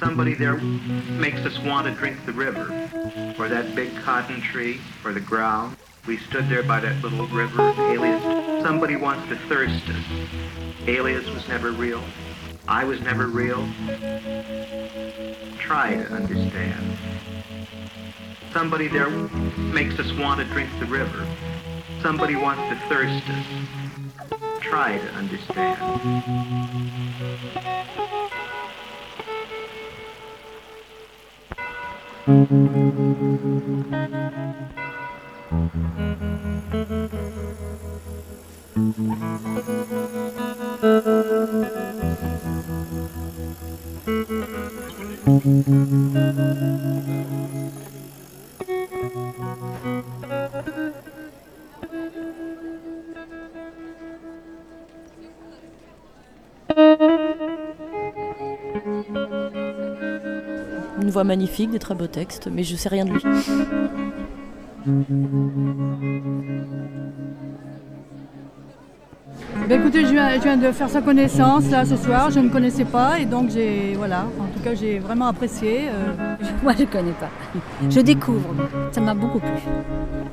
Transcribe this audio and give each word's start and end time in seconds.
Somebody 0.00 0.34
there 0.34 0.56
makes 0.56 1.38
us 1.40 1.56
want 1.60 1.86
to 1.86 1.94
drink 1.94 2.16
the 2.26 2.32
river, 2.32 2.62
or 3.38 3.48
that 3.48 3.76
big 3.76 3.94
cotton 3.98 4.40
tree, 4.40 4.80
or 5.04 5.12
the 5.12 5.20
ground. 5.20 5.76
We 6.08 6.18
stood 6.18 6.48
there 6.48 6.64
by 6.64 6.80
that 6.80 7.00
little 7.04 7.28
river, 7.28 7.72
Alias. 7.78 8.31
Somebody 8.62 8.94
wants 8.94 9.28
to 9.28 9.36
thirst 9.48 9.88
us. 9.88 10.04
Alias 10.86 11.28
was 11.30 11.48
never 11.48 11.72
real. 11.72 12.02
I 12.68 12.84
was 12.84 13.00
never 13.00 13.26
real. 13.26 13.68
Try 15.58 15.96
to 15.96 16.06
understand. 16.12 16.96
Somebody 18.52 18.86
there 18.86 19.10
makes 19.10 19.98
us 19.98 20.12
want 20.12 20.38
to 20.40 20.46
drink 20.46 20.70
the 20.78 20.86
river. 20.86 21.26
Somebody 22.02 22.36
wants 22.36 22.62
to 22.68 22.76
thirst 22.88 23.24
us. 23.28 23.46
Try 24.60 24.98
to 24.98 25.08
understand. 25.14 25.82
Une 61.00 61.10
voix 61.10 61.24
magnifique, 61.24 61.70
des 61.70 61.78
très 61.78 61.94
beaux 61.94 62.06
textes, 62.06 62.48
mais 62.50 62.64
je 62.64 62.74
sais 62.76 62.88
rien 62.88 63.04
de 63.04 63.12
lui. 63.12 63.22
Ben 69.68 69.80
écoutez, 69.80 70.02
je 70.04 70.10
viens, 70.12 70.34
je 70.36 70.40
viens 70.42 70.56
de 70.56 70.70
faire 70.72 70.88
sa 70.88 71.00
connaissance 71.00 71.70
là 71.70 71.84
ce 71.84 71.96
soir, 71.96 72.30
je 72.30 72.40
ne 72.40 72.48
connaissais 72.48 72.84
pas 72.84 73.18
et 73.20 73.24
donc 73.24 73.50
j'ai 73.50 73.94
voilà, 73.96 74.26
en 74.38 74.46
tout 74.54 74.60
cas 74.62 74.74
j'ai 74.74 74.98
vraiment 74.98 75.26
apprécié. 75.28 75.88
euh, 75.88 76.34
Moi, 76.62 76.72
je 76.78 76.84
connais 76.84 77.12
pas. 77.12 77.30
Je 77.88 78.00
découvre. 78.00 78.48
Ça 78.92 79.00
m'a 79.00 79.14
beaucoup 79.14 79.38
plu. 79.38 79.50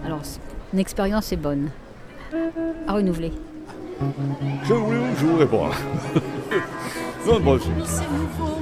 Alors, 0.05 0.19
une 0.73 0.79
expérience 0.79 1.31
est 1.31 1.37
bonne. 1.37 1.69
À 2.87 2.93
renouveler. 2.93 3.31
Je 4.63 4.73
vous, 4.73 4.93
je 5.19 5.25
vous 5.25 5.37
réponds. 5.37 5.65
non, 7.27 7.39
bon, 7.39 7.59
c'est- 7.59 7.85
C'est 7.85 8.11
nouveau. 8.11 8.55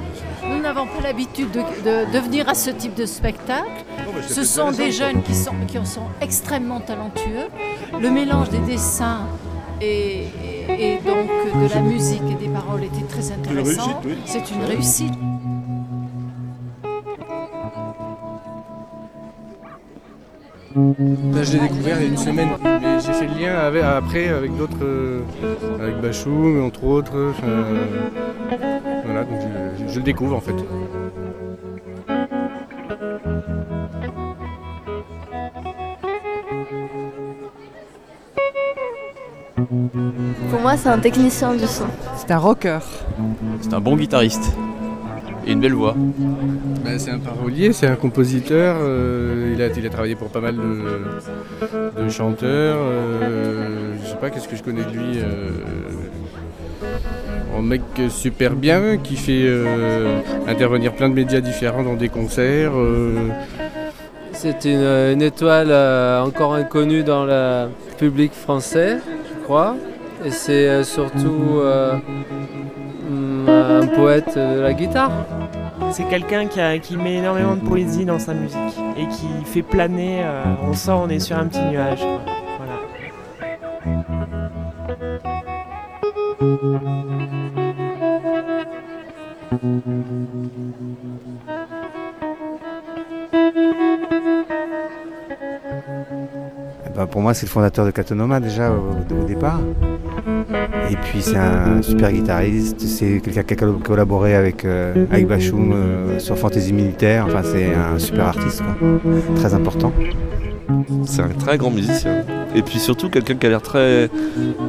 Nous 0.50 0.62
n'avons 0.62 0.86
pas 0.86 1.02
l'habitude 1.02 1.50
de, 1.50 1.60
de- 1.60 2.12
de 2.12 2.18
venir 2.18 2.48
à 2.48 2.54
ce 2.54 2.70
type 2.70 2.94
de 2.94 3.04
spectacle. 3.06 3.84
non, 4.06 4.12
Ce 4.26 4.44
sont 4.44 4.70
des 4.72 4.90
jeunes 4.92 5.22
qui 5.22 5.34
sont, 5.34 5.52
qui 5.66 5.78
en 5.78 5.84
sont 5.84 6.06
extrêmement 6.20 6.80
talentueux. 6.80 7.48
Le 8.00 8.10
mélange 8.10 8.48
des 8.50 8.58
dessins 8.60 9.20
et, 9.80 10.24
et- 10.78 10.96
donc 10.98 11.28
de 11.68 11.74
la 11.74 11.80
musique 11.80 12.22
et 12.30 12.34
des 12.34 12.48
paroles 12.48 12.84
était 12.84 13.02
très 13.08 13.32
intéressant. 13.32 13.84
réussite, 13.86 13.96
oui. 14.04 14.14
C'est 14.24 14.50
une 14.50 14.64
réussite. 14.64 15.12
Là, 20.76 21.42
je 21.42 21.52
l'ai 21.54 21.60
découvert 21.60 21.96
il 22.00 22.02
y 22.02 22.06
a 22.06 22.08
une 22.10 22.16
semaine, 22.16 22.48
mais 22.62 23.00
j'ai 23.00 23.12
fait 23.12 23.26
le 23.26 23.40
lien 23.40 23.54
avec- 23.58 23.82
après 23.82 24.28
avec 24.28 24.56
d'autres, 24.56 24.76
euh, 24.82 25.20
avec 25.80 26.00
Bachoum, 26.00 26.62
entre 26.64 26.84
autres. 26.84 27.12
euh, 27.16 27.72
voilà, 29.04 29.24
donc 29.24 29.38
je, 29.40 29.92
je 29.92 29.98
le 29.98 30.04
découvre 30.04 30.36
en 30.36 30.40
fait. 30.40 30.54
Moi, 40.68 40.76
c'est 40.76 40.90
un 40.90 40.98
technicien 40.98 41.54
du 41.54 41.66
son. 41.66 41.86
C'est 42.14 42.30
un 42.30 42.36
rocker. 42.36 42.80
C'est 43.62 43.72
un 43.72 43.80
bon 43.80 43.96
guitariste. 43.96 44.52
Et 45.46 45.52
une 45.52 45.60
belle 45.60 45.72
voix. 45.72 45.94
Bah, 46.84 46.90
c'est 46.98 47.10
un 47.10 47.18
parolier, 47.18 47.72
c'est 47.72 47.86
un 47.86 47.94
compositeur. 47.96 48.76
euh, 48.82 49.54
il, 49.54 49.62
a, 49.62 49.68
il 49.68 49.86
a 49.86 49.88
travaillé 49.88 50.14
pour 50.14 50.28
pas 50.28 50.42
mal 50.42 50.56
de, 50.56 52.02
de 52.02 52.08
chanteurs. 52.10 52.76
euh, 52.82 53.94
je 54.02 54.10
sais 54.10 54.16
pas, 54.16 54.28
qu'est-ce 54.28 54.46
que 54.46 54.56
je 54.56 54.62
connais 54.62 54.84
de 54.84 54.90
lui 54.90 55.20
euh, 55.20 55.52
Un 57.58 57.62
mec 57.62 57.80
super 58.10 58.52
bien 58.54 58.98
qui 58.98 59.16
fait 59.16 59.44
euh, 59.46 60.18
intervenir 60.46 60.92
plein 60.92 61.08
de 61.08 61.14
médias 61.14 61.40
différents 61.40 61.82
dans 61.82 61.94
des 61.94 62.10
concerts. 62.10 62.72
euh, 62.74 63.14
C'est 64.34 64.66
une, 64.66 64.84
une 65.14 65.22
étoile 65.22 65.68
euh, 65.70 66.20
encore 66.22 66.52
inconnue 66.52 67.04
dans 67.04 67.24
le 67.24 67.68
public 67.96 68.34
français, 68.34 68.98
je 69.30 69.44
crois. 69.44 69.74
Et 70.24 70.30
c'est 70.30 70.68
euh, 70.68 70.84
surtout 70.84 71.60
euh, 71.60 71.96
hum, 73.08 73.48
un 73.48 73.86
poète 73.86 74.36
de 74.36 74.60
la 74.60 74.74
guitare. 74.74 75.12
C'est 75.92 76.04
quelqu'un 76.04 76.46
qui, 76.46 76.96
met 76.96 77.16
énormément 77.16 77.54
de 77.54 77.66
poésie 77.66 78.04
dans 78.04 78.18
sa 78.18 78.34
musique 78.34 78.78
et 78.96 79.06
qui 79.08 79.28
fait 79.44 79.62
planer. 79.62 80.20
euh, 80.22 80.44
on 80.62 80.74
sent 80.74 80.90
on 80.90 81.08
est 81.08 81.20
sur 81.20 81.36
un 81.38 81.46
petit 81.46 81.62
nuage. 81.62 82.00
quoi. 82.00 82.20
Voilà. 82.58 82.78
Eh 96.86 96.90
ben, 96.94 97.06
pour 97.06 97.22
moi, 97.22 97.32
c'est 97.34 97.46
le 97.46 97.50
fondateur 97.50 97.86
de 97.86 97.90
Catonoma 97.90 98.40
déjà 98.40 98.70
au, 98.70 98.90
au 99.14 99.24
départ. 99.24 99.60
Et 100.90 100.96
puis 100.96 101.20
c'est 101.20 101.36
un 101.36 101.82
super 101.82 102.10
guitariste, 102.12 102.80
c'est 102.80 103.20
quelqu'un 103.20 103.42
qui 103.42 103.54
a 103.54 103.66
collaboré 103.84 104.34
avec, 104.34 104.64
euh, 104.64 105.06
avec 105.10 105.26
Bachoum 105.26 105.72
euh, 105.72 106.18
sur 106.18 106.38
Fantasy 106.38 106.72
Militaire. 106.72 107.26
Enfin, 107.26 107.42
c'est 107.42 107.74
un 107.74 107.98
super 107.98 108.26
artiste, 108.28 108.62
quoi. 108.62 108.88
très 109.36 109.54
important. 109.54 109.92
C'est 111.04 111.22
un 111.22 111.28
très 111.28 111.58
grand 111.58 111.70
musicien. 111.70 112.24
Et 112.54 112.62
puis 112.62 112.78
surtout 112.78 113.10
quelqu'un 113.10 113.34
qui 113.34 113.46
a 113.46 113.50
l'air 113.50 113.62
très 113.62 114.08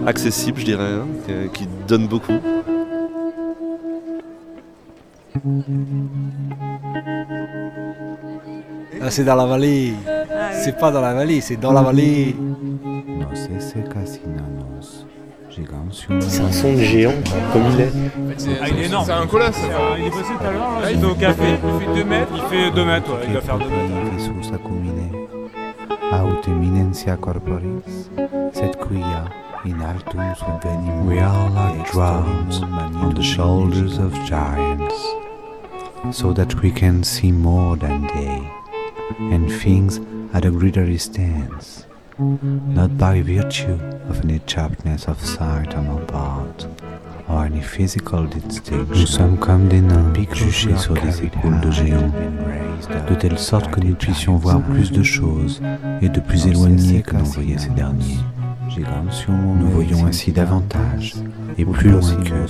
accessible, 0.05 0.59
je 0.59 0.65
dirais, 0.65 0.83
hein, 0.83 1.07
qui- 1.53 1.61
qui 1.61 1.67
donne 1.87 2.07
beaucoup. 2.07 2.33
Ah, 9.01 9.09
c'est 9.09 9.23
dans 9.23 9.35
la 9.35 9.45
vallée. 9.45 9.93
C'est 10.63 10.77
pas 10.77 10.91
dans 10.91 11.01
la 11.01 11.13
vallée, 11.13 11.41
c'est 11.41 11.55
dans 11.57 11.71
la 11.71 11.81
vallée. 11.81 12.35
C'est 13.33 13.83
un 16.41 16.51
son 16.51 16.73
de 16.73 16.79
géant, 16.79 17.11
comme 17.53 17.63
il 17.73 17.81
est. 17.81 17.91
Ah, 18.61 18.67
il 18.69 18.79
est 18.79 18.85
énorme. 18.85 19.05
C'est 19.05 19.11
un 19.13 19.27
colosse. 19.27 19.51
C'est 19.53 19.73
un- 19.73 19.97
Il 19.97 20.05
est 20.05 20.09
passé 20.09 20.23
tout 20.39 20.45
à 20.45 20.51
l'heure. 20.51 20.81
là, 20.81 20.91
Il 20.91 20.99
est 21.01 21.05
au 21.05 21.15
café. 21.15 21.43
Il 21.63 21.85
fait 21.85 21.93
2 21.95 22.03
mètres. 22.05 22.31
Il 22.35 22.41
fait 22.43 22.71
2 22.71 22.85
mètres, 22.85 23.09
ouais. 23.11 23.23
Il 23.27 23.31
doit 23.33 23.41
faire 23.41 23.57
2 23.57 23.65
mètres. 23.65 23.79
In 29.65 29.81
altum. 29.81 30.21
We 31.07 31.19
are 31.19 31.49
like 31.49 31.91
drums 31.91 32.61
on 33.03 33.13
the 33.13 33.21
shoulders 33.21 33.97
of 33.99 34.13
giants. 34.25 34.95
so 36.11 36.31
that 36.33 36.55
we 36.63 36.71
can 36.71 37.03
see 37.03 37.29
more 37.31 37.75
than 37.75 38.07
they, 38.15 38.41
and 39.33 39.49
things 39.51 39.99
at 40.33 40.45
a 40.45 40.49
greater 40.49 40.85
distance, 40.85 41.85
not 42.19 42.97
by 42.97 43.21
virtue 43.21 43.79
of 44.09 44.23
any 44.23 44.41
sharpness 44.45 45.07
of 45.07 45.23
sight 45.23 45.75
on 45.75 45.87
our 45.87 46.01
part, 46.05 46.67
or 47.29 47.45
any 47.45 47.61
physical 47.61 48.25
distinction. 48.25 48.85
Nous 48.89 49.05
sommes 49.05 49.37
comme 49.37 49.67
des 49.67 49.81
nains 49.81 50.13
juchés 50.33 50.75
sur 50.77 50.95
des 50.95 51.23
épaules 51.23 51.59
de 51.61 51.71
géants, 51.71 52.11
de 53.09 53.15
telle 53.15 53.37
sorte 53.37 53.71
que 53.71 53.79
nous 53.79 53.95
puissions 53.95 54.35
voir 54.35 54.61
plus 54.61 54.91
de 54.91 55.03
choses 55.03 55.61
et 56.01 56.09
de 56.09 56.19
plus 56.19 56.47
éloignées 56.47 57.01
que 57.01 57.15
n'en 57.15 57.23
voyaient 57.23 57.57
ces 57.57 57.69
derniers. 57.69 58.19
Nous 59.27 59.69
voyons 59.71 60.05
ainsi 60.05 60.31
davantage 60.31 61.15
et 61.57 61.65
plus 61.65 61.89
loin 61.89 62.01
qu'eux, 62.01 62.45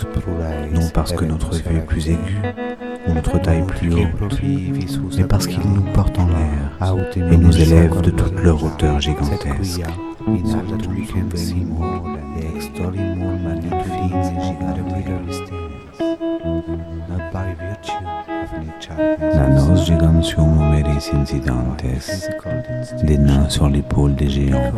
non 0.74 0.90
parce 0.94 1.14
que 1.14 1.26
notre 1.26 1.54
vue 1.54 1.78
est 1.78 1.86
plus 1.86 2.10
aiguë 2.10 2.89
notre 3.14 3.40
taille 3.40 3.64
plus 3.66 3.94
haute, 3.94 4.42
mais 5.18 5.24
parce 5.24 5.48
qu'ils 5.48 5.70
nous 5.70 5.82
portent 5.94 6.20
en 6.20 6.28
l'air 6.28 6.96
et 7.32 7.38
nous 7.38 7.58
élèvent 7.62 8.02
de 8.02 8.12
toute 8.12 8.40
leur 8.42 8.64
hauteur 8.64 9.00
gigantesque. 9.00 9.82
La 19.20 19.48
noce 19.48 19.86
gigante 19.86 20.24
sur 20.24 20.46
Mumeris 20.46 21.10
Incidantes, 21.14 21.84
des 23.04 23.18
nains 23.18 23.50
sur 23.50 23.70
l'épaule 23.70 24.16
des 24.16 24.30
géants, 24.30 24.74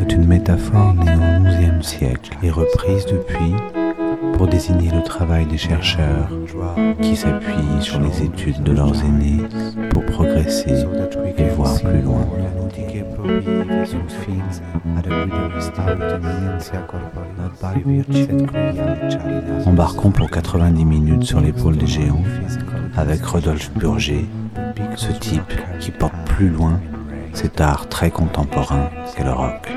est 0.00 0.12
une 0.12 0.26
métaphore 0.26 0.94
née 0.94 1.14
au 1.14 1.44
XIe 1.44 1.82
siècle 1.82 2.32
et 2.42 2.50
reprise 2.50 3.06
depuis 3.06 3.54
pour 4.40 4.48
désigner 4.48 4.90
le 4.90 5.02
travail 5.02 5.44
des 5.44 5.58
chercheurs 5.58 6.30
qui 7.02 7.14
s'appuient 7.14 7.82
sur 7.82 8.00
les 8.00 8.22
études 8.22 8.62
de 8.62 8.72
leurs 8.72 8.98
aînés 9.04 9.42
pour 9.90 10.02
progresser 10.06 10.86
et 11.36 11.48
voir 11.50 11.78
plus 11.78 12.00
loin. 12.00 12.26
Embarquons 19.66 20.10
pour 20.10 20.30
90 20.30 20.84
minutes 20.86 21.24
sur 21.24 21.42
l'épaule 21.42 21.76
des 21.76 21.86
géants 21.86 22.24
avec 22.96 23.22
Rodolphe 23.22 23.70
Burger, 23.74 24.24
ce 24.96 25.12
type 25.12 25.52
qui 25.80 25.90
porte 25.90 26.14
plus 26.24 26.48
loin 26.48 26.80
cet 27.34 27.60
art 27.60 27.90
très 27.90 28.10
contemporain 28.10 28.88
qu'est 29.14 29.22
le 29.22 29.32
rock. 29.32 29.68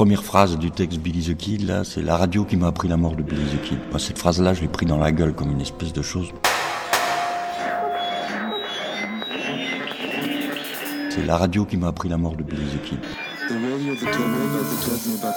Première 0.00 0.24
phrase 0.24 0.56
du 0.56 0.70
texte 0.70 0.98
Billy 0.98 1.30
the 1.30 1.36
Kid, 1.36 1.68
là, 1.68 1.84
c'est 1.84 2.00
la 2.00 2.16
radio 2.16 2.46
qui 2.46 2.56
m'a 2.56 2.68
appris 2.68 2.88
la 2.88 2.96
mort 2.96 3.14
de 3.16 3.22
Billy 3.22 3.42
the 3.42 3.60
Kid. 3.60 3.76
Moi, 3.90 3.98
cette 3.98 4.16
phrase-là, 4.16 4.54
je 4.54 4.62
l'ai 4.62 4.68
pris 4.68 4.86
dans 4.86 4.96
la 4.96 5.12
gueule 5.12 5.34
comme 5.34 5.50
une 5.50 5.60
espèce 5.60 5.92
de 5.92 6.00
chose. 6.00 6.28
C'est 11.10 11.26
la 11.26 11.36
radio 11.36 11.66
qui 11.66 11.76
m'a 11.76 11.88
appris 11.88 12.08
la 12.08 12.16
mort 12.16 12.34
de 12.34 12.42
Billy 12.42 12.62
the 12.62 12.80
Kid. 12.82 12.98
C'est 13.46 13.52
la 13.52 13.58
radio 13.60 13.94
qui, 13.98 15.18
m'a 15.20 15.28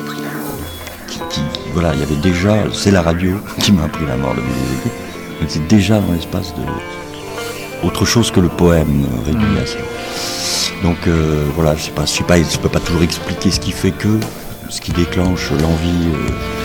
appris 0.00 0.20
la 0.20 0.32
mort. 0.32 0.58
Qui, 1.06 1.20
qui, 1.30 1.40
voilà, 1.74 1.94
il 1.94 2.00
y 2.00 2.02
avait 2.02 2.16
déjà, 2.16 2.64
c'est 2.72 2.90
la 2.90 3.02
radio 3.02 3.36
qui 3.60 3.70
m'a 3.70 3.84
appris 3.84 4.06
la 4.06 4.16
mort 4.16 4.34
de 4.34 4.40
Billy 4.40 4.50
the 4.50 4.82
Kid. 4.82 4.92
Donc 5.38 5.50
c'est 5.50 5.68
déjà 5.68 6.00
dans 6.00 6.12
l'espace 6.12 6.52
de 6.52 6.62
autre 7.86 8.04
chose 8.04 8.32
que 8.32 8.40
le 8.40 8.48
poème 8.48 9.04
euh, 9.04 9.24
réduit 9.24 9.58
à 9.62 9.66
ça. 9.66 9.78
Donc 10.82 10.96
euh, 11.06 11.44
voilà, 11.54 11.74
je 11.74 11.84
sais 11.84 11.90
pas, 11.90 12.04
je 12.06 12.58
peux 12.58 12.68
pas 12.68 12.80
toujours 12.80 13.02
expliquer 13.02 13.50
ce 13.50 13.60
qui 13.60 13.72
fait 13.72 13.90
que, 13.90 14.20
ce 14.68 14.80
qui 14.80 14.92
déclenche 14.92 15.50
l'envie. 15.50 16.08
euh, 16.14 16.57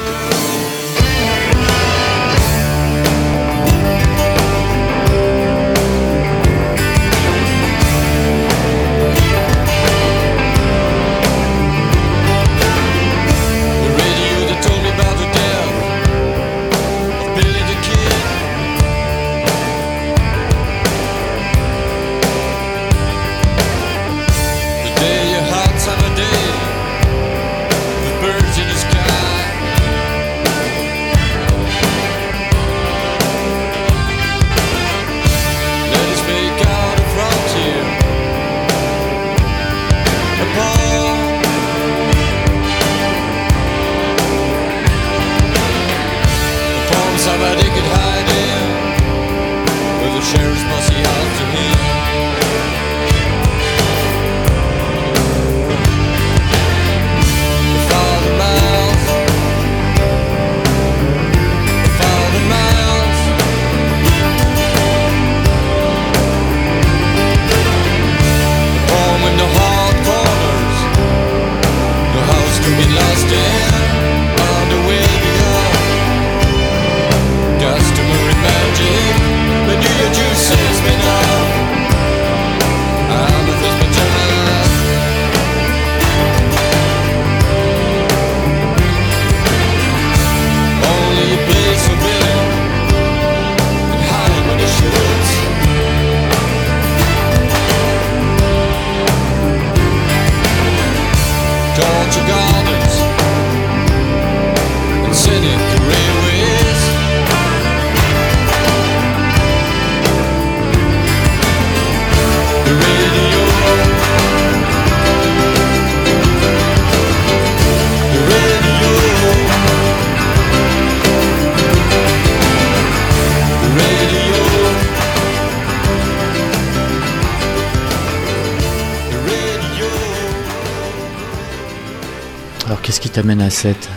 t'amène 133.14 133.42
à 133.42 133.50
7 133.50 133.90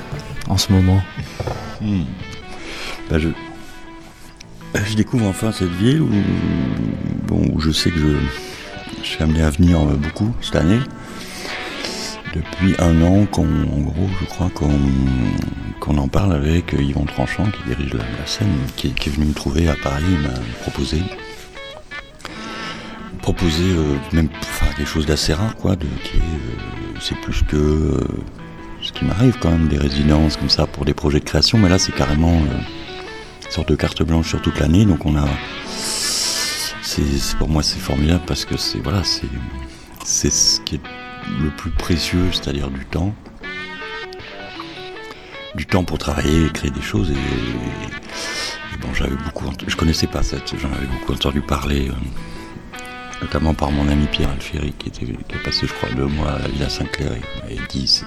en 0.49 0.57
ce 0.59 0.73
moment 0.73 1.03
Hmm. 1.81 2.05
Bah, 3.11 3.19
je... 3.19 3.29
découvre 4.95 5.27
enfin 5.27 5.53
cette 5.53 5.71
ville 5.73 6.01
où, 6.01 6.09
bon, 7.27 7.51
où 7.53 7.61
je 7.61 7.71
sais 7.71 7.91
que 7.91 7.99
je, 7.99 9.07
suis 9.07 9.23
amené 9.23 9.43
à 9.43 9.51
venir 9.51 9.79
beaucoup 9.81 10.35
cette 10.41 10.57
année. 10.57 10.81
Depuis 12.35 12.75
un 12.79 13.03
an 13.03 13.27
qu'on, 13.27 13.45
en 13.47 13.81
gros, 13.81 14.09
je 14.21 14.27
crois 14.27 14.51
qu'on 14.55 14.71
qu'on 15.81 15.99
en 15.99 16.09
parle 16.09 16.33
avec 16.35 16.73
Yvon 16.79 17.05
Tranchant 17.05 17.45
qui 17.51 17.63
dirige 17.69 17.93
la, 17.93 18.27
scène, 18.27 18.49
qui, 18.77 18.89
est- 18.89 19.09
venu 19.11 19.27
me 19.27 19.35
trouver 19.35 19.69
à 19.69 19.75
Paris, 19.75 20.05
il 20.11 20.19
m'a 20.21 20.35
proposé 20.63 21.03
proposé 23.23 23.65
euh, 23.65 23.97
même 24.13 24.29
enfin, 24.41 24.67
quelque 24.77 24.89
chose 24.89 25.05
d'assez 25.07 25.35
rare 25.35 25.55
quoi, 25.57 25.77
qui 25.77 25.87
est, 25.87 26.21
euh, 26.21 26.99
c'est 27.01 27.17
plus 27.21 27.43
que 27.43 27.57
euh, 27.57 28.01
ce 28.87 28.93
qui 28.93 29.05
m'arrive 29.05 29.37
quand 29.41 29.51
même 29.51 29.69
des 29.69 29.79
résidences 29.79 30.37
comme 30.37 30.49
ça 30.49 30.67
pour 30.67 30.85
des 30.85 30.95
projets 30.95 31.19
de 31.19 31.25
création, 31.25 31.59
mais 31.59 31.69
là 31.69 31.79
c'est 31.79 31.93
carrément 31.93 32.35
euh, 32.35 32.61
une 33.45 33.51
sorte 33.51 33.69
de 33.69 33.75
carte 33.75 34.03
blanche 34.03 34.29
sur 34.29 34.41
toute 34.41 34.61
l'année, 34.61 34.85
donc 34.85 35.05
on 35.05 35.17
a, 35.17 35.27
pour 37.39 37.49
moi 37.49 37.63
c'est 37.63 37.81
formidable 37.81 38.23
parce 38.27 38.45
que 38.45 38.57
c'est 38.57 38.79
voilà 38.79 39.03
ce 39.05 40.61
qui 40.61 40.77
est 40.77 40.81
le 41.43 41.51
plus 41.51 41.71
précieux, 41.71 42.29
c'est-à-dire 42.33 42.71
du 42.71 42.85
temps, 42.87 43.13
du 45.57 45.67
temps 45.67 45.85
pour 45.85 45.99
travailler 45.99 46.47
et 46.47 46.51
créer 46.51 46.71
des 46.71 46.83
choses 46.83 47.11
et, 47.11 48.79
bon 48.81 48.95
j'avais 48.95 49.17
beaucoup, 49.17 49.51
je 49.67 49.75
connaissais 49.75 50.07
pas 50.07 50.23
cette, 50.23 50.55
j'en 50.57 50.73
avais 50.73 50.87
beaucoup 50.87 51.13
entendu 51.13 51.41
parler. 51.41 51.89
euh, 51.89 51.93
notamment 53.23 53.55
par 53.55 53.71
mon 53.71 53.89
ami 53.89 54.07
Pierre 54.07 54.31
Alfieri 54.31 54.73
qui, 54.79 54.89
était, 54.89 55.07
qui 55.07 55.39
passé 55.45 55.67
je 55.67 55.73
crois 55.73 55.91
deux 55.91 56.07
mois 56.07 56.33
à 56.33 56.39
la 56.41 56.49
Villa 56.49 56.69
Saint-Clair 56.69 57.13
et 57.49 57.55
il 57.55 57.67
dit 57.69 58.03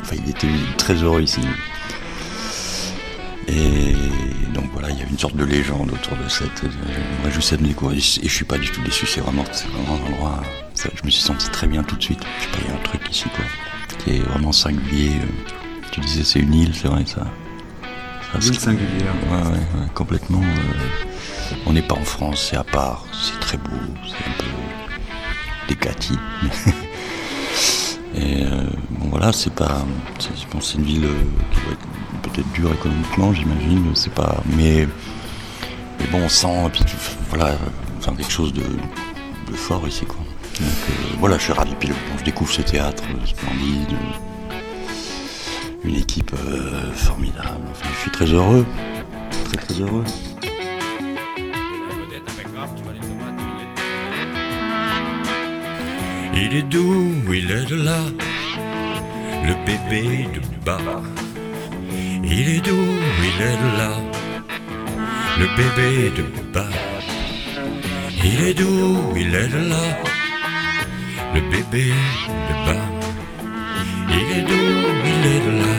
enfin 0.00 0.16
il 0.24 0.30
était 0.30 0.46
très 0.76 0.94
heureux 0.94 1.22
ici 1.22 1.40
et 3.48 3.92
donc 4.54 4.64
voilà 4.72 4.90
il 4.90 4.98
y 4.98 5.02
a 5.02 5.06
une 5.06 5.18
sorte 5.18 5.36
de 5.36 5.44
légende 5.44 5.90
autour 5.92 6.16
de 6.16 6.28
cette 6.28 6.64
euh, 6.64 6.68
je 6.70 7.20
me 7.22 7.24
réjouissais 7.26 7.56
de 7.56 7.64
découvrir 7.64 7.98
et 7.98 8.00
je 8.28 8.34
suis 8.34 8.44
pas 8.44 8.58
du 8.58 8.70
tout 8.70 8.82
déçu 8.82 9.06
c'est 9.06 9.20
vraiment 9.20 9.44
c'est 9.52 9.68
vraiment 9.68 9.98
un 10.02 10.12
endroit 10.12 10.42
ça, 10.74 10.88
je 10.94 11.04
me 11.04 11.10
suis 11.10 11.22
senti 11.22 11.48
très 11.50 11.66
bien 11.66 11.82
tout 11.82 11.96
de 11.96 12.02
suite 12.02 12.20
je 12.38 12.44
sais 12.44 12.50
pas 12.50 12.58
il 12.62 12.68
y 12.68 12.70
a 12.70 12.78
un 12.78 12.82
truc 12.82 13.00
ici 13.10 13.24
quoi 13.34 13.44
qui 13.88 13.96
qui 14.04 14.16
est 14.16 14.20
vraiment 14.20 14.52
singulier. 14.52 15.12
Tu 15.90 16.00
disais 16.00 16.24
c'est 16.24 16.40
une 16.40 16.54
île, 16.54 16.74
c'est 16.74 16.88
vrai 16.88 17.04
ça. 17.06 17.26
ça 18.32 18.38
Une 18.38 18.44
île 18.44 18.58
singulière. 18.60 19.14
Ouais, 19.30 19.36
ouais, 19.38 19.52
ouais, 19.52 19.88
complètement. 19.94 20.40
euh, 20.40 21.08
on 21.66 21.72
n'est 21.72 21.82
pas 21.82 21.94
en 21.94 22.04
France, 22.04 22.48
c'est 22.50 22.56
à 22.56 22.64
part, 22.64 23.04
c'est 23.12 23.38
très 23.40 23.56
beau, 23.58 23.70
c'est 24.06 24.28
un 24.28 24.32
peu 24.38 24.44
décati. 25.68 26.18
Et 28.14 28.42
euh, 28.42 28.64
bon 28.90 29.08
voilà, 29.10 29.32
c'est 29.32 29.52
pas. 29.52 29.84
c'est- 30.18 30.28
une 30.74 30.82
ville 30.82 31.04
euh, 31.04 31.14
qui 31.52 31.60
doit 31.60 31.72
être 31.72 32.22
peut-être 32.22 32.52
dure 32.52 32.72
économiquement, 32.72 33.32
j'imagine. 33.32 33.84
C'est 33.94 34.12
pas. 34.12 34.42
Mais, 34.56 34.88
mais 36.00 36.06
bon, 36.10 36.22
on 36.24 36.28
sent, 36.28 36.66
et 36.66 36.70
puis 36.70 36.84
voilà, 37.28 37.56
enfin, 37.98 38.14
quelque 38.16 38.32
chose 38.32 38.52
de, 38.52 38.62
fort 39.54 39.86
ici, 39.86 40.04
quoi. 40.04 40.18
Donc 40.60 40.68
euh, 40.68 40.92
voilà, 41.20 41.38
je 41.38 41.44
suis 41.44 41.52
ravi. 41.52 41.74
Puis 41.78 41.90
je 42.18 42.24
découvre 42.24 42.50
ce 42.52 42.62
théâtre 42.62 43.04
splendide, 43.24 43.96
une 45.84 45.96
équipe 45.96 46.32
formidable. 46.94 47.64
Enfin, 47.70 47.88
je 47.94 48.00
suis 48.00 48.10
très 48.10 48.26
heureux, 48.26 48.66
très 49.44 49.58
très 49.58 49.74
heureux. 49.80 50.04
Il 56.40 56.54
est 56.54 56.62
doux, 56.62 57.14
il 57.32 57.50
est 57.50 57.68
de 57.68 57.74
là, 57.82 57.98
le 59.44 59.54
bébé 59.66 60.28
de 60.34 60.40
bas. 60.64 60.78
Il 62.22 62.48
est 62.48 62.60
doux, 62.60 62.94
il 63.28 63.42
est 63.42 63.56
de 63.64 63.70
là, 63.76 63.90
le 65.40 65.46
bébé 65.56 66.12
de 66.16 66.24
bas. 66.52 66.70
Il 68.24 68.40
est 68.40 68.54
doux, 68.54 69.14
il 69.16 69.34
est 69.34 69.48
de 69.48 69.68
là, 69.68 69.84
le 71.34 71.40
bébé 71.50 71.92
de 72.48 72.54
bas. 72.66 72.86
Il 74.08 74.28
est 74.38 74.42
doux, 74.42 74.82
il 75.12 75.26
est 75.34 75.42
de 75.44 75.52
là. 75.58 75.76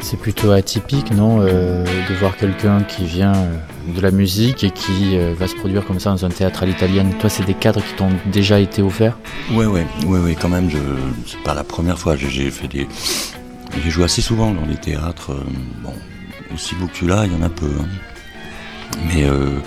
C'est 0.00 0.18
plutôt 0.18 0.50
atypique, 0.52 1.10
non 1.12 1.42
euh, 1.42 1.84
De 2.08 2.14
voir 2.14 2.34
quelqu'un 2.38 2.82
qui 2.84 3.04
vient 3.04 3.34
euh, 3.34 3.58
de 3.94 4.00
la 4.00 4.10
musique 4.10 4.64
et 4.64 4.70
qui 4.70 5.16
euh, 5.16 5.34
va 5.38 5.48
se 5.48 5.54
produire 5.54 5.84
comme 5.86 6.00
ça 6.00 6.10
dans 6.10 6.24
un 6.24 6.28
théâtre 6.30 6.62
à 6.62 6.66
l'italienne. 6.66 7.14
Toi, 7.18 7.30
c'est 7.30 7.44
des 7.44 7.54
cadres 7.54 7.80
qui 7.80 7.94
t'ont 7.94 8.12
déjà 8.26 8.60
été 8.60 8.82
offerts? 8.82 9.18
Ouais, 9.52 9.66
ouais, 9.66 9.86
quand 10.40 10.48
même, 10.48 10.70
c'est 11.26 11.42
pas 11.42 11.54
la 11.54 11.64
première 11.64 11.98
fois, 11.98 12.16
j'ai, 12.16 12.50
fait 12.50 12.68
des, 12.68 12.86
j'ai 13.82 13.90
joué 13.90 14.04
assez 14.04 14.22
souvent 14.22 14.52
dans 14.52 14.66
des 14.66 14.76
théâtres, 14.76 15.32
euh, 15.32 15.44
bon, 15.82 15.94
aussi 16.54 16.74
beau 16.74 16.86
que 16.86 16.96
celui-là, 16.96 17.26
il 17.26 17.32
y 17.32 17.36
en 17.36 17.42
a 17.42 17.48
peu, 17.48 17.66
hein. 17.66 17.86
mais 19.06 19.24
euh, 19.24 19.58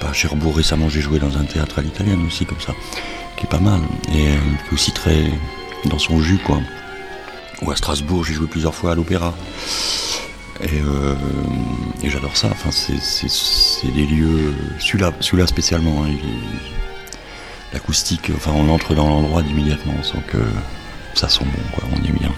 bah, 0.00 0.08
à 0.10 0.12
Cherbourg 0.12 0.56
récemment, 0.56 0.88
j'ai 0.88 1.00
joué 1.00 1.18
dans 1.18 1.36
un 1.38 1.44
théâtre 1.44 1.78
à 1.78 1.82
l'italienne 1.82 2.24
aussi, 2.26 2.44
comme 2.44 2.60
ça, 2.60 2.72
qui 3.36 3.44
est 3.44 3.50
pas 3.50 3.60
mal, 3.60 3.80
et 4.12 4.28
euh, 4.28 4.36
qui 4.64 4.70
est 4.70 4.74
aussi 4.74 4.92
très 4.92 5.24
dans 5.86 5.98
son 5.98 6.20
jus, 6.20 6.38
quoi. 6.38 6.60
Ou 7.62 7.70
à 7.70 7.76
Strasbourg, 7.76 8.24
j'ai 8.24 8.34
joué 8.34 8.46
plusieurs 8.46 8.74
fois 8.74 8.92
à 8.92 8.94
l'opéra. 8.94 9.34
Et, 10.62 10.80
euh, 10.80 11.14
et 12.02 12.08
j'adore 12.08 12.36
ça, 12.36 12.48
c'est, 12.70 13.92
des 13.92 14.06
lieux, 14.06 14.54
celui-là, 14.78 15.46
spécialement, 15.46 16.04
hein, 16.04 16.10
l'acoustique, 17.72 18.30
enfin 18.34 18.52
on 18.54 18.68
entre 18.70 18.94
dans 18.94 19.08
l'endroit 19.08 19.42
immédiatement, 19.42 20.02
sent 20.02 20.22
que 20.26 20.38
ça 21.14 21.28
sent 21.28 21.44
bon, 21.44 21.62
quoi, 21.72 21.88
on 21.92 22.04
est 22.04 22.12
bien. 22.12 22.32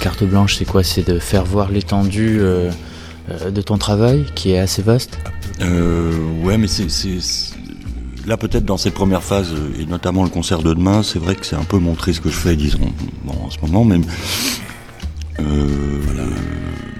Carte 0.00 0.24
blanche, 0.24 0.56
c'est 0.56 0.64
quoi? 0.64 0.82
C'est 0.82 1.06
de 1.06 1.18
faire 1.18 1.44
voir 1.44 1.70
l'étendue 1.70 2.38
euh, 2.40 2.70
euh, 3.30 3.50
de 3.50 3.62
ton 3.62 3.78
travail, 3.78 4.26
qui 4.34 4.52
est 4.52 4.58
assez 4.58 4.82
vaste? 4.82 5.18
Euh, 5.60 6.12
ouais, 6.42 6.58
mais 6.58 6.66
c'est, 6.66 6.88
là 8.26 8.36
peut-être 8.36 8.64
dans 8.64 8.78
cette 8.78 8.94
première 8.94 9.22
phase 9.22 9.52
euh, 9.52 9.80
et 9.80 9.86
notamment 9.86 10.24
le 10.24 10.30
concert 10.30 10.62
de 10.62 10.74
demain, 10.74 11.02
c'est 11.02 11.18
vrai 11.18 11.36
que 11.36 11.46
c'est 11.46 11.56
un 11.56 11.64
peu 11.64 11.78
montrer 11.78 12.12
ce 12.12 12.20
que 12.20 12.30
je 12.30 12.36
fais, 12.36 12.56
disons, 12.56 12.92
bon, 13.24 13.34
en 13.44 13.50
ce 13.50 13.60
moment 13.60 13.84
même. 13.84 14.04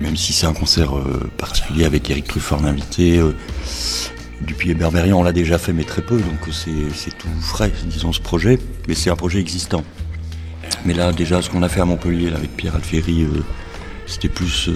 Même 0.00 0.16
si 0.16 0.33
c'est 0.33 0.47
un 0.47 0.54
concert 0.54 0.92
particulier 1.37 1.85
avec 1.85 2.09
Eric 2.11 2.26
Truffort 2.26 2.64
invité, 2.64 3.19
euh, 3.19 3.33
Dupuis 4.40 4.71
et 4.71 5.12
on 5.12 5.23
l'a 5.23 5.33
déjà 5.33 5.59
fait, 5.59 5.75
mais 5.75 5.85
très 5.85 6.00
peu, 6.00 6.16
donc 6.16 6.49
c'est 6.50 7.19
tout 7.19 7.28
frais, 7.40 7.71
disons, 7.85 8.12
ce 8.12 8.21
projet, 8.21 8.59
mais 8.88 8.95
c'est 8.95 9.11
un 9.11 9.16
projet 9.16 9.38
existant. 9.38 9.85
Mais 10.85 10.95
là, 10.95 11.13
déjà, 11.13 11.43
ce 11.43 11.51
qu'on 11.51 11.63
a 11.63 11.69
fait 11.69 11.81
à 11.81 11.85
Montpellier 11.85 12.33
avec 12.35 12.57
Pierre 12.57 12.75
Alféry, 12.77 13.23
euh, 13.25 13.43
c'était 14.07 14.29
plus 14.29 14.69
euh, 14.69 14.73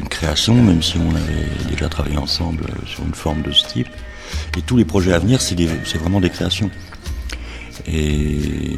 une 0.00 0.08
création, 0.08 0.54
même 0.54 0.82
si 0.82 0.96
on 0.98 1.10
avait 1.10 1.48
déjà 1.70 1.88
travaillé 1.88 2.16
ensemble 2.18 2.64
euh, 2.68 2.86
sur 2.86 3.04
une 3.04 3.14
forme 3.14 3.42
de 3.42 3.50
ce 3.52 3.66
type. 3.66 3.88
Et 4.56 4.62
tous 4.62 4.76
les 4.76 4.84
projets 4.84 5.12
à 5.12 5.18
venir, 5.18 5.40
c'est, 5.40 5.54
vraiment 5.98 6.20
des 6.20 6.30
créations. 6.30 6.70
Et, 7.86 8.76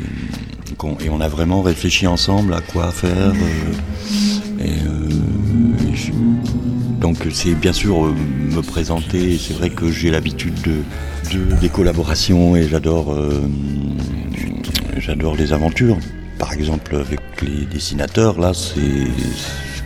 on 1.11 1.21
a 1.21 1.29
vraiment 1.29 1.63
réfléchi 1.63 2.07
ensemble 2.07 2.53
à 2.55 2.61
quoi 2.61 2.91
faire. 2.91 3.33
euh, 4.61 5.09
donc 7.01 7.19
c'est 7.33 7.55
bien 7.55 7.73
sûr 7.73 8.03
me 8.05 8.61
présenter. 8.63 9.39
C'est 9.39 9.55
vrai 9.55 9.71
que 9.71 9.91
j'ai 9.91 10.11
l'habitude 10.11 10.55
de, 10.63 10.83
de- 11.37 11.55
des 11.61 11.69
collaborations 11.69 12.57
et 12.57 12.69
j'adore 12.69 13.15
les 15.37 15.53
aventures. 15.53 15.99
Par 16.39 16.53
exemple 16.53 16.97
avec 16.97 17.21
les 17.43 17.65
dessinateurs, 17.67 18.39
là, 18.39 18.53
c'est 18.53 19.07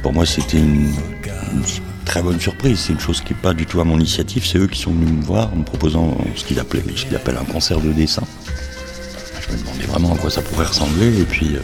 pour 0.02 0.12
moi 0.12 0.26
c'était 0.26 0.58
une, 0.58 0.92
très 2.04 2.22
bonne 2.22 2.40
surprise. 2.40 2.80
C'est 2.80 2.92
une 2.92 3.00
chose 3.00 3.20
qui 3.20 3.32
n'est 3.34 3.38
pas 3.40 3.54
du 3.54 3.66
tout 3.66 3.80
à 3.80 3.84
mon 3.84 3.96
initiative. 3.96 4.44
C'est 4.44 4.58
eux 4.58 4.66
qui 4.66 4.80
sont 4.80 4.90
venus 4.90 5.10
me 5.12 5.22
voir 5.22 5.52
en 5.52 5.56
me 5.56 5.64
proposant 5.64 6.18
ce 6.34 6.44
qu'ils 6.44 6.58
appellent 6.58 7.38
un 7.40 7.44
concert 7.44 7.80
de 7.80 7.92
dessin. 7.92 8.22
Je 9.40 9.52
me 9.54 9.60
demandais 9.60 9.84
vraiment 9.84 10.14
à 10.14 10.18
quoi 10.18 10.30
ça 10.30 10.42
pourrait 10.42 10.66
ressembler 10.66 11.20
et 11.20 11.24
puis 11.24 11.54
euh, 11.54 11.60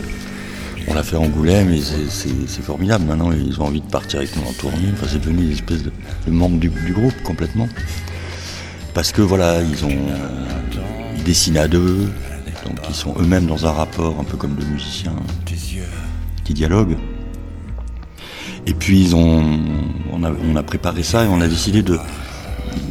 on 0.89 0.95
l'a 0.95 1.03
fait 1.03 1.17
à 1.17 1.21
Angoulême 1.21 1.73
et 1.73 1.81
c'est- 1.81 2.63
formidable. 2.63 3.05
Maintenant 3.07 3.33
ils 3.33 3.61
ont 3.61 3.65
envie 3.65 3.81
de 3.81 3.91
partir 3.91 4.21
avec 4.21 4.37
nous 4.37 4.43
en 4.43 4.53
tournée. 4.53 4.89
Enfin, 4.93 5.07
c'est 5.11 5.21
devenu 5.21 5.47
une 5.47 5.53
espèce 5.53 5.83
de, 5.83 5.91
membre 6.29 6.59
du 6.59 6.71
groupe 6.93 7.21
complètement. 7.25 7.69
Parce 8.95 9.13
que 9.13 9.21
voilà, 9.23 9.63
ils 9.63 9.85
ont 9.85 9.99
ils 11.17 11.25
dessinent 11.25 11.59
à 11.59 11.69
deux, 11.69 12.09
donc 12.67 12.79
ils 12.89 12.95
sont 12.95 13.15
eux-mêmes 13.19 13.47
dans 13.47 13.67
un 13.67 13.73
rapport 13.73 14.17
un 14.21 14.25
peu 14.25 14.37
comme 14.37 14.55
deux 14.55 14.67
musiciens 14.67 15.15
qui 16.45 16.55
dialoguent. 16.55 16.97
Et 18.67 18.75
puis 18.75 19.01
ils 19.01 19.15
ont, 19.15 19.45
on 20.13 20.23
a, 20.25 20.31
on 20.33 20.57
a 20.57 20.63
préparé 20.63 21.03
ça 21.03 21.25
et 21.25 21.29
on 21.29 21.41
a 21.41 21.47
décidé 21.49 21.83
de, 21.83 21.99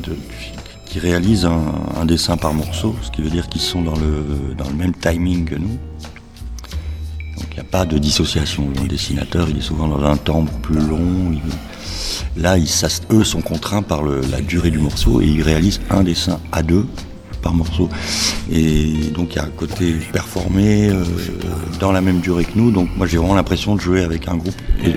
de- 0.03 0.17
qu'ils 0.85 1.01
réalisent 1.01 1.45
un, 1.45 1.61
un 1.99 2.05
dessin 2.05 2.37
par 2.37 2.53
morceau, 2.53 2.95
ce 3.01 3.11
qui 3.11 3.21
veut 3.21 3.29
dire 3.29 3.49
qu'ils 3.49 3.61
sont 3.61 3.81
dans 3.81 3.95
le, 3.97 4.55
dans 4.57 4.67
le 4.69 4.75
même 4.75 4.93
timing 4.93 5.43
que 5.45 5.55
nous. 5.55 5.77
Donc 7.37 7.47
il 7.51 7.55
n'y 7.55 7.59
a 7.59 7.63
pas 7.65 7.85
de 7.85 7.97
dissociation. 7.97 8.69
Le 8.81 8.87
dessinateur, 8.87 9.49
il 9.49 9.57
est 9.57 9.61
souvent 9.61 9.87
dans 9.89 10.03
un 10.05 10.15
temps 10.15 10.45
plus 10.61 10.79
long. 10.79 11.31
il- 11.33 12.41
là, 12.41 12.57
ils, 12.57 12.69
eux 13.11 13.23
sont 13.25 13.41
contraints 13.41 13.81
par 13.81 14.03
le- 14.03 14.21
la 14.31 14.39
durée 14.39 14.71
du 14.71 14.79
morceau 14.79 15.19
et 15.21 15.25
ils 15.27 15.41
réalisent 15.41 15.81
un 15.89 16.03
dessin 16.03 16.39
à 16.53 16.63
deux 16.63 16.87
par 17.45 17.53
morceau. 17.53 17.87
Et 18.51 19.11
donc 19.13 19.33
il 19.33 19.35
y 19.35 19.39
a 19.39 19.43
un 19.43 19.49
côté 19.55 19.93
performé 20.11 20.89
euh, 20.89 21.03
dans 21.79 21.91
la 21.91 22.01
même 22.01 22.19
durée 22.19 22.43
que 22.43 22.57
nous. 22.57 22.71
Donc 22.71 22.89
moi 22.97 23.05
j'ai 23.05 23.17
vraiment 23.17 23.35
l'impression 23.35 23.75
de 23.75 23.81
jouer 23.81 24.03
avec 24.03 24.27
un 24.27 24.35
groupe 24.35 24.55
et, 24.83 24.89
et, 24.89 24.93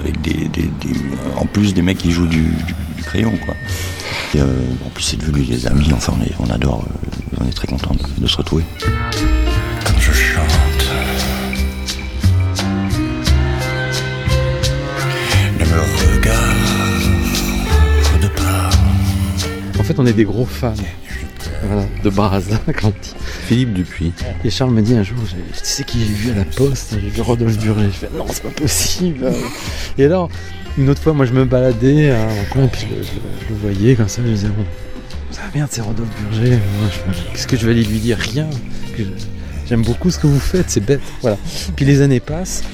avec 0.00 0.18
des, 0.22 0.48
des- 0.48 0.70
des- 0.80 0.98
en 1.36 1.44
plus 1.44 1.74
des 1.74 1.82
mecs 1.82 1.98
qui 1.98 2.10
jouent 2.10 2.26
du, 2.26 2.40
du- 2.42 2.74
du 2.96 3.02
crayon 3.02 3.32
quoi. 3.44 3.54
Et, 4.34 4.40
euh, 4.40 4.46
en 4.86 4.88
plus 4.90 5.02
c'est 5.04 5.18
devenu 5.18 5.44
des 5.44 5.66
amis. 5.66 5.90
Enfin 5.92 6.14
on, 6.18 6.22
est- 6.24 6.32
on 6.40 6.48
adore, 6.50 6.86
euh, 6.88 7.42
on 7.42 7.46
est 7.46 7.52
très 7.52 7.68
content 7.68 7.94
de, 7.94 8.22
de 8.22 8.26
se 8.26 8.38
retrouver. 8.38 8.64
Quand 9.84 10.00
je 10.00 10.12
chante. 10.12 10.46
Ne 15.58 15.64
me 15.66 15.80
regarde 16.16 16.40
pas. 18.36 18.70
En 19.78 19.82
fait, 19.82 19.98
on 19.98 20.06
est 20.06 20.12
des 20.14 20.24
gros 20.24 20.46
fans. 20.46 20.72
Voilà, 21.70 21.86
de 22.02 22.10
Braz, 22.10 22.44
grandi. 22.68 23.14
Philippe 23.46 23.74
Dupuis. 23.74 24.12
Et 24.44 24.50
Charles 24.50 24.72
me 24.72 24.82
dit 24.82 24.94
un 24.94 25.04
jour, 25.04 25.18
tu 25.28 25.60
sais 25.62 25.84
qui 25.84 26.00
j'ai 26.00 26.12
vu 26.12 26.30
à 26.32 26.34
la 26.34 26.44
poste 26.44 26.96
J'ai 27.00 27.08
vu 27.08 27.20
Rodolphe 27.20 27.58
Burger. 27.58 27.86
Je 27.92 27.96
fais 27.96 28.10
non, 28.16 28.26
c'est 28.28 28.42
pas 28.42 28.50
possible. 28.50 29.30
Et 29.96 30.04
alors, 30.04 30.28
une 30.76 30.88
autre 30.90 31.00
fois, 31.00 31.12
moi 31.12 31.26
je 31.26 31.32
me 31.32 31.44
baladais 31.44 32.12
en 32.12 32.52
coin, 32.52 32.66
puis 32.66 32.86
je, 32.90 33.04
je, 33.04 33.50
le 33.50 33.60
voyais 33.60 33.94
comme 33.94 34.08
ça, 34.08 34.20
je 34.22 34.28
me 34.28 34.34
disais, 34.34 34.48
bon, 34.48 34.64
ça 35.30 35.42
merde, 35.54 35.68
c'est 35.70 35.80
Rodolphe 35.80 36.08
Burger. 36.30 36.58
Qu'est-ce 37.32 37.46
que 37.46 37.56
je 37.56 37.66
vais 37.66 37.72
aller 37.72 37.84
lui 37.84 37.98
dire? 37.98 38.18
Rien. 38.18 38.48
J'aime 39.68 39.82
beaucoup 39.82 40.10
ce 40.10 40.18
que 40.18 40.26
vous 40.26 40.40
faites, 40.40 40.68
c'est 40.68 40.84
bête. 40.84 41.00
Voilà. 41.20 41.36
Puis 41.76 41.84
les 41.84 42.02
années 42.02 42.18
passent. 42.18 42.64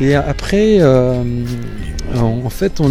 Et 0.00 0.16
après, 0.16 0.78
euh, 0.80 1.22
en 2.16 2.50
fait, 2.50 2.80
on, 2.80 2.90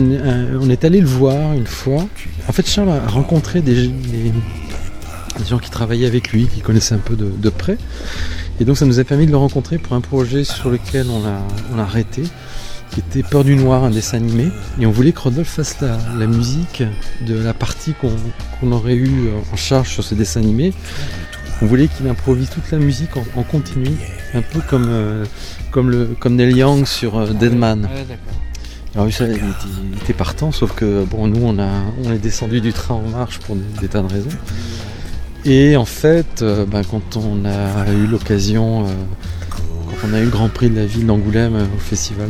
on, 0.61 0.69
est 0.69 0.85
allé 0.85 1.01
le 1.01 1.07
voir 1.07 1.53
une 1.53 1.67
fois. 1.67 2.05
En 2.47 2.51
fait, 2.53 2.65
Charles 2.65 2.89
a 2.89 3.07
rencontré 3.07 3.59
des, 3.61 3.87
des, 3.87 4.31
des 5.39 5.45
gens 5.45 5.57
qui 5.57 5.69
travaillaient 5.69 6.07
avec 6.07 6.31
lui, 6.31 6.47
qui 6.47 6.61
connaissaient 6.61 6.95
un 6.95 6.99
peu 6.99 7.15
de, 7.15 7.31
de, 7.35 7.49
près. 7.49 7.77
Et 8.59 8.65
donc, 8.65 8.77
ça 8.77 8.85
nous 8.85 8.99
a 8.99 9.03
permis 9.03 9.25
de 9.25 9.31
le 9.31 9.37
rencontrer 9.37 9.77
pour 9.77 9.93
un 9.93 10.01
projet 10.01 10.43
sur 10.43 10.69
lequel 10.69 11.07
on 11.09 11.25
a, 11.25 11.39
on 11.73 11.79
a 11.79 11.83
arrêté, 11.83 12.23
qui 12.91 12.99
était 12.99 13.23
Peur 13.23 13.43
du 13.43 13.55
Noir, 13.55 13.83
un 13.83 13.89
dessin 13.89 14.17
animé. 14.17 14.49
Et 14.79 14.85
on 14.85 14.91
voulait 14.91 15.11
que 15.11 15.19
Rodolphe 15.19 15.49
fasse 15.49 15.79
la, 15.81 15.97
la 16.17 16.27
musique 16.27 16.83
de 17.25 17.35
la 17.35 17.53
partie 17.53 17.93
qu'on 17.93 18.09
qu 18.59 18.65
aurait 18.65 18.95
eu 18.95 19.29
en 19.51 19.55
charge 19.55 19.89
sur 19.89 20.03
ce 20.03 20.15
dessin 20.15 20.41
animé. 20.41 20.73
On 21.61 21.65
voulait 21.65 21.87
qu'il 21.89 22.07
improvise 22.07 22.49
toute 22.49 22.71
la 22.71 22.77
musique 22.77 23.17
en, 23.17 23.25
en 23.35 23.43
continu, 23.43 23.89
un 24.33 24.41
peu 24.41 24.61
comme, 24.61 24.87
euh, 24.87 25.25
comme, 25.71 25.89
le, 25.89 26.15
comme 26.19 26.35
Neil 26.35 26.55
Young 26.55 26.85
sur 26.85 27.17
euh, 27.17 27.33
Deadman. 27.33 27.81
Ouais, 27.83 28.17
Alors 28.95 29.11
ça, 29.11 29.25
il 29.25 29.33
était, 29.33 29.43
il 29.91 29.97
était, 29.97 30.13
partant, 30.13 30.53
sauf 30.53 30.73
que 30.73 31.03
bon, 31.03 31.27
nous, 31.27 31.41
on, 31.43 31.59
a, 31.59 31.69
on 32.05 32.13
est 32.13 32.17
descendu 32.17 32.61
du 32.61 32.71
train 32.71 32.95
en 32.95 33.09
marche 33.09 33.39
pour 33.39 33.57
des, 33.57 33.81
des 33.81 33.87
tas 33.89 34.01
de 34.01 34.07
raisons. 34.07 34.29
Et 35.45 35.77
en 35.77 35.85
fait, 35.85 36.41
euh, 36.41 36.65
ben, 36.65 36.83
quand 36.83 37.17
on 37.17 37.45
a 37.45 37.91
eu 37.91 38.07
l'occasion, 38.07 38.85
euh, 38.85 38.89
quand 39.49 40.07
on 40.09 40.13
a 40.13 40.19
eu 40.19 40.25
le 40.25 40.29
Grand 40.29 40.49
Prix 40.49 40.69
de 40.69 40.75
la 40.75 40.85
ville 40.85 41.05
d'Angoulême 41.05 41.55
au 41.55 41.79
festival 41.79 42.29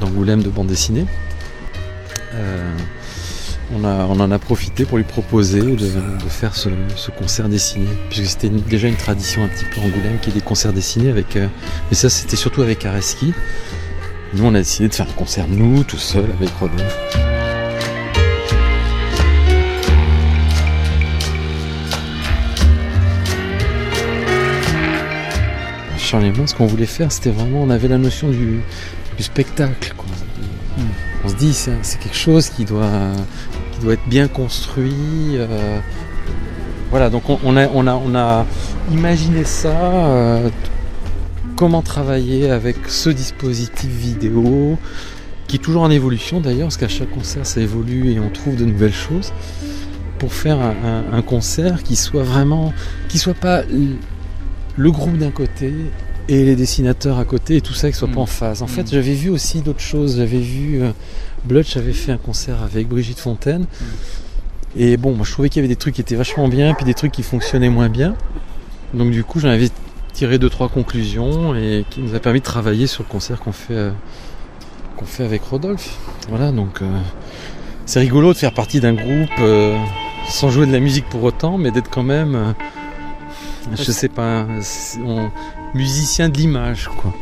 d'Angoulême 0.00 0.40
de, 0.40 0.44
de 0.44 0.50
bande 0.50 0.68
dessinée, 0.68 1.06
on, 3.74 3.84
en 4.20 4.30
a 4.30 4.38
profité 4.38 4.84
pour 4.84 4.98
lui 4.98 5.04
proposer 5.04 5.60
de, 5.60 5.88
faire 6.28 6.54
ce, 6.54 6.68
ce, 6.94 7.10
concert 7.10 7.48
dessiné, 7.48 7.86
puisque 8.08 8.26
c'était 8.26 8.48
déjà 8.48 8.88
une 8.88 8.96
tradition 8.96 9.44
un 9.44 9.48
petit 9.48 9.64
peu 9.64 9.80
Angoulême 9.80 10.18
qui 10.20 10.30
est 10.30 10.32
des 10.32 10.40
concerts 10.40 10.72
dessinés 10.72 11.10
avec. 11.10 11.36
Euh, 11.36 11.48
mais 11.90 11.96
ça, 11.96 12.08
c'était 12.08 12.36
surtout 12.36 12.62
avec 12.62 12.84
Areski. 12.84 13.32
Nous, 14.34 14.44
on 14.44 14.54
a 14.54 14.58
décidé 14.58 14.88
de 14.88 14.94
faire 14.94 15.08
un 15.08 15.12
concert, 15.12 15.46
nous, 15.48 15.84
tout 15.84 15.98
seul, 15.98 16.26
avec 16.38 16.50
Rodolphe. 16.60 17.25
Ce 26.06 26.54
qu'on 26.54 26.66
voulait 26.66 26.86
faire, 26.86 27.10
c'était 27.10 27.30
vraiment, 27.30 27.62
on 27.62 27.70
avait 27.70 27.88
la 27.88 27.98
notion 27.98 28.28
du, 28.30 28.60
du 29.16 29.22
spectacle. 29.24 29.92
Quoi. 29.96 30.06
On 31.24 31.28
se 31.28 31.34
dit, 31.34 31.52
c'est 31.52 31.98
quelque 31.98 32.16
chose 32.16 32.48
qui 32.48 32.64
doit, 32.64 33.10
qui 33.72 33.80
doit 33.80 33.94
être 33.94 34.06
bien 34.06 34.28
construit. 34.28 34.94
Euh, 35.34 35.80
voilà, 36.90 37.10
donc 37.10 37.28
on, 37.28 37.40
on, 37.44 37.56
a, 37.56 37.66
on, 37.74 37.88
a, 37.88 37.94
on 37.94 38.14
a 38.14 38.46
imaginé 38.92 39.42
ça, 39.42 39.68
euh, 39.70 40.48
comment 41.56 41.82
travailler 41.82 42.50
avec 42.50 42.76
ce 42.86 43.10
dispositif 43.10 43.90
vidéo, 43.90 44.78
qui 45.48 45.56
est 45.56 45.60
toujours 45.60 45.82
en 45.82 45.90
évolution 45.90 46.40
d'ailleurs, 46.40 46.68
parce 46.68 46.76
qu'à 46.76 46.86
chaque 46.86 47.10
concert 47.10 47.44
ça 47.44 47.60
évolue 47.60 48.12
et 48.12 48.20
on 48.20 48.30
trouve 48.30 48.54
de 48.54 48.64
nouvelles 48.64 48.94
choses, 48.94 49.32
pour 50.20 50.32
faire 50.32 50.60
un, 50.60 50.74
un, 50.84 51.18
un 51.18 51.22
concert 51.22 51.82
qui 51.82 51.96
soit 51.96 52.22
vraiment, 52.22 52.72
qui 53.08 53.18
soit 53.18 53.34
pas 53.34 53.62
le 54.76 54.90
groupe 54.90 55.16
d'un 55.18 55.30
côté 55.30 55.72
et 56.28 56.44
les 56.44 56.56
dessinateurs 56.56 57.18
à 57.18 57.24
côté 57.24 57.56
et 57.56 57.60
tout 57.60 57.72
ça 57.72 57.90
qui 57.90 57.96
soit 57.96 58.08
mmh. 58.08 58.14
pas 58.14 58.20
en 58.20 58.26
phase. 58.26 58.62
En 58.62 58.66
mmh. 58.66 58.68
fait, 58.68 58.90
j'avais 58.90 59.14
vu 59.14 59.30
aussi 59.30 59.60
d'autres 59.60 59.80
choses. 59.80 60.16
J'avais 60.16 60.40
vu 60.40 60.82
euh, 60.82 60.90
Blutch 61.44 61.76
avait 61.76 61.92
fait 61.92 62.12
un 62.12 62.18
concert 62.18 62.62
avec 62.62 62.88
Brigitte 62.88 63.20
Fontaine. 63.20 63.62
Mmh. 63.62 63.84
Et 64.78 64.96
bon, 64.96 65.14
moi 65.14 65.24
je 65.24 65.32
trouvais 65.32 65.48
qu'il 65.48 65.62
y 65.62 65.64
avait 65.64 65.72
des 65.72 65.76
trucs 65.76 65.94
qui 65.94 66.00
étaient 66.00 66.16
vachement 66.16 66.48
bien, 66.48 66.74
puis 66.74 66.84
des 66.84 66.94
trucs 66.94 67.12
qui 67.12 67.22
fonctionnaient 67.22 67.70
moins 67.70 67.88
bien. 67.88 68.14
Donc 68.92 69.10
du 69.10 69.24
coup, 69.24 69.40
j'en 69.40 69.48
avais 69.48 69.70
tiré 70.12 70.38
deux 70.38 70.48
trois 70.48 70.68
conclusions 70.68 71.54
et 71.54 71.84
qui 71.90 72.00
nous 72.00 72.14
a 72.14 72.20
permis 72.20 72.40
de 72.40 72.44
travailler 72.44 72.86
sur 72.86 73.02
le 73.02 73.08
concert 73.08 73.38
qu'on 73.40 73.52
fait 73.52 73.74
euh, 73.74 73.90
qu'on 74.96 75.04
fait 75.04 75.24
avec 75.24 75.42
Rodolphe. 75.42 75.98
Voilà, 76.28 76.52
donc 76.52 76.82
euh, 76.82 76.98
c'est 77.84 78.00
rigolo 78.00 78.32
de 78.32 78.38
faire 78.38 78.52
partie 78.52 78.80
d'un 78.80 78.94
groupe 78.94 79.28
euh, 79.40 79.76
sans 80.28 80.50
jouer 80.50 80.66
de 80.66 80.72
la 80.72 80.80
musique 80.80 81.06
pour 81.08 81.22
autant, 81.22 81.58
mais 81.58 81.70
d'être 81.70 81.90
quand 81.90 82.02
même 82.02 82.54
je 83.74 83.90
sais 83.92 84.08
pas, 84.08 84.46
on, 85.04 85.30
musicien 85.74 86.28
de 86.28 86.36
l'image, 86.36 86.88
quoi. 86.88 87.14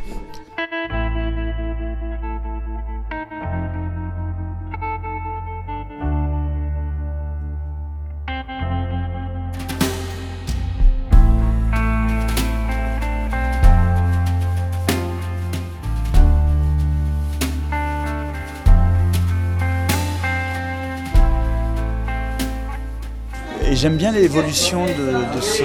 J'aime 23.85 23.97
bien 23.99 24.13
l'évolution 24.13 24.87
de, 24.87 25.37
de 25.37 25.43
ce 25.43 25.63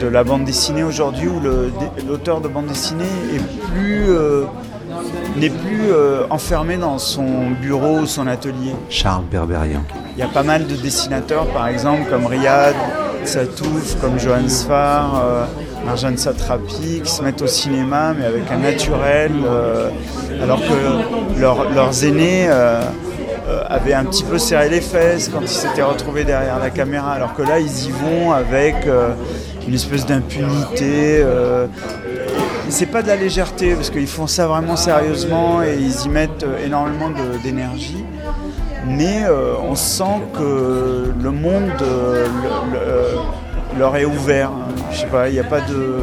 de 0.00 0.06
la 0.06 0.24
bande 0.24 0.46
dessinée 0.46 0.82
aujourd'hui 0.82 1.28
où 1.28 1.38
l'auteur 2.08 2.40
de 2.40 2.48
bande 2.48 2.64
dessinée 2.64 3.04
est 3.34 3.70
plus 3.70 4.08
euh, 4.08 4.44
n'est 5.36 5.50
plus 5.50 5.90
euh, 5.90 6.22
enfermé 6.30 6.78
dans 6.78 6.96
son 6.96 7.50
bureau 7.60 7.98
ou 7.98 8.06
son 8.06 8.26
atelier. 8.26 8.74
Charles 8.88 9.24
Berberian. 9.30 9.82
Il 10.16 10.20
y 10.20 10.22
a 10.22 10.28
pas 10.28 10.42
mal 10.42 10.66
de 10.66 10.74
dessinateurs, 10.74 11.46
par 11.48 11.68
exemple, 11.68 12.08
comme 12.08 12.24
Riyad, 12.24 12.74
Satouf, 13.24 14.00
comme 14.00 14.18
Johan 14.18 14.48
Sfar, 14.48 15.22
euh, 15.22 16.16
Satrapi, 16.16 17.02
qui 17.04 17.10
se 17.10 17.22
mettent 17.22 17.42
au 17.42 17.46
cinéma, 17.46 18.14
mais 18.18 18.24
avec 18.24 18.50
un 18.50 18.58
naturel, 18.58 19.32
euh, 19.44 19.90
alors 20.42 20.60
que 20.60 21.38
leur, 21.38 21.70
leurs 21.70 22.02
aînés 22.02 22.48
avaient 23.68 23.94
un 23.94 24.04
petit 24.04 24.24
peu 24.24 24.38
serré 24.38 24.68
les 24.68 24.80
fesses 24.80 25.28
quand 25.28 25.40
ils 25.40 25.48
s'étaient 25.48 25.82
retrouvés 25.82 26.24
derrière 26.24 26.58
la 26.58 26.70
caméra, 26.70 27.12
alors 27.12 27.34
que 27.34 27.42
là, 27.42 27.58
ils 27.58 27.86
y 27.86 27.90
vont 27.90 28.32
avec 28.32 28.86
une 29.66 29.74
espèce 29.74 30.06
d'impunité. 30.06 31.20
Euh, 31.20 31.66
c'est 32.68 32.86
pas 32.86 33.02
de 33.02 33.08
la 33.08 33.16
légèreté 33.16 33.74
parce 33.74 33.90
qu'ils 33.90 34.06
font 34.06 34.26
ça 34.26 34.46
vraiment 34.46 34.76
sérieusement 34.76 35.62
et 35.62 35.76
ils 35.78 36.06
y 36.06 36.08
mettent 36.08 36.46
énormément 36.64 37.10
d'énergie. 37.42 38.04
Mais 38.86 39.24
euh, 39.24 39.54
on 39.62 39.74
sent 39.74 40.22
que 40.36 41.12
le 41.22 41.30
monde 41.30 41.70
euh, 41.82 42.26
le, 42.26 42.78
le, 42.78 43.78
leur 43.78 43.96
est 43.96 44.04
ouvert. 44.04 44.50
Je 44.90 45.00
sais 45.00 45.06
pas, 45.06 45.28
il 45.28 45.34
n'y 45.34 45.40
a 45.40 45.44
pas 45.44 45.60
de. 45.60 45.98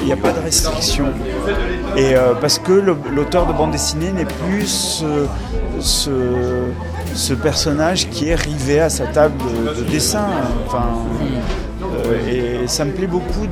Il 0.00 0.06
n'y 0.06 0.12
a, 0.12 0.16
pas 0.16 0.32
de 0.32 0.40
restriction. 0.40 1.06
Et 1.96 2.14
euh, 2.14 2.34
parce 2.40 2.58
que 2.58 2.72
l'auteur 2.72 3.46
de 3.46 3.52
bande 3.52 3.72
dessinée 3.72 4.12
n'est 4.12 4.24
plus 4.24 5.04
ce, 5.80 7.32
personnage 7.34 8.08
qui 8.10 8.28
est 8.28 8.34
rivé 8.34 8.80
à 8.80 8.88
sa 8.88 9.06
table 9.06 9.34
de, 9.38 9.82
de 9.82 9.88
dessin. 9.88 10.26
Enfin, 10.66 10.86
euh, 12.06 12.62
et 12.64 12.66
ça 12.66 12.84
me 12.84 12.92
plaît 12.92 13.06
beaucoup 13.06 13.46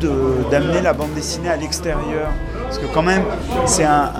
d'amener 0.50 0.80
la 0.82 0.92
bande 0.92 1.12
dessinée 1.14 1.50
à 1.50 1.56
l'extérieur. 1.56 2.28
Parce 2.62 2.78
que 2.78 2.86
quand 2.92 3.02
même, 3.02 3.22
c'est 3.66 3.84
un, 3.84 4.10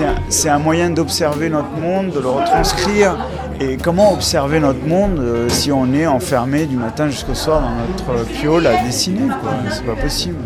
un, 0.00 0.50
un, 0.50 0.58
moyen 0.58 0.90
d'observer 0.90 1.48
notre 1.50 1.76
monde, 1.76 2.10
de 2.10 2.20
le 2.20 2.28
retranscrire. 2.28 3.16
Et 3.60 3.76
comment 3.76 4.12
observer 4.12 4.60
notre 4.60 4.86
monde 4.86 5.18
euh, 5.18 5.48
si 5.48 5.72
on 5.72 5.92
est 5.92 6.06
enfermé 6.06 6.66
du 6.66 6.76
matin 6.76 7.08
jusqu'au 7.08 7.34
soir 7.34 7.60
dans 7.60 8.12
notre 8.12 8.24
piole 8.28 8.66
à 8.66 8.84
dessiner 8.84 9.28
C'est 9.70 9.84
pas 9.84 10.00
possible. 10.00 10.36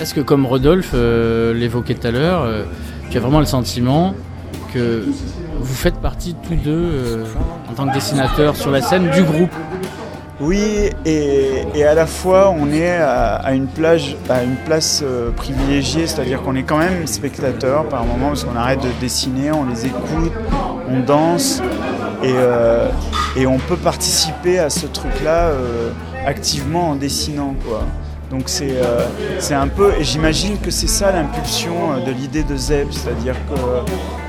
Est-ce 0.00 0.14
que 0.14 0.20
comme 0.20 0.46
Rodolphe 0.46 0.92
euh, 0.94 1.54
l'évoquait 1.54 1.94
tout 1.94 2.06
à 2.06 2.10
l'heure, 2.10 2.42
euh, 2.42 2.64
tu 3.10 3.18
as 3.18 3.20
vraiment 3.20 3.40
le 3.40 3.46
sentiment 3.46 4.14
que 4.72 5.04
vous 5.60 5.74
faites 5.74 5.96
partie 5.96 6.34
tous 6.42 6.54
deux, 6.54 6.70
euh, 6.70 7.24
en 7.70 7.74
tant 7.74 7.86
que 7.86 7.94
dessinateur 7.94 8.56
sur 8.56 8.70
la 8.70 8.80
scène, 8.80 9.10
du 9.10 9.22
groupe 9.22 9.52
oui, 10.40 10.90
et, 11.04 11.84
à 11.84 11.94
la 11.94 12.06
fois 12.06 12.52
on 12.58 12.72
est 12.72 12.96
à, 12.96 13.52
une, 13.52 13.68
place 13.68 15.04
privilégiée, 15.36 16.08
c'est-à-dire 16.08 16.42
qu'on 16.42 16.56
est 16.56 16.64
quand 16.64 16.78
même 16.78 17.06
spectateur 17.06 17.84
par 17.84 18.04
moment 18.04 18.28
parce 18.28 18.42
qu'on 18.42 18.56
arrête 18.56 18.80
de 18.80 18.88
dessiner, 19.00 19.52
on 19.52 19.66
les 19.66 19.86
écoute, 19.86 20.32
on 20.88 20.98
danse 21.00 21.62
et, 22.24 22.34
et 23.40 23.46
on 23.46 23.58
peut 23.58 23.76
participer 23.76 24.58
à 24.58 24.68
ce 24.68 24.86
truc-là 24.86 25.52
activement 26.26 26.90
en 26.90 26.96
dessinant. 26.96 27.54
Quoi. 27.64 27.82
Donc 28.32 28.44
c'est 28.46 28.76
euh, 28.78 29.06
un 29.50 29.68
peu, 29.68 29.92
et 30.00 30.04
j'imagine 30.04 30.58
que 30.58 30.70
c'est 30.70 30.86
ça 30.86 31.12
l'impulsion 31.12 32.02
de 32.02 32.10
l'idée 32.10 32.42
de 32.42 32.56
Zeb, 32.56 32.88
c'est-à-dire 32.90 33.34
que 33.34 33.60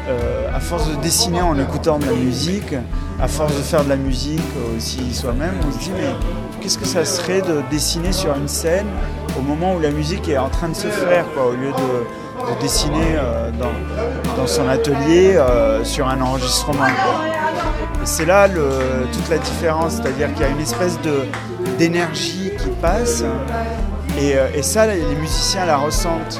euh, 0.10 0.54
à 0.54 0.60
force 0.60 0.90
de 0.90 1.02
dessiner 1.02 1.42
en 1.42 1.58
écoutant 1.58 2.00
de 2.00 2.06
la 2.08 2.12
musique, 2.12 2.76
à 3.22 3.30
force 3.30 3.56
de 3.56 3.62
faire 3.62 3.86
de 3.86 3.90
la 3.90 3.96
musique 3.96 4.42
aussi 4.76 5.14
soi-même, 5.14 5.54
on 5.66 5.72
se 5.72 5.78
dit 5.78 5.92
mais 5.96 6.10
qu'est-ce 6.60 6.78
que 6.78 6.86
ça 6.86 7.06
serait 7.06 7.42
de 7.42 7.62
dessiner 7.72 8.12
sur 8.12 8.36
une 8.36 8.50
scène 8.50 8.88
au 9.40 9.42
moment 9.42 9.76
où 9.76 9.80
la 9.80 9.92
musique 9.92 10.28
est 10.28 10.38
en 10.38 10.50
train 10.50 10.68
de 10.68 10.76
se 10.76 10.88
faire, 10.88 11.26
au 11.38 11.52
lieu 11.52 11.72
de, 11.72 12.62
dessiner 12.62 13.16
euh, 13.16 13.52
dans, 14.38 14.48
son 14.48 14.68
atelier 14.68 15.38
euh, 15.38 15.82
sur 15.86 16.10
un 16.10 16.20
enregistrement. 16.20 16.88
C'est 18.04 18.26
là 18.26 18.50
toute 18.50 19.30
la 19.30 19.38
différence, 19.38 19.94
c'est-à-dire 19.94 20.34
qu'il 20.34 20.42
y 20.42 20.46
a 20.46 20.50
une 20.50 20.60
espèce 20.60 21.00
d'énergie 21.78 22.52
qui 22.60 22.70
passe, 22.82 23.24
et, 24.20 24.36
et 24.54 24.64
ça, 24.64 24.88
les 24.88 25.16
musiciens 25.16 25.66
la 25.66 25.78
ressentent. 25.78 26.40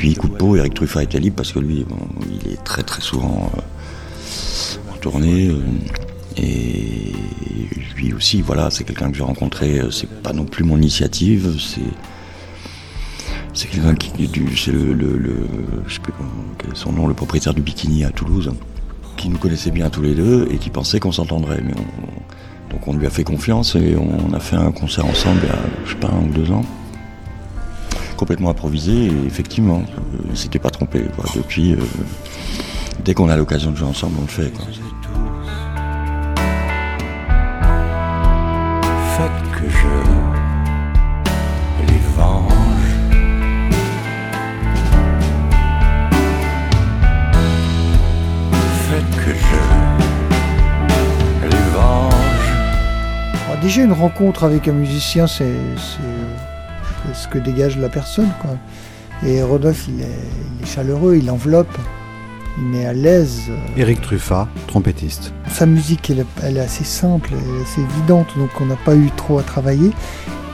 puis 0.00 0.14
coup 0.14 0.28
de 0.28 0.34
peau, 0.34 0.56
Eric 0.56 0.72
Truffat 0.72 1.02
était 1.02 1.20
libre 1.20 1.36
parce 1.36 1.52
que 1.52 1.58
lui, 1.58 1.84
il 2.30 2.52
est 2.54 2.64
très 2.64 2.82
très 2.82 3.02
souvent 3.02 3.52
euh. 5.06 5.10
Euh, 5.10 5.60
et 6.36 7.12
lui 7.96 8.12
aussi, 8.12 8.40
voilà, 8.42 8.70
c'est 8.70 8.84
quelqu'un 8.84 9.10
que 9.10 9.16
j'ai 9.16 9.22
rencontré, 9.22 9.80
euh, 9.80 9.90
c'est 9.90 10.08
pas 10.08 10.32
non 10.32 10.44
plus 10.44 10.64
mon 10.64 10.76
initiative, 10.76 11.56
c'est. 11.58 11.80
C'est 13.52 13.68
quelqu'un 13.68 13.94
qui. 13.94 14.10
C'est 14.56 14.70
le, 14.70 15.48
Je 15.86 15.94
sais 15.94 16.00
plus 16.00 16.12
est 16.70 16.76
son 16.76 16.92
nom, 16.92 17.08
le 17.08 17.14
propriétaire 17.14 17.52
du 17.52 17.62
Bikini 17.62 18.04
à 18.04 18.10
Toulouse, 18.10 18.52
qui 19.16 19.28
nous 19.28 19.38
connaissait 19.38 19.72
bien 19.72 19.90
tous 19.90 20.02
les 20.02 20.14
deux 20.14 20.46
et 20.52 20.58
qui 20.58 20.70
pensait 20.70 21.00
qu'on 21.00 21.10
s'entendrait. 21.10 21.60
Mais 21.64 21.74
donc 22.70 22.86
on 22.86 22.94
lui 22.94 23.06
a 23.06 23.10
fait 23.10 23.24
confiance 23.24 23.74
et 23.74 23.96
on 23.96 24.32
a 24.32 24.38
fait 24.38 24.56
un 24.56 24.70
concert 24.70 25.04
ensemble 25.04 25.40
il 25.42 25.48
y 25.48 25.52
a, 25.52 25.58
je 25.84 25.90
sais 25.90 25.96
pas, 25.96 26.08
un 26.08 26.28
ou 26.28 26.32
deux 26.32 26.52
ans 26.52 26.64
complètement 28.20 28.50
improvisé 28.50 29.06
et 29.06 29.26
effectivement, 29.26 29.82
il 30.30 30.36
s'était 30.36 30.58
pas 30.58 30.68
trompé. 30.68 31.02
Depuis, 31.34 31.72
euh, 31.72 31.78
dès 33.02 33.14
qu'on 33.14 33.30
a 33.30 33.36
l'occasion 33.36 33.70
de 33.70 33.76
jouer 33.76 33.88
ensemble, 33.88 34.16
on 34.18 34.22
le 34.22 34.26
fait. 34.26 34.52
Déjà 53.60 53.82
une 53.82 53.92
rencontre 53.92 54.44
avec 54.44 54.68
un 54.68 54.72
musicien, 54.72 55.26
c'est 55.26 55.52
ce 57.14 57.28
que 57.28 57.38
dégage 57.38 57.78
la 57.78 57.88
personne. 57.88 58.28
Quoi. 58.40 58.50
Et 59.26 59.42
Rodolphe, 59.42 59.86
il 59.88 60.02
est, 60.02 60.66
chaleureux, 60.66 61.16
il 61.16 61.30
enveloppe, 61.30 61.76
il 62.58 62.64
met 62.64 62.86
à 62.86 62.92
l'aise. 62.92 63.50
Éric 63.76 64.00
Truffat, 64.00 64.48
trompettiste. 64.66 65.32
Sa 65.50 65.66
musique, 65.66 66.10
elle, 66.10 66.56
est 66.56 66.60
assez 66.60 66.84
simple, 66.84 67.30
elle 67.32 67.60
est 67.60 67.62
assez 67.62 67.80
évidente, 67.82 68.28
donc 68.38 68.50
on 68.60 68.66
n'a 68.66 68.76
pas 68.76 68.94
eu 68.94 69.10
trop 69.16 69.38
à 69.38 69.42
travailler. 69.42 69.90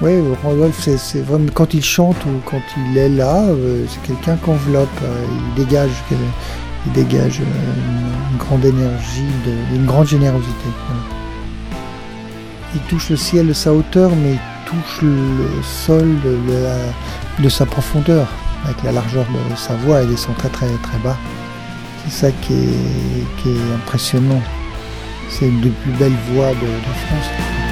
Oui, 0.03 0.12
Rodolphe, 0.45 0.88
c'est 0.99 1.23
vraiment 1.23 1.47
quand 1.55 1.73
il 1.73 1.83
chante 1.83 2.16
ou 2.27 2.40
quand 2.45 2.61
il 2.77 2.99
est 2.99 3.09
là, 3.09 3.45
euh, 3.45 3.85
c'est 3.88 4.03
quelqu'un 4.03 4.37
qui 4.37 4.51
enveloppe, 4.51 4.88
euh, 5.03 5.25
il 5.49 5.64
dégage, 5.64 5.90
il 6.87 6.92
dégage 6.92 7.40
euh, 7.40 8.33
une, 8.33 8.38
grande 8.38 8.64
énergie, 8.64 9.25
une 9.75 9.87
grande 9.87 10.07
générosité. 10.07 10.69
Il 12.74 12.81
touche 12.83 13.11
le 13.11 13.16
ciel 13.16 13.48
de 13.48 13.52
sa 13.52 13.72
hauteur, 13.72 14.11
mais 14.16 14.37
touche 14.66 15.02
le 15.02 15.62
sol 15.62 16.16
de, 17.38 17.48
sa 17.48 17.66
profondeur. 17.66 18.29
Avec 18.64 18.83
la 18.83 18.92
largeur 18.92 19.24
de 19.24 19.57
sa 19.57 19.74
voix, 19.74 20.00
elle 20.00 20.09
descend 20.09 20.37
très 20.37 20.48
très 20.48 20.66
très 20.83 20.98
bas. 20.98 21.16
C'est 22.05 22.26
ça 22.26 22.33
qui 22.33 22.55
est, 22.55 23.74
impressionnant. 23.74 24.42
C'est 25.29 25.48
une 25.48 25.61
des 25.61 25.70
plus 25.70 25.92
belles 25.92 26.18
voix 26.33 26.50
de 26.50 26.66
France. 27.07 27.65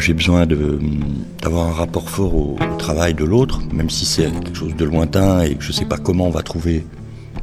J'ai 0.00 0.14
besoin 0.14 0.46
d'avoir 0.46 1.68
un 1.68 1.72
rapport 1.72 2.08
fort 2.08 2.34
au, 2.34 2.56
travail 2.78 3.14
de 3.14 3.24
l'autre, 3.24 3.60
même 3.72 3.90
si 3.90 4.06
c'est 4.06 4.30
quelque 4.30 4.56
chose 4.56 4.74
de 4.74 4.84
lointain 4.84 5.42
et 5.42 5.54
que 5.54 5.62
je 5.62 5.68
ne 5.68 5.72
sais 5.72 5.84
pas 5.84 5.98
comment 5.98 6.26
on 6.26 6.30
va 6.30 6.42
trouver 6.42 6.84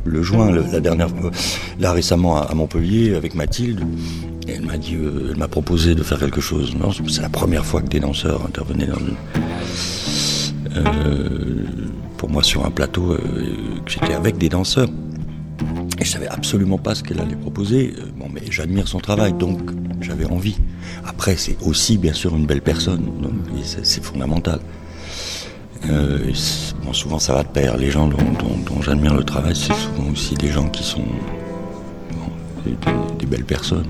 le 0.03 0.23
joint. 0.23 0.51
la 0.51 0.79
dernière, 0.79 1.09
là 1.79 1.91
récemment 1.91 2.41
à, 2.41 2.53
Montpellier 2.53 3.15
avec 3.15 3.35
Mathilde, 3.35 3.81
elle 4.47 4.61
m'a 4.61 4.77
dit, 4.77 4.95
euh, 4.95 5.29
elle 5.31 5.37
m'a 5.37 5.47
proposé 5.47 5.93
de 5.93 6.03
faire 6.03 6.19
quelque 6.19 6.41
chose. 6.41 6.75
C'est 7.07 7.21
la 7.21 7.29
première 7.29 7.65
fois 7.65 7.81
que 7.81 7.87
des 7.87 7.99
danseurs 7.99 8.45
intervenaient 8.45 8.89
euh, 10.75 11.65
pour 12.17 12.29
moi 12.29 12.43
sur 12.43 12.65
un 12.65 12.71
plateau, 12.71 13.11
euh, 13.11 13.17
que 13.85 13.91
j'étais 13.91 14.13
avec 14.13 14.37
des 14.37 14.49
danseurs. 14.49 14.89
Absolument 16.47 16.77
pas 16.77 16.95
ce 16.95 17.03
qu'elle 17.03 17.19
allait 17.19 17.35
proposer. 17.35 17.93
Bon, 18.15 18.27
mais 18.33 18.39
j'admire 18.49 18.87
son 18.87 18.99
travail, 18.99 19.33
donc 19.33 19.59
j'avais 19.99 20.23
envie. 20.23 20.55
Après, 21.05 21.35
c'est 21.35 21.57
aussi 21.61 21.97
bien 21.97 22.13
sûr 22.13 22.37
une 22.37 22.45
belle 22.45 22.61
personne, 22.61 23.03
c'est 23.83 24.01
fondamental. 24.01 24.61
Euh, 25.89 26.31
souvent 26.93 27.19
ça 27.19 27.33
va 27.33 27.43
de 27.43 27.49
pair. 27.49 27.75
Les 27.75 27.91
gens 27.91 28.07
dont, 28.07 28.81
j'admire 28.81 29.13
le 29.13 29.25
travail, 29.25 29.57
c'est 29.57 29.73
souvent 29.73 30.09
aussi 30.09 30.35
des 30.35 30.47
gens 30.47 30.69
qui 30.69 30.83
sont 30.85 31.03
des, 32.65 33.25
belles 33.25 33.43
personnes. 33.43 33.87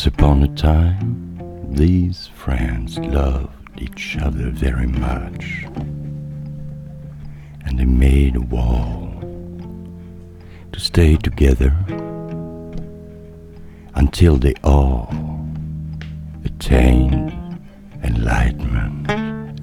Once 0.00 0.06
upon 0.06 0.42
a 0.42 0.48
time. 0.54 1.36
These 1.72 2.28
friends 2.28 2.98
loved 3.00 3.78
each 3.78 4.16
other 4.16 4.48
very 4.48 4.86
much, 4.86 5.66
and 7.66 7.78
they 7.78 7.84
made 7.84 8.34
a 8.34 8.40
wall 8.40 9.22
to 10.72 10.80
stay 10.80 11.16
together 11.16 11.76
until 13.94 14.36
they 14.36 14.54
all 14.64 15.14
attained 16.46 17.60
enlightenment 18.02 19.10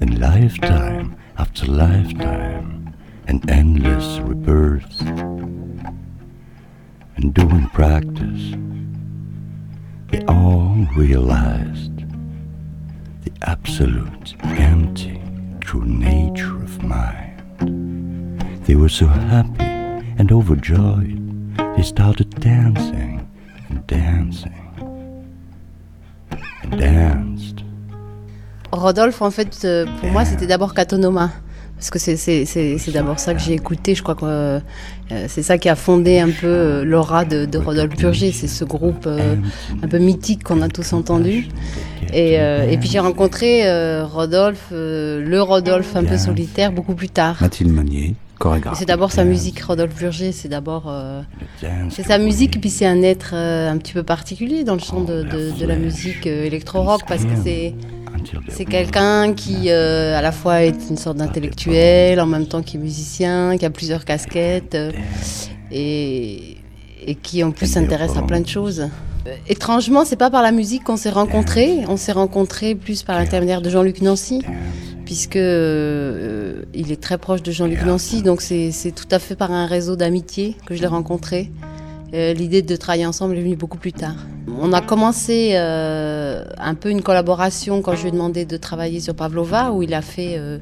and 0.00 0.20
lifetime 0.20 1.16
after 1.36 1.66
lifetime 1.66 2.94
and 3.26 3.50
endless 3.50 4.20
rebirths 4.20 5.00
and 7.16 7.34
doing 7.34 7.68
practice 7.70 8.54
they 10.08 10.24
all 10.26 10.86
realized 10.96 11.96
the 13.24 13.32
absolute, 13.42 14.34
empty, 14.42 15.20
true 15.60 15.84
nature 15.84 16.56
of 16.56 16.82
mind. 16.82 18.64
They 18.64 18.74
were 18.74 18.88
so 18.88 19.06
happy 19.06 19.64
and 20.18 20.32
overjoyed, 20.32 21.56
they 21.76 21.82
started 21.82 22.30
dancing 22.40 23.28
and 23.68 23.86
dancing 23.86 24.54
and 26.62 26.78
danced 26.78 27.28
Rodolphe, 28.72 29.22
en 29.22 29.30
fait, 29.30 29.62
euh, 29.64 29.86
pour 30.00 30.10
moi, 30.10 30.24
c'était 30.24 30.46
d'abord 30.46 30.74
Catonoma. 30.74 31.30
Parce 31.78 31.90
que 31.90 31.98
c'est 31.98 32.90
d'abord 32.92 33.20
ça 33.20 33.34
que 33.34 33.40
j'ai 33.40 33.52
écouté. 33.52 33.94
Je 33.94 34.02
crois 34.02 34.16
que 34.16 34.24
euh, 34.24 34.60
c'est 35.28 35.44
ça 35.44 35.58
qui 35.58 35.68
a 35.68 35.76
fondé 35.76 36.18
un 36.18 36.30
peu 36.30 36.46
euh, 36.46 36.84
l'aura 36.84 37.24
de, 37.24 37.44
de, 37.46 37.56
Rodolphe 37.56 37.94
Purger. 37.96 38.32
C'est 38.32 38.48
ce 38.48 38.64
groupe 38.64 39.06
un 39.08 39.88
peu 39.88 39.98
mythique 39.98 40.42
qu'on 40.42 40.60
a 40.62 40.68
tous 40.68 40.92
entendu. 40.92 41.48
Et, 42.12 42.34
et 42.34 42.78
puis 42.78 42.88
j'ai 42.88 42.98
rencontré 42.98 43.62
Rodolphe, 44.02 44.68
le 44.72 45.38
Rodolphe 45.40 45.94
un 45.94 46.04
peu 46.04 46.18
solitaire, 46.18 46.72
beaucoup 46.72 46.94
plus 46.94 47.10
tard. 47.10 47.36
Mathilde 47.40 47.72
Meunier. 47.72 48.14
C'est 48.74 48.86
d'abord 48.86 49.10
sa 49.10 49.24
musique, 49.24 49.60
Rodolphe 49.60 49.98
Burger, 49.98 50.30
c'est 50.30 50.48
d'abord 50.48 50.92
c'est 51.90 52.04
sa 52.04 52.18
musique, 52.18 52.56
et 52.56 52.60
puis 52.60 52.70
c'est 52.70 52.86
un 52.86 53.02
être 53.02 53.34
un 53.34 53.76
petit 53.78 53.92
peu 53.92 54.04
particulier 54.04 54.62
dans 54.62 54.74
le 54.74 54.80
champ 54.80 55.00
de, 55.00 55.22
de, 55.22 55.58
de 55.58 55.66
la 55.66 55.76
musique 55.76 56.26
électro-rock 56.26 57.02
parce 57.08 57.24
que 57.24 57.34
c'est 57.42 57.74
c'est 58.48 58.64
quelqu'un 58.64 59.34
qui, 59.34 59.70
euh, 59.70 60.16
à 60.16 60.22
la 60.22 60.32
fois, 60.32 60.62
est 60.62 60.88
une 60.90 60.96
sorte 60.96 61.18
d'intellectuel, 61.18 62.20
en 62.20 62.26
même 62.26 62.46
temps 62.46 62.62
qui 62.62 62.76
est 62.76 62.80
musicien, 62.80 63.56
qui 63.58 63.64
a 63.64 63.70
plusieurs 63.70 64.04
casquettes, 64.04 64.74
euh, 64.74 64.92
et, 65.70 66.56
qui 67.22 67.42
en 67.44 67.50
plus 67.50 67.66
s'intéresse 67.66 68.16
à 68.16 68.22
plein 68.22 68.40
de 68.40 68.48
choses. 68.48 68.88
Euh, 69.26 69.34
étrangement, 69.48 70.04
c'est 70.04 70.16
pas 70.16 70.30
par 70.30 70.42
la 70.42 70.52
musique 70.52 70.84
qu'on 70.84 70.96
s'est 70.96 71.10
rencontrés. 71.10 71.84
On 71.88 71.96
s'est 71.96 72.12
rencontrés 72.12 72.74
plus 72.74 73.02
par 73.02 73.18
l'intermédiaire 73.18 73.62
de 73.62 73.70
Jean-Luc 73.70 74.02
Nancy, 74.02 74.42
puisque 75.04 75.36
il 75.36 76.92
est 76.92 77.00
très 77.00 77.18
proche 77.18 77.42
de 77.42 77.50
Jean-Luc 77.50 77.82
Nancy, 77.84 78.22
donc 78.22 78.42
c'est 78.42 78.92
tout 78.94 79.08
à 79.10 79.18
fait 79.18 79.36
par 79.36 79.52
un 79.52 79.66
réseau 79.66 79.96
d'amitié 79.96 80.56
que 80.66 80.74
je 80.74 80.80
l'ai 80.80 80.86
rencontré. 80.86 81.50
L'idée 82.12 82.62
de 82.62 82.76
travailler 82.76 83.06
ensemble 83.06 83.36
est 83.36 83.42
venue 83.42 83.56
beaucoup 83.56 83.78
plus 83.78 83.92
tard. 83.92 84.16
On 84.60 84.72
a 84.72 84.80
commencé 84.80 85.52
euh, 85.54 86.44
un 86.58 86.74
peu 86.74 86.90
une 86.90 87.02
collaboration 87.02 87.80
quand 87.80 87.94
je 87.94 88.02
lui 88.02 88.08
ai 88.08 88.12
demandé 88.12 88.44
de 88.44 88.56
travailler 88.56 88.98
sur 88.98 89.14
Pavlova, 89.14 89.70
où 89.70 89.84
il 89.84 89.94
a 89.94 90.02
fait 90.02 90.34
euh, 90.36 90.58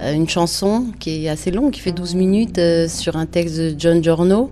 une 0.00 0.28
chanson 0.28 0.86
qui 0.98 1.24
est 1.24 1.28
assez 1.28 1.52
longue, 1.52 1.70
qui 1.70 1.80
fait 1.80 1.92
12 1.92 2.16
minutes, 2.16 2.58
euh, 2.58 2.88
sur 2.88 3.16
un 3.16 3.26
texte 3.26 3.56
de 3.56 3.74
John 3.78 4.02
Giorno. 4.02 4.50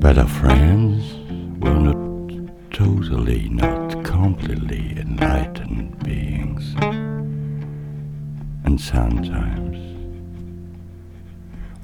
But 0.00 0.18
our 0.18 0.28
friends 0.28 1.02
were 1.60 1.78
not 1.78 1.96
totally, 2.72 3.48
not 3.50 4.02
completely 4.02 4.96
enlightened 4.98 5.96
beings. 6.02 6.74
And 8.64 8.80
sometimes 8.80 9.87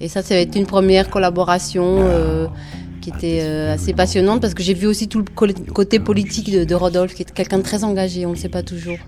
Et 0.00 0.08
ça, 0.08 0.22
ça 0.22 0.34
a 0.34 0.38
été 0.38 0.58
une 0.58 0.66
première 0.66 1.08
collaboration. 1.08 2.00
Euh, 2.00 2.48
qui 3.10 3.16
était 3.16 3.40
euh, 3.42 3.74
assez 3.74 3.92
passionnante 3.92 4.40
parce 4.40 4.54
que 4.54 4.62
j'ai 4.62 4.74
vu 4.74 4.86
aussi 4.86 5.08
tout 5.08 5.20
le 5.20 5.72
côté 5.72 5.98
politique 5.98 6.50
de, 6.50 6.74
Rodolphe, 6.74 7.14
qui 7.14 7.22
est 7.22 7.32
quelqu'un 7.32 7.58
de 7.58 7.62
très 7.62 7.84
engagé, 7.84 8.26
on 8.26 8.30
ne 8.30 8.36
sait 8.36 8.48
pas 8.48 8.62
toujours. 8.62 8.98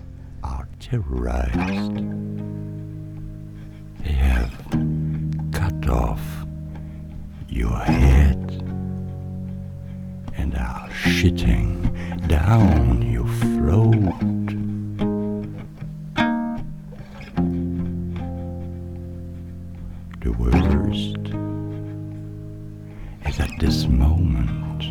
And 10.37 10.55
are 10.55 10.89
shitting 10.91 12.27
down 12.27 13.01
your 13.01 13.27
throat. 13.27 13.91
The 20.21 20.31
is 23.31 23.39
at 23.39 23.59
this 23.59 23.87
moment 23.87 24.83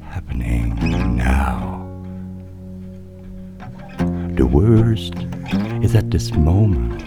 happening 0.00 0.74
now? 1.16 1.84
The 4.34 4.46
worst 4.46 5.12
is 5.82 5.94
at 5.94 6.10
this 6.10 6.32
moment 6.32 7.02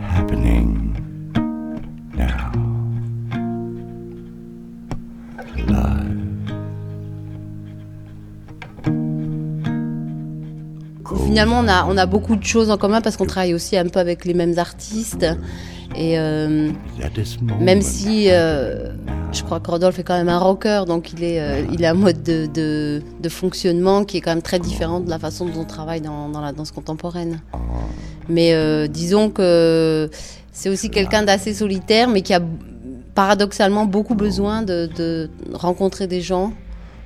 happening 0.00 0.96
now? 2.14 2.52
Live. 5.68 6.22
Finalement, 11.26 11.58
on 11.58 11.68
a, 11.68 11.84
on 11.84 11.98
a 11.98 12.06
beaucoup 12.06 12.36
de 12.36 12.44
choses 12.44 12.70
en 12.70 12.78
commun 12.78 13.02
parce 13.02 13.18
qu'on 13.18 13.26
travaille 13.26 13.52
aussi 13.52 13.76
un 13.76 13.88
peu 13.88 14.00
avec 14.00 14.24
les 14.24 14.34
mêmes 14.34 14.58
artistes. 14.58 15.26
Et 15.94 16.18
euh, 16.18 16.70
même 17.60 17.82
si 17.82 18.30
euh, 18.30 18.92
je 19.32 19.42
crois 19.42 19.60
que 19.60 19.70
Rodolphe 19.70 19.98
est 19.98 20.02
quand 20.02 20.16
même 20.16 20.28
un 20.28 20.38
rocker, 20.38 20.84
donc 20.86 21.12
il, 21.12 21.22
est, 21.24 21.40
euh, 21.40 21.64
il 21.72 21.84
a 21.84 21.90
un 21.90 21.94
mode 21.94 22.22
de, 22.22 22.46
de, 22.46 23.02
de, 23.20 23.28
fonctionnement 23.28 24.04
qui 24.04 24.18
est 24.18 24.20
quand 24.20 24.30
même 24.30 24.42
très 24.42 24.58
différent 24.58 25.00
de 25.00 25.10
la 25.10 25.18
façon 25.18 25.46
dont 25.46 25.60
on 25.60 25.64
travaille 25.64 26.00
dans, 26.00 26.28
dans 26.28 26.40
la 26.40 26.52
danse 26.52 26.70
contemporaine. 26.70 27.40
Mais 28.28 28.88
disons 28.88 29.30
que 29.30 30.08
c'est 30.52 30.68
aussi 30.68 30.90
quelqu'un 30.90 31.22
d'assez 31.22 31.52
solitaire, 31.54 32.08
mais 32.08 32.22
qui 32.22 32.32
a 32.32 32.40
paradoxalement 33.14 33.84
beaucoup 33.84 34.14
besoin 34.14 34.62
de, 34.62 34.88
de 34.96 35.28
rencontrer 35.52 36.06
des 36.06 36.20
gens 36.20 36.52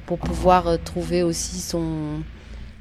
pour 0.05 0.19
pouvoir 0.19 0.77
trouver 0.85 1.23
aussi 1.23 1.59
son, 1.59 1.83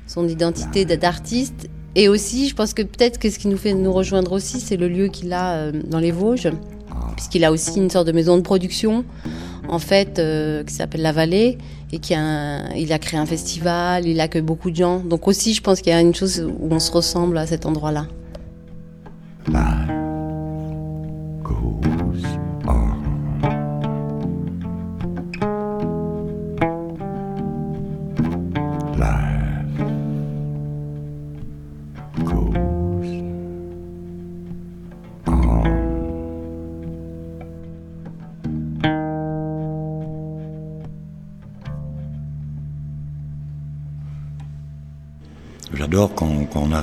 son 0.05 0.27
identité 0.27 0.85
d'artiste 0.85 1.69
et 1.95 2.09
aussi, 2.09 2.49
je 2.49 2.55
pense 2.55 2.73
que 2.73 2.81
peut-être 2.81 3.19
que 3.19 3.29
ce 3.29 3.39
qui 3.39 3.47
nous 3.47 3.57
fait 3.57 3.73
nous 3.73 3.93
rejoindre 3.93 4.33
aussi, 4.33 4.59
c'est 4.59 4.77
le 4.77 4.87
lieu 4.87 5.07
qu'il 5.07 5.31
a 5.31 5.53
euh, 5.55 5.71
dans 5.87 5.99
les 5.99 6.11
Vosges, 6.11 6.51
puisqu'il 7.15 7.45
a 7.45 7.51
aussi 7.51 7.79
une 7.79 7.89
sorte 7.89 8.07
de 8.07 8.11
maison 8.11 8.35
de 8.35 8.41
production, 8.41 9.05
en 9.69 9.79
fait, 9.79 10.19
euh, 10.19 10.63
qui 10.63 10.73
s'appelle 10.73 11.01
La 11.01 11.13
Vallée, 11.13 11.57
et 11.93 11.99
qui 11.99 12.13
a 12.13 12.75
il 12.75 12.91
a 12.91 12.99
créé 12.99 13.19
un 13.19 13.25
festival, 13.25 14.07
il 14.07 14.19
accueille 14.19 14.41
beaucoup 14.41 14.71
de 14.71 14.75
gens. 14.75 14.99
Donc 14.99 15.27
aussi, 15.27 15.53
je 15.53 15.61
pense 15.61 15.81
qu'il 15.81 15.93
y 15.93 15.95
a 15.95 16.01
une 16.01 16.15
chose 16.15 16.45
où 16.59 16.67
on 16.69 16.79
se 16.79 16.91
ressemble 16.91 17.37
à 17.37 17.47
cet 17.47 17.65
endroit-là. 17.65 18.07
J'adore 19.47 19.74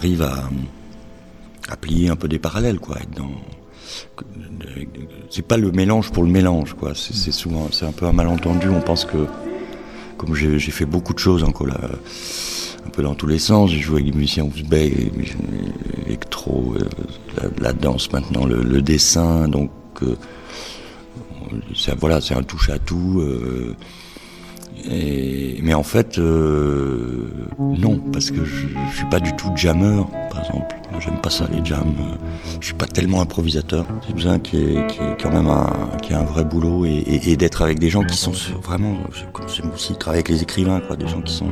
arrive 0.03 0.23
à, 0.23 1.77
plier 1.77 2.09
un 2.09 2.17
peu 2.17 2.27
des 2.27 2.41
parallèles, 2.41 2.81
quoi. 2.81 2.99
c'est 5.31 5.47
pas 5.47 5.57
le 5.57 5.71
mélange 5.71 6.11
pour 6.11 6.25
le 6.25 6.29
mélange, 6.29 6.75
quoi. 6.75 6.93
C'est 6.97 7.31
souvent, 7.31 7.69
c'est 7.71 7.87
un 7.87 7.93
peu 7.93 8.07
un 8.07 8.13
malentendu. 8.13 8.69
On 8.69 8.81
pense 8.81 9.05
que, 9.05 9.27
comme 10.17 10.35
j'ai 10.35 10.59
fait 10.59 10.87
beaucoup 10.87 11.15
de 11.15 11.21
choses 11.21 11.45
encore 11.45 11.69
là, 11.69 11.79
un 12.85 12.91
peu 12.91 13.05
dans 13.05 13.15
tous 13.15 13.29
les 13.29 13.39
sens, 13.39 13.71
j'ai 13.71 13.79
joué 13.79 14.01
avec 14.01 14.11
des 14.11 14.19
musiciens 14.19 14.43
ouzbeks, 14.45 15.13
électro, 16.07 16.75
euh, 16.77 17.49
la, 17.61 17.73
danse 17.73 18.11
maintenant, 18.11 18.45
le, 18.45 18.83
dessin, 18.83 19.47
donc 19.47 19.71
euh, 20.03 20.17
voilà, 21.97 22.21
c'est 22.21 22.35
un 22.35 22.43
touche 22.43 22.71
à 22.71 22.81
tout. 22.81 23.21
Euh, 23.21 23.77
mais 24.89 25.75
en 25.75 25.83
fait, 25.83 26.19
euh, 26.19 27.29
non, 27.59 27.99
parce 28.13 28.31
que 28.31 28.45
je, 28.45 28.67
je 28.91 28.97
suis 28.97 29.07
pas 29.11 29.21
du 29.21 29.35
tout 29.37 29.51
jammer, 29.57 30.03
par 30.31 30.41
exemple. 30.41 30.75
J'aime 31.05 31.21
pas 31.21 31.31
ça, 31.31 31.49
les 31.53 31.65
jams. 31.65 31.95
Je 32.61 32.67
suis 32.67 32.75
pas 32.75 32.87
tellement 32.87 33.21
improvisateur. 33.23 33.85
J'ai 34.07 34.15
besoin 34.15 34.39
qu'il 34.39 34.61
y, 34.61 34.77
ait 34.77 35.17
quand 35.21 35.33
même 35.33 35.49
un, 35.49 35.97
qu'il 36.01 36.15
un 36.15 36.23
vrai 36.23 36.45
boulot 36.45 36.85
et, 36.87 37.37
d'être 37.37 37.63
avec 37.63 37.81
des 37.81 37.91
gens 37.91 38.05
qui 38.05 38.17
sont 38.17 38.33
vraiment, 38.63 38.97
comme 39.33 39.49
j'aime 39.49 39.71
aussi 39.75 39.97
travailler 39.97 40.21
avec 40.21 40.29
les 40.29 40.43
écrivains, 40.43 40.81
quoi, 40.81 40.95
des 40.97 41.09
gens 41.09 41.21
qui 41.21 41.35
sont 41.35 41.51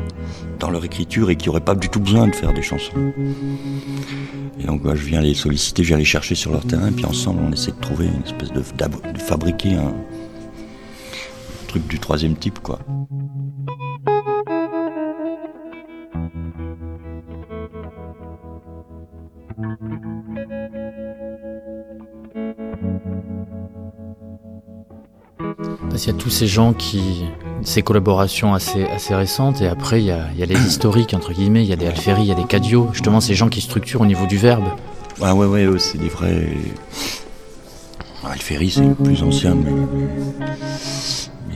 dans 0.61 0.71
leur 0.71 0.85
écriture 0.85 1.31
et 1.31 1.37
qui 1.37 1.49
auraient 1.49 1.61
pas 1.61 1.75
du 1.75 1.89
tout 1.89 2.01
besoin 2.01 2.29
de 2.29 2.35
faire 2.35 2.53
des 2.53 2.63
chansons. 2.63 2.93
Et 4.61 4.67
donc, 4.67 4.83
je 4.95 5.05
viens 5.05 5.21
les 5.21 5.35
solliciter, 5.35 5.83
je 5.83 5.89
viens 5.89 5.99
les 5.99 6.05
chercher 6.05 6.37
sur 6.37 6.53
leur 6.53 6.65
terrain, 6.65 6.93
puis 6.93 7.05
ensemble, 7.05 7.41
on 7.45 7.53
essaie 7.53 7.73
de 7.73 7.81
trouver 7.81 8.07
une 8.07 8.23
espèce 8.23 8.53
de 8.53 8.63
fabriquer 9.19 9.75
un, 9.75 9.95
truc 11.71 11.87
du 11.87 12.01
troisième 12.01 12.35
type, 12.35 12.59
quoi. 12.59 12.81
Parce 25.89 26.07
y 26.07 26.11
a 26.11 26.13
tous 26.13 26.31
ces 26.31 26.49
gens 26.49 26.73
qui. 26.73 27.25
ces 27.63 27.83
collaborations 27.83 28.53
assez, 28.53 28.85
assez 28.87 29.15
récentes, 29.15 29.61
et 29.61 29.69
après, 29.69 30.01
il 30.01 30.07
y, 30.07 30.11
a, 30.11 30.27
les 30.35 30.67
historiques, 30.67 31.15
entre 31.15 31.33
guillemets, 31.33 31.63
il 31.63 31.69
y 31.69 31.73
a 31.73 31.77
des 31.77 31.87
Alféry, 31.87 32.23
il 32.23 32.29
y 32.29 32.33
a 32.33 32.35
des 32.35 32.45
Cadio, 32.45 32.89
justement, 32.93 33.21
ces 33.21 33.35
gens 33.35 33.49
qui 33.49 33.61
structurent 33.61 34.01
au 34.01 34.07
niveau 34.07 34.27
du 34.27 34.39
verbe. 34.39 34.71
Ah 35.23 35.37
ouais, 35.37 35.47
ouais, 35.47 35.69
ouais 35.69 35.79
c'est 35.79 35.99
des 35.99 36.09
vrais. 36.09 36.33
Euh, 36.33 36.47
Alféry, 38.25 38.71
c'est 38.71 38.83
le 38.83 38.95
plus 38.95 39.23
ancien, 39.23 39.55
mais 39.55 39.71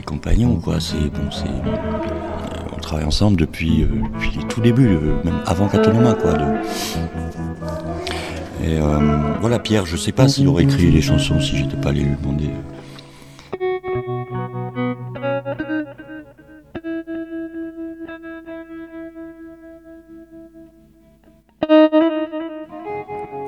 compagnons, 0.04 0.56
quoi. 0.56 0.80
C'est 0.80 0.96
bon, 0.98 1.30
c'est. 1.30 1.44
On 2.74 2.80
travaille 2.80 3.06
ensemble 3.06 3.36
depuis, 3.38 3.82
euh, 3.82 3.88
depuis 4.14 4.30
les 4.38 4.44
tout 4.48 4.60
débuts, 4.60 4.88
euh, 4.88 5.14
même 5.24 5.40
avant 5.46 5.68
Catonoma, 5.68 6.14
quoi. 6.14 6.32
de- 6.34 6.44
Et 8.66 8.78
euh, 8.78 8.98
voilà, 9.40 9.58
Pierre, 9.58 9.84
je 9.86 9.96
sais 9.96 10.12
pas 10.12 10.28
s'il 10.28 10.48
aurait 10.48 10.64
écrit 10.64 10.90
les 10.90 11.02
chansons 11.02 11.40
si 11.40 11.56
j'étais 11.56 11.76
pas 11.76 11.90
allé 11.90 12.00
lui 12.02 12.16
demander. 12.22 12.50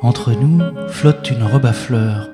Entre 0.03 0.33
nous 0.33 0.61
flotte 0.89 1.31
une 1.31 1.43
robe 1.43 1.67
à 1.67 1.73
fleurs. 1.73 2.31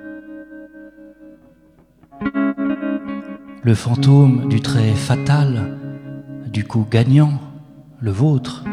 Le 3.65 3.75
fantôme 3.75 4.49
du 4.49 4.61
trait 4.61 4.93
fatal, 4.97 5.79
du 6.53 6.65
coup 6.65 6.85
gagnant, 6.91 7.41
le 8.01 8.11
vôtre, 8.11 8.65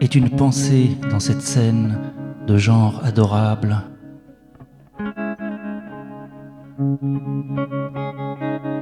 est 0.00 0.14
une 0.14 0.30
pensée 0.30 0.96
dans 1.10 1.18
cette 1.18 1.42
scène 1.42 1.98
de 2.46 2.56
genre 2.56 3.00
adorable. 3.02 3.82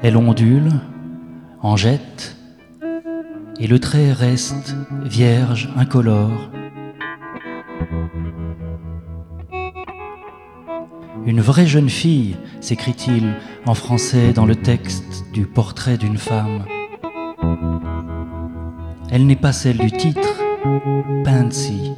Elle 0.02 0.18
ondule, 0.18 0.70
en 1.62 1.76
jette, 1.76 2.36
et 3.58 3.68
le 3.68 3.78
trait 3.78 4.12
reste 4.12 4.76
vierge, 5.02 5.70
incolore. 5.78 6.50
Une 11.24 11.40
vraie 11.40 11.66
jeune 11.66 11.88
fille, 11.88 12.36
s'écrit-il 12.60 13.34
en 13.68 13.74
français 13.74 14.32
dans 14.32 14.46
le 14.46 14.56
texte 14.56 15.26
du 15.30 15.44
portrait 15.44 15.98
d'une 15.98 16.16
femme. 16.16 16.64
Elle 19.10 19.26
n'est 19.26 19.36
pas 19.36 19.52
celle 19.52 19.76
du 19.76 19.90
titre, 19.90 20.40
Pansy, 21.22 21.92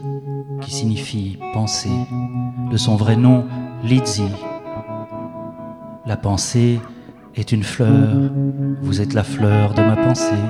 qui 0.61 0.73
signifie 0.73 1.39
pensée, 1.53 2.07
de 2.73 2.77
son 2.77 2.97
vrai 2.97 3.15
nom, 3.15 3.47
Lizzie. 3.85 4.35
La 6.07 6.17
pensée 6.17 6.81
est 7.37 7.53
une 7.53 7.63
fleur, 7.63 8.17
vous 8.83 9.01
êtes 9.01 9.15
la 9.15 9.23
fleur 9.23 9.73
de 9.73 9.83
ma 9.83 9.95
pensée, 9.95 10.45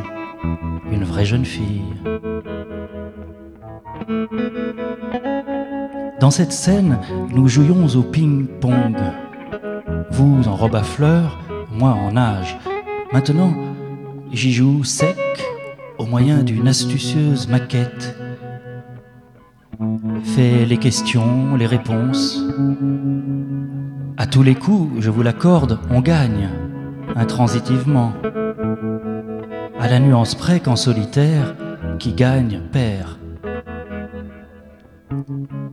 une 0.90 1.04
vraie 1.04 1.26
jeune 1.26 1.44
fille. 1.44 1.84
Dans 6.18 6.30
cette 6.30 6.52
scène, 6.52 6.98
nous 7.30 7.46
jouions 7.46 7.86
au 7.94 8.02
ping-pong. 8.02 8.96
Vous 10.10 10.48
en 10.48 10.56
robe 10.56 10.74
à 10.74 10.82
fleurs, 10.82 11.38
moi 11.72 11.90
en 11.90 12.12
nage. 12.12 12.58
Maintenant, 13.12 13.52
j'y 14.32 14.52
joue 14.52 14.84
sec, 14.84 15.16
au 15.98 16.06
moyen 16.06 16.42
d'une 16.42 16.68
astucieuse 16.68 17.48
maquette. 17.48 18.16
Fais 20.22 20.64
les 20.64 20.76
questions, 20.76 21.56
les 21.56 21.66
réponses. 21.66 22.42
À 24.16 24.26
tous 24.26 24.42
les 24.42 24.54
coups, 24.54 25.00
je 25.00 25.10
vous 25.10 25.22
l'accorde, 25.22 25.78
on 25.90 26.00
gagne, 26.00 26.50
intransitivement. 27.16 28.12
À 29.78 29.88
la 29.88 29.98
nuance 29.98 30.34
près 30.34 30.60
qu'en 30.60 30.76
solitaire, 30.76 31.54
qui 31.98 32.12
gagne 32.12 32.60
perd. 32.72 33.16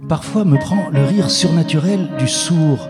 Parfois 0.08 0.46
me 0.46 0.58
prend 0.58 0.90
le 0.92 1.04
rire 1.04 1.30
surnaturel 1.30 2.10
du 2.18 2.28
sourd. 2.28 2.90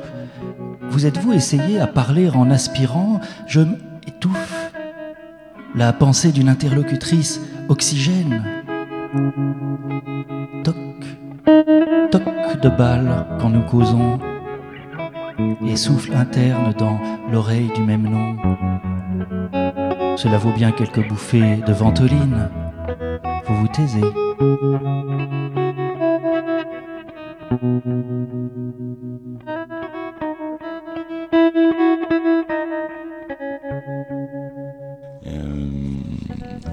Vous 0.89 1.05
êtes-vous 1.05 1.33
essayé 1.33 1.79
à 1.79 1.87
parler 1.87 2.29
en 2.29 2.49
aspirant 2.49 3.19
Je 3.45 3.61
m'étouffe. 3.61 4.71
La 5.75 5.93
pensée 5.93 6.31
d'une 6.31 6.49
interlocutrice 6.49 7.41
oxygène. 7.69 8.43
Toc, 10.63 10.75
toc 12.11 12.23
de 12.61 12.69
balle 12.69 13.25
quand 13.39 13.49
nous 13.49 13.63
causons. 13.63 14.19
Et 15.65 15.75
souffle 15.75 16.15
interne 16.15 16.73
dans 16.77 16.99
l'oreille 17.31 17.71
du 17.75 17.81
même 17.81 18.09
nom. 18.09 18.35
Cela 20.17 20.37
vaut 20.37 20.53
bien 20.53 20.71
quelques 20.71 21.07
bouffées 21.07 21.57
de 21.57 21.73
ventoline. 21.73 22.49
Vous 23.45 23.55
vous 23.55 23.67
taisez. 23.67 24.01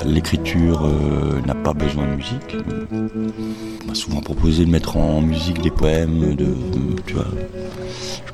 L'écriture 0.07 0.85
euh, 0.85 1.41
n'a 1.47 1.55
pas 1.55 1.73
besoin 1.73 2.05
de 2.07 2.17
musique. 2.17 2.57
On 2.93 3.87
m'a 3.89 3.95
souvent 3.95 4.21
proposé 4.21 4.65
de 4.65 4.71
mettre 4.71 4.97
en 4.97 5.21
musique 5.21 5.63
des 5.63 5.71
poèmes, 5.71 6.35
de, 6.37 6.45
de- 6.45 7.03
tu 7.07 7.15
vois. 7.15 7.27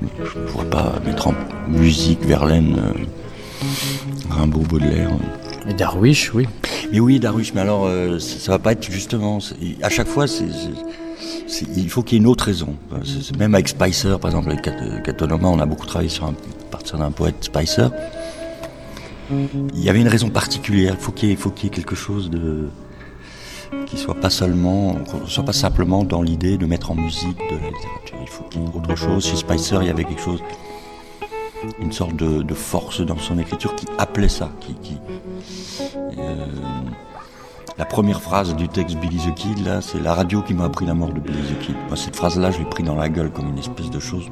Je 0.03 0.39
ne 0.39 0.45
pourrais 0.47 0.67
pas 0.71 0.95
mettre 1.05 1.29
en 1.29 1.35
musique 1.69 2.25
Verlaine, 2.25 2.77
euh, 2.79 2.93
Rimbaud, 4.31 4.61
Baudelaire. 4.61 5.11
Et 5.69 5.75
Darwish, 5.75 6.33
oui. 6.35 6.47
Mais 6.93 7.01
oui, 7.01 7.21
Darwish, 7.21 7.53
mais 7.55 7.61
alors 7.61 7.87
euh, 7.87 8.19
ça, 8.19 8.39
ça 8.39 8.53
va 8.53 8.59
pas 8.59 8.73
être 8.73 8.91
justement. 8.91 9.39
À 9.83 9.89
chaque 9.91 10.09
fois, 10.09 10.27
c'est, 10.27 10.45
il 11.77 11.89
faut 11.89 12.03
qu'il 12.03 12.17
y 12.17 12.21
ait 12.21 12.23
une 12.25 12.29
autre 12.29 12.45
raison. 12.45 12.75
Même 13.39 13.55
avec 13.55 13.69
Spicer, 13.69 14.17
par 14.21 14.31
exemple, 14.31 14.51
avec 14.51 14.63
Cat- 14.63 15.01
Catonoma, 15.05 15.49
on 15.49 15.61
a 15.61 15.67
beaucoup 15.67 15.87
travaillé 15.87 16.11
sur 16.11 16.25
un, 16.25 16.31
à 16.31 16.71
partir 16.71 16.99
d'un 16.99 17.11
poète 17.13 17.37
Spicer. 17.43 17.89
Il 19.75 19.83
y 19.83 19.89
avait 19.89 20.01
une 20.01 20.09
raison 20.09 20.31
particulière. 20.31 20.95
Il 20.99 21.03
faut 21.03 21.15
il 21.23 21.37
faut 21.37 21.51
qu'il 21.51 21.65
y 21.65 21.73
ait 21.73 21.75
quelque 21.75 21.95
chose 21.95 22.31
de 22.31 22.69
qui 23.87 23.97
soit 23.97 24.15
pas 24.15 24.31
seulement, 24.31 24.97
soit 25.27 25.45
pas 25.45 25.53
simplement 25.53 26.05
dans 26.05 26.23
l'idée 26.23 26.57
de 26.57 26.67
mettre 26.67 26.91
en 26.91 26.95
musique 26.95 27.39
de 27.39 27.57
la 27.57 27.71
littérature. 27.71 28.19
Il 28.21 28.29
faut 28.29 28.45
qu'il 28.45 28.63
y 28.63 28.65
ait 28.65 28.69
autre 28.69 28.97
chose. 28.97 29.25
Chez 29.25 29.37
Spicer, 29.37 29.79
il 29.83 29.87
y 29.87 29.91
avait 29.91 30.05
quelque 30.05 30.23
chose, 30.23 30.43
une 31.81 31.93
sorte 31.93 32.17
de, 32.17 32.55
force 32.55 33.01
dans 33.01 33.19
son 33.19 33.39
écriture 33.39 33.75
qui 33.77 33.87
appelait 33.99 34.29
ça, 34.29 34.51
euh, 36.19 36.47
la 37.79 37.85
première 37.85 38.21
phrase 38.21 38.55
du 38.57 38.69
texte 38.69 38.97
Billy 38.97 39.19
the 39.19 39.35
Kid, 39.35 39.65
là, 39.65 39.81
c'est 39.81 40.01
la 40.01 40.15
radio 40.15 40.43
qui 40.43 40.53
m'a 40.55 40.65
appris 40.65 40.85
la 40.85 40.95
mort 40.95 41.13
de 41.13 41.21
Billy 41.21 41.39
the 41.39 41.59
Kid. 41.61 41.77
Cette 41.95 42.17
phrase-là, 42.17 42.51
je 42.51 42.59
l'ai 42.59 42.65
pris 42.65 42.83
dans 42.83 42.97
la 42.97 43.09
gueule 43.09 43.31
comme 43.31 43.49
une 43.49 43.59
espèce 43.59 43.91
de 43.91 44.01
chose 44.01 44.29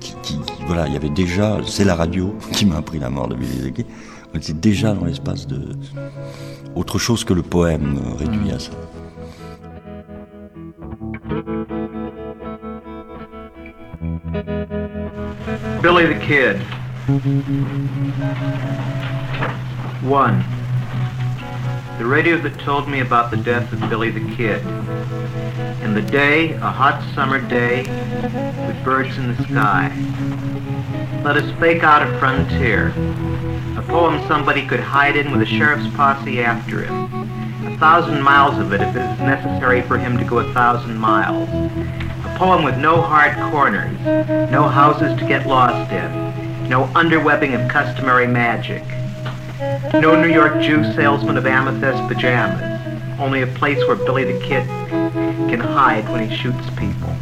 qui, 0.00 0.38
voilà, 0.66 0.86
il 0.86 0.92
y 0.92 0.96
avait 0.96 1.08
déjà, 1.08 1.58
c'est 1.66 1.84
la 1.84 1.94
radio 1.94 2.34
qui 2.52 2.66
m'a 2.66 2.76
appris 2.76 2.98
la 2.98 3.10
mort 3.10 3.28
de 3.28 3.34
Billy 3.34 3.72
the. 3.72 3.86
On 4.36 4.38
était 4.38 4.52
déjà 4.52 4.92
dans 4.92 5.06
l'espace 5.06 5.46
de 5.46 5.70
autre 6.74 6.98
chose 6.98 7.24
que 7.24 7.32
le 7.32 7.40
poème 7.40 7.98
réduit 8.18 8.50
à 8.50 8.58
ça. 8.58 8.70
Billy 15.80 16.04
the 16.04 16.20
Kid. 16.20 16.60
One. 20.06 20.44
The 21.98 22.04
radio 22.04 22.36
that 22.36 22.58
told 22.58 22.88
me 22.88 23.00
about 23.00 23.30
the 23.30 23.38
death 23.38 23.72
of 23.72 23.88
Billy 23.88 24.10
the 24.10 24.20
Kid. 24.36 24.60
In 25.82 25.94
the 25.94 26.02
day, 26.02 26.52
a 26.60 26.70
hot 26.70 27.02
summer 27.14 27.40
day, 27.40 27.84
with 28.68 28.84
birds 28.84 29.16
in 29.16 29.34
the 29.34 29.42
sky. 29.44 29.90
Let 31.24 31.38
us 31.38 31.50
fake 31.58 31.82
out 31.82 32.02
a 32.02 32.18
frontier. 32.18 32.92
Poem 33.96 34.22
somebody 34.28 34.66
could 34.66 34.78
hide 34.78 35.16
in 35.16 35.32
with 35.32 35.40
a 35.40 35.46
sheriff's 35.46 35.88
posse 35.96 36.42
after 36.42 36.82
him. 36.82 37.04
A 37.66 37.78
thousand 37.78 38.20
miles 38.20 38.58
of 38.58 38.74
it 38.74 38.82
if 38.82 38.94
it 38.94 39.00
is 39.00 39.20
necessary 39.20 39.80
for 39.80 39.96
him 39.96 40.18
to 40.18 40.24
go 40.24 40.40
a 40.40 40.52
thousand 40.52 40.98
miles. 40.98 41.48
A 41.48 42.36
poem 42.36 42.62
with 42.62 42.76
no 42.76 43.00
hard 43.00 43.34
corners, 43.50 43.98
no 44.50 44.68
houses 44.68 45.18
to 45.18 45.26
get 45.26 45.46
lost 45.46 45.90
in, 45.90 46.68
no 46.68 46.88
underwebbing 46.88 47.58
of 47.58 47.70
customary 47.70 48.26
magic, 48.26 48.82
no 49.94 50.20
New 50.20 50.30
York 50.30 50.60
Jew 50.60 50.84
salesman 50.92 51.38
of 51.38 51.46
amethyst 51.46 52.06
pajamas, 52.06 53.18
only 53.18 53.40
a 53.40 53.46
place 53.46 53.78
where 53.88 53.96
Billy 53.96 54.30
the 54.30 54.38
Kid 54.40 54.66
can 55.48 55.58
hide 55.60 56.06
when 56.10 56.28
he 56.28 56.36
shoots 56.36 56.68
people. 56.76 57.16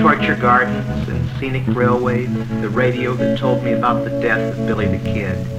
Torture 0.00 0.36
gardens 0.36 1.06
and 1.10 1.28
scenic 1.38 1.64
railways, 1.66 2.30
the 2.62 2.70
radio 2.70 3.12
that 3.12 3.38
told 3.38 3.62
me 3.62 3.72
about 3.72 4.04
the 4.04 4.20
death 4.22 4.58
of 4.58 4.66
Billy 4.66 4.86
the 4.86 5.04
Kid. 5.04 5.55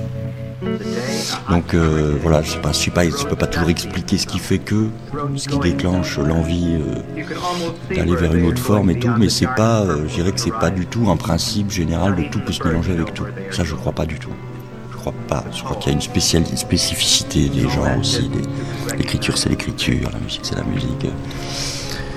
Donc 1.49 1.73
euh, 1.73 2.17
voilà, 2.21 2.41
je 2.41 2.51
je 2.51 2.73
sais 2.73 2.91
pas, 2.91 3.03
je 3.05 3.25
peux 3.25 3.35
pas 3.35 3.47
toujours 3.47 3.69
expliquer 3.69 4.17
ce 4.17 4.27
qui 4.27 4.39
fait 4.39 4.59
que, 4.59 4.89
ce 5.35 5.47
qui 5.47 5.59
déclenche 5.59 6.17
l'envie 6.17 6.75
euh, 6.75 7.95
d'aller 7.95 8.15
vers 8.15 8.33
une 8.35 8.45
autre 8.47 8.61
forme 8.61 8.89
et 8.89 8.99
tout, 8.99 9.11
mais 9.17 9.29
c'est 9.29 9.47
pas, 9.55 9.81
euh, 9.81 10.05
je 10.07 10.15
dirais 10.15 10.31
que 10.31 10.39
c'est 10.39 10.51
pas 10.51 10.69
du 10.69 10.85
tout 10.85 11.09
un 11.09 11.15
principe 11.17 11.71
général 11.71 12.15
de 12.15 12.23
tout 12.23 12.39
peut 12.39 12.51
se 12.51 12.63
mélanger 12.63 12.93
avec 12.93 13.13
tout. 13.13 13.25
Ça, 13.51 13.63
je 13.63 13.75
crois 13.75 13.93
pas 13.93 14.05
du 14.05 14.19
tout. 14.19 14.31
crois 14.95 15.13
pas. 15.27 15.43
Je 15.53 15.63
crois 15.63 15.77
qu'il 15.77 15.91
y 15.91 15.91
a 15.91 15.95
une, 15.95 16.01
spéciale, 16.01 16.45
spécificité 16.55 17.47
des 17.49 17.69
gens 17.69 17.99
aussi. 17.99 18.29
L'écriture, 18.97 19.37
c'est 19.37 19.49
l'écriture, 19.49 20.09
la 20.11 20.19
musique, 20.19 20.41
c'est 20.43 20.55
la 20.55 20.63
musique. 20.63 21.07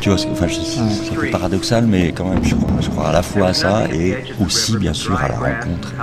Tu 0.00 0.08
vois, 0.08 0.18
enfin, 0.32 0.46
c'est 0.48 0.80
un 0.80 1.14
peu 1.14 1.30
paradoxal, 1.30 1.86
mais 1.86 2.12
quand 2.12 2.24
même, 2.24 2.42
je 2.42 2.56
je 2.80 2.88
crois 2.88 3.08
à 3.08 3.12
la 3.12 3.22
fois 3.22 3.48
à 3.48 3.54
ça 3.54 3.84
et 3.92 4.16
aussi, 4.40 4.76
bien 4.76 4.94
sûr, 4.94 5.16
à 5.16 5.28
la 5.28 5.36
rencontre. 5.36 5.94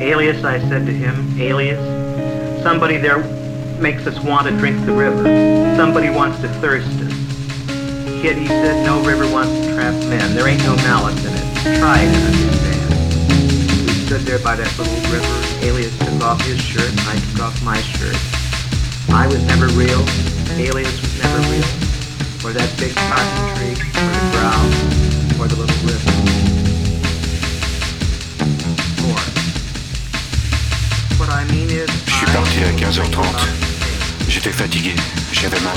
Alias, 0.00 0.44
I 0.44 0.58
said 0.68 0.86
to 0.86 0.92
him, 0.92 1.40
Alias, 1.40 2.62
somebody 2.62 2.96
there 2.96 3.18
makes 3.78 4.06
us 4.06 4.18
want 4.22 4.46
to 4.48 4.56
drink 4.56 4.84
the 4.86 4.92
river. 4.92 5.24
Somebody 5.76 6.10
wants 6.10 6.40
to 6.40 6.48
thirst 6.60 6.88
us. 6.88 7.12
Kid, 8.20 8.36
he 8.38 8.46
said, 8.46 8.84
no 8.84 9.04
river 9.04 9.30
wants 9.30 9.52
to 9.52 9.74
trap 9.74 9.94
men. 10.08 10.34
There 10.34 10.48
ain't 10.48 10.62
no 10.64 10.76
malice 10.76 11.18
in 11.24 11.32
it. 11.32 11.78
Try 11.78 12.00
it 12.00 12.08
and 12.08 12.24
understand. 12.26 12.90
We 13.86 13.92
stood 14.06 14.20
there 14.22 14.38
by 14.38 14.56
that 14.56 14.78
little 14.78 14.94
river. 15.12 15.66
Alias 15.66 15.96
took 15.98 16.22
off 16.22 16.40
his 16.42 16.60
shirt, 16.60 16.92
I 17.06 17.16
took 17.32 17.42
off 17.42 17.62
my 17.62 17.80
shirt. 17.80 18.16
I 19.10 19.26
was 19.26 19.42
never 19.46 19.68
real. 19.68 20.04
Alias 20.56 21.00
was 21.00 21.18
never 21.22 21.38
real. 21.50 21.68
Or 22.44 22.52
that 22.52 22.70
big 22.78 22.94
cotton 22.94 23.56
tree, 23.56 23.72
or 23.72 24.10
the 24.10 24.30
ground, 24.32 25.40
or 25.40 25.46
the 25.48 25.56
little 25.56 25.86
river. 25.86 26.13
Parti 32.34 32.58
à 32.64 32.72
15h30. 32.72 33.22
J'étais 34.28 34.50
fatigué, 34.50 34.92
j'avais 35.32 35.60
mal. 35.60 35.76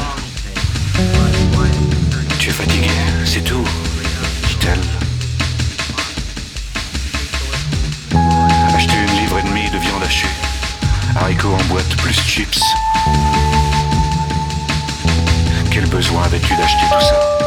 Tu 2.40 2.50
es 2.50 2.52
fatigué, 2.52 2.90
c'est 3.26 3.44
tout, 3.44 3.64
dit-elle. 4.48 4.80
Acheter 8.74 8.96
une 8.96 9.22
livre 9.22 9.38
et 9.38 9.44
demie 9.44 9.70
de 9.70 9.78
viande 9.78 10.02
hachée. 10.04 10.26
Haricots 11.16 11.54
en 11.54 11.64
boîte 11.66 11.96
plus 11.98 12.20
chips. 12.26 12.60
Quel 15.70 15.86
besoin 15.90 16.24
avais-tu 16.24 16.56
d'acheter 16.56 16.86
tout 16.92 17.06
ça? 17.06 17.47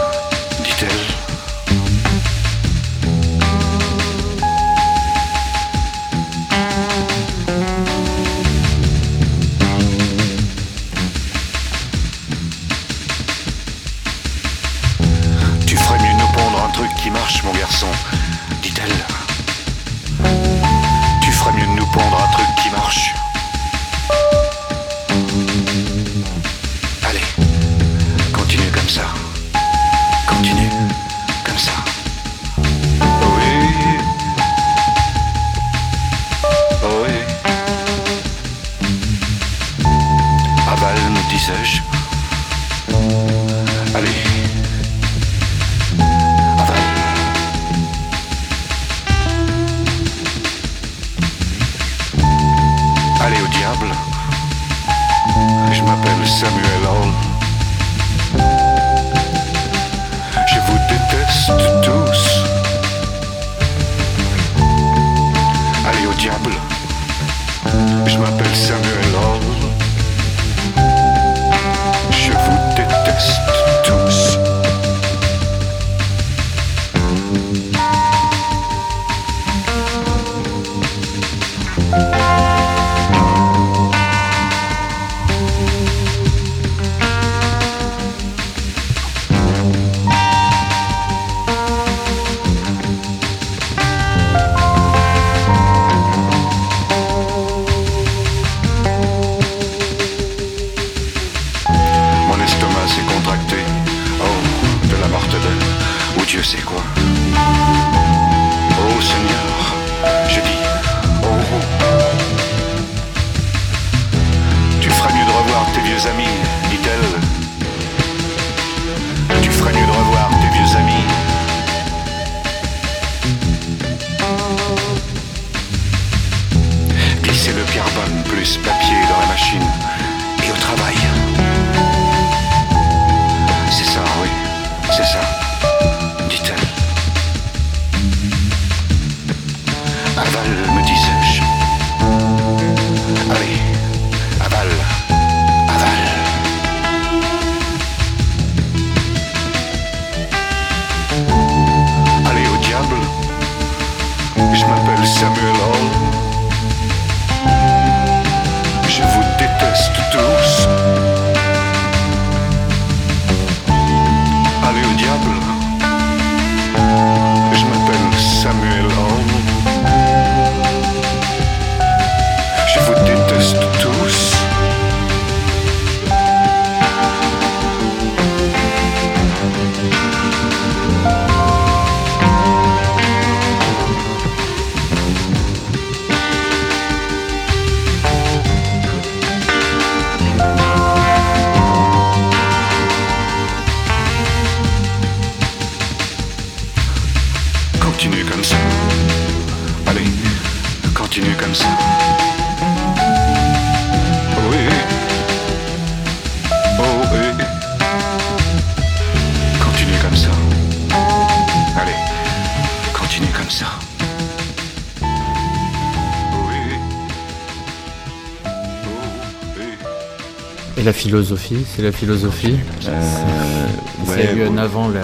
La 220.91 220.95
philosophie, 220.95 221.65
c'est 221.77 221.83
la 221.83 221.93
philosophie. 221.93 222.57
Euh, 222.89 223.67
ouais, 224.09 224.35
eu 224.35 224.49
bon. 224.49 224.59
avant 224.59 224.89
la. 224.89 225.03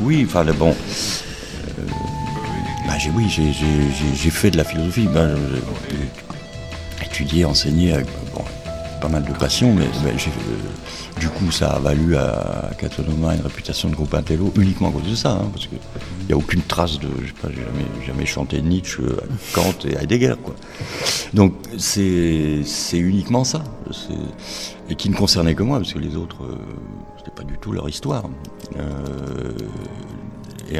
Oui, 0.00 0.24
enfin, 0.26 0.44
le 0.44 0.54
bon. 0.54 0.70
euh, 0.70 1.82
bah, 2.86 2.94
j'ai, 2.98 3.10
oui, 3.10 3.26
j'ai, 3.28 3.52
j'ai- 3.52 3.90
j'ai- 3.98 4.16
j'ai 4.16 4.30
fait 4.30 4.50
de 4.50 4.56
la 4.56 4.64
philosophie. 4.64 5.06
Ben, 5.12 5.36
je- 5.90 7.04
étudié, 7.04 7.44
enseigné 7.44 7.92
avec 7.92 8.06
pas 9.02 9.08
mal 9.08 9.24
de 9.24 9.32
passion, 9.32 9.74
mais, 9.74 9.84
du 10.14 10.30
coup 11.34 11.50
ça 11.50 11.72
a 11.72 11.78
valu 11.78 12.16
à 12.16 12.70
Catonoma 12.78 13.34
une 13.34 13.42
réputation 13.42 13.88
de 13.88 13.94
groupe 13.94 14.14
intello 14.14 14.52
uniquement 14.56 14.88
à 14.88 14.92
cause 14.92 15.10
de 15.10 15.14
ça, 15.14 15.32
hein, 15.32 15.50
parce 15.52 15.66
qu'il 15.66 15.78
n'y 16.26 16.32
a 16.32 16.36
aucune 16.36 16.62
trace 16.62 16.98
de, 16.98 17.08
je 17.22 17.26
sais 17.26 17.54
j'ai 17.54 17.62
jamais, 17.62 18.06
jamais 18.06 18.26
chanté 18.26 18.62
Nietzsche, 18.62 19.02
Kant 19.54 19.74
et 19.84 19.96
Heidegger, 19.96 20.34
quoi. 20.42 20.54
Donc 21.34 21.54
c'est 21.78 22.64
uniquement 22.94 23.44
ça, 23.44 23.62
et 24.88 24.94
qui 24.94 25.10
ne 25.10 25.14
concernait 25.14 25.54
que 25.54 25.62
moi, 25.62 25.78
parce 25.78 25.92
que 25.92 25.98
les 25.98 26.16
autres, 26.16 26.42
c'était 27.18 27.34
pas 27.34 27.44
du 27.44 27.58
tout 27.58 27.72
leur 27.72 27.88
histoire. 27.88 28.24
et, 30.70 30.78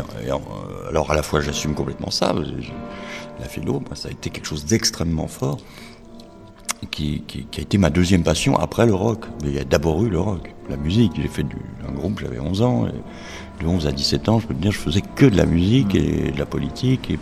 alors 0.89 1.11
à 1.11 1.15
la 1.15 1.23
fois 1.23 1.41
j'assume 1.41 1.75
complètement 1.75 2.11
ça, 2.11 2.35
la 3.41 3.49
philo, 3.49 3.83
ça 3.95 4.09
a 4.09 4.11
été 4.13 4.31
quelque 4.31 4.47
chose 4.47 4.65
d'extrêmement 4.65 5.27
fort 5.27 5.59
qui, 6.91 7.23
a 7.57 7.61
été 7.61 7.79
ma 7.79 7.91
deuxième 7.91 8.23
passion 8.23 8.57
après 8.59 8.87
le 8.87 8.95
rock. 8.95 9.25
Il 9.45 9.53
y 9.53 9.59
a 9.59 9.65
d'abord 9.65 10.05
eu 10.05 10.11
le 10.11 10.21
rock, 10.21 10.53
la 10.69 10.77
musique. 10.77 11.13
J'ai 11.17 11.29
fait 11.29 11.47
un 11.89 11.93
groupe, 11.93 12.21
j'avais 12.21 12.41
11 12.41 12.63
ans. 12.63 12.87
de 13.61 13.67
11 13.67 13.87
à 13.87 13.93
17 13.93 14.29
ans, 14.29 14.41
je 14.41 14.47
peux 14.47 14.55
te 14.55 14.61
dire, 14.61 14.73
je 14.73 14.79
faisais 14.79 15.03
que 15.15 15.27
de 15.27 15.37
la 15.37 15.47
musique 15.47 15.95
et 15.95 16.31
de 16.31 16.39
la 16.39 16.47
politique. 16.47 17.11
Et, 17.11 17.19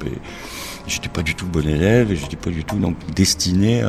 j'étais 0.86 1.08
pas 1.08 1.22
du 1.22 1.34
tout 1.34 1.46
bon 1.46 1.66
élève 1.66 2.10
et 2.10 2.16
j'étais 2.16 2.36
pas 2.36 2.50
du 2.50 2.64
tout 2.64 2.76
donc 2.76 2.96
destiné 3.14 3.84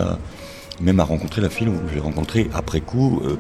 même 0.81 0.99
à 0.99 1.03
rencontrer 1.03 1.41
la 1.41 1.49
philo. 1.49 1.73
Je 1.89 1.95
l'ai 1.95 1.99
rencontré 1.99 2.49
après 2.53 2.81
coup 2.81 3.21
euh, 3.23 3.37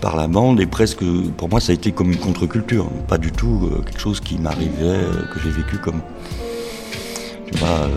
par 0.00 0.16
la 0.16 0.28
bande 0.28 0.60
et 0.60 0.66
presque, 0.66 1.04
pour 1.36 1.48
moi, 1.48 1.60
ça 1.60 1.72
a 1.72 1.74
été 1.74 1.92
comme 1.92 2.12
une 2.12 2.18
contre-culture. 2.18 2.88
Pas 3.08 3.18
du 3.18 3.32
tout 3.32 3.70
euh, 3.72 3.82
quelque 3.82 4.00
chose 4.00 4.20
qui 4.20 4.38
m'arrivait, 4.38 4.82
euh, 4.82 5.26
que 5.32 5.40
j'ai 5.40 5.50
vécu 5.50 5.78
comme. 5.78 6.00
Tu 7.50 7.58
vois, 7.58 7.88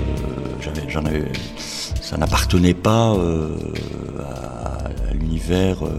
j'en 0.89 1.05
avais 1.05 1.25
ça 2.09 2.17
n'appartenait 2.17 2.73
pas 2.73 3.13
euh, 3.13 3.55
à, 4.19 5.13
l'univers. 5.13 5.85
Euh, 5.85 5.91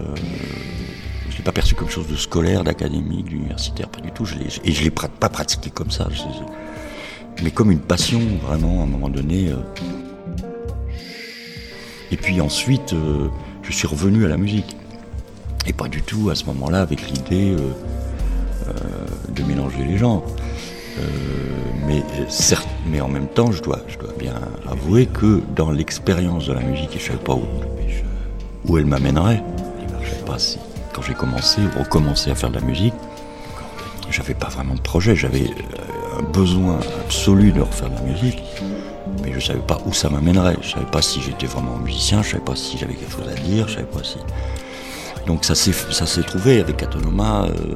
je 1.29 1.35
ne 1.35 1.37
l'ai 1.37 1.43
pas 1.43 1.53
perçu 1.53 1.73
comme 1.73 1.89
chose 1.89 2.07
de 2.07 2.17
scolaire, 2.17 2.65
d'académique, 2.65 3.29
d'universitaire, 3.29 3.87
pas 3.87 4.01
du 4.01 4.11
tout. 4.11 4.25
Et 4.65 4.73
je 4.73 4.79
ne 4.79 4.83
l'ai 4.83 4.91
pas 4.91 5.07
pratiqué 5.07 5.69
comme 5.69 5.89
ça. 5.89 6.09
mais 7.41 7.51
comme 7.51 7.71
une 7.71 7.79
passion, 7.79 8.19
vraiment, 8.45 8.81
à 8.81 8.83
un 8.83 8.87
moment 8.87 9.07
donné. 9.07 9.51
Euh. 9.51 9.55
Et 12.11 12.17
puis 12.17 12.41
ensuite, 12.41 12.93
je 13.63 13.71
suis 13.71 13.87
revenu 13.87 14.25
à 14.25 14.27
la 14.27 14.35
musique. 14.35 14.75
Et 15.65 15.71
pas 15.71 15.87
du 15.87 16.01
tout 16.01 16.29
à 16.29 16.35
ce 16.35 16.43
moment-là 16.47 16.81
avec 16.81 17.09
l'idée 17.09 17.55
de 19.29 19.43
mélanger 19.43 19.85
les 19.85 19.97
genres. 19.97 20.25
Euh, 20.97 21.03
mais, 21.87 22.03
certes, 22.29 22.67
mais 22.87 23.01
en 23.01 23.07
même 23.07 23.27
temps, 23.27 23.51
je 23.51 23.61
dois, 23.61 23.79
je 23.87 23.97
dois 23.97 24.13
bien 24.17 24.35
avouer 24.69 25.05
que 25.05 25.41
dans 25.55 25.71
l'expérience 25.71 26.47
de 26.47 26.53
la 26.53 26.61
musique, 26.61 26.89
je 26.91 26.97
ne 26.97 27.01
savais 27.01 27.23
pas 27.23 27.33
où, 27.33 27.45
où 28.65 28.77
elle 28.77 28.85
m'amènerait. 28.85 29.43
Je 30.01 30.25
pas 30.25 30.39
si, 30.39 30.59
quand 30.93 31.01
j'ai 31.01 31.13
commencé, 31.13 31.61
recommencé 31.77 32.31
à 32.31 32.35
faire 32.35 32.49
de 32.49 32.55
la 32.55 32.65
musique, 32.65 32.93
j'avais 34.09 34.33
pas 34.33 34.49
vraiment 34.49 34.75
de 34.75 34.81
projet. 34.81 35.15
J'avais 35.15 35.45
euh, 35.45 36.19
un 36.19 36.23
besoin 36.23 36.79
absolu 37.05 37.51
de 37.51 37.61
refaire 37.61 37.89
de 37.89 37.95
la 37.95 38.01
musique, 38.01 38.41
mais 39.23 39.31
je 39.33 39.39
savais 39.39 39.59
pas 39.59 39.79
où 39.85 39.93
ça 39.93 40.09
m'amènerait. 40.09 40.57
Je 40.61 40.71
savais 40.71 40.85
pas 40.85 41.01
si 41.01 41.21
j'étais 41.21 41.47
vraiment 41.47 41.77
musicien, 41.77 42.21
je 42.21 42.31
savais 42.31 42.43
pas 42.43 42.55
si 42.55 42.77
j'avais 42.77 42.93
quelque 42.93 43.11
chose 43.11 43.29
à 43.29 43.39
dire, 43.39 43.67
je 43.67 43.75
savais 43.75 43.85
pas 43.85 44.03
si. 44.03 44.17
Donc 45.27 45.45
ça 45.45 45.55
s'est 45.55 46.23
trouvé 46.23 46.59
avec 46.59 46.81
Atonoma. 46.83 47.45
Euh, 47.45 47.75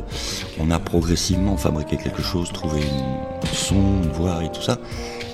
on 0.60 0.72
a 0.72 0.80
progressivement 0.80 1.58
fabriqué 1.58 1.98
quelque 1.98 2.22
chose, 2.22 2.52
trouvé 2.52 2.82
une 2.82 3.50
son, 3.54 3.76
une 3.76 4.12
voix 4.12 4.44
et 4.44 4.52
tout 4.52 4.62
ça. 4.62 4.78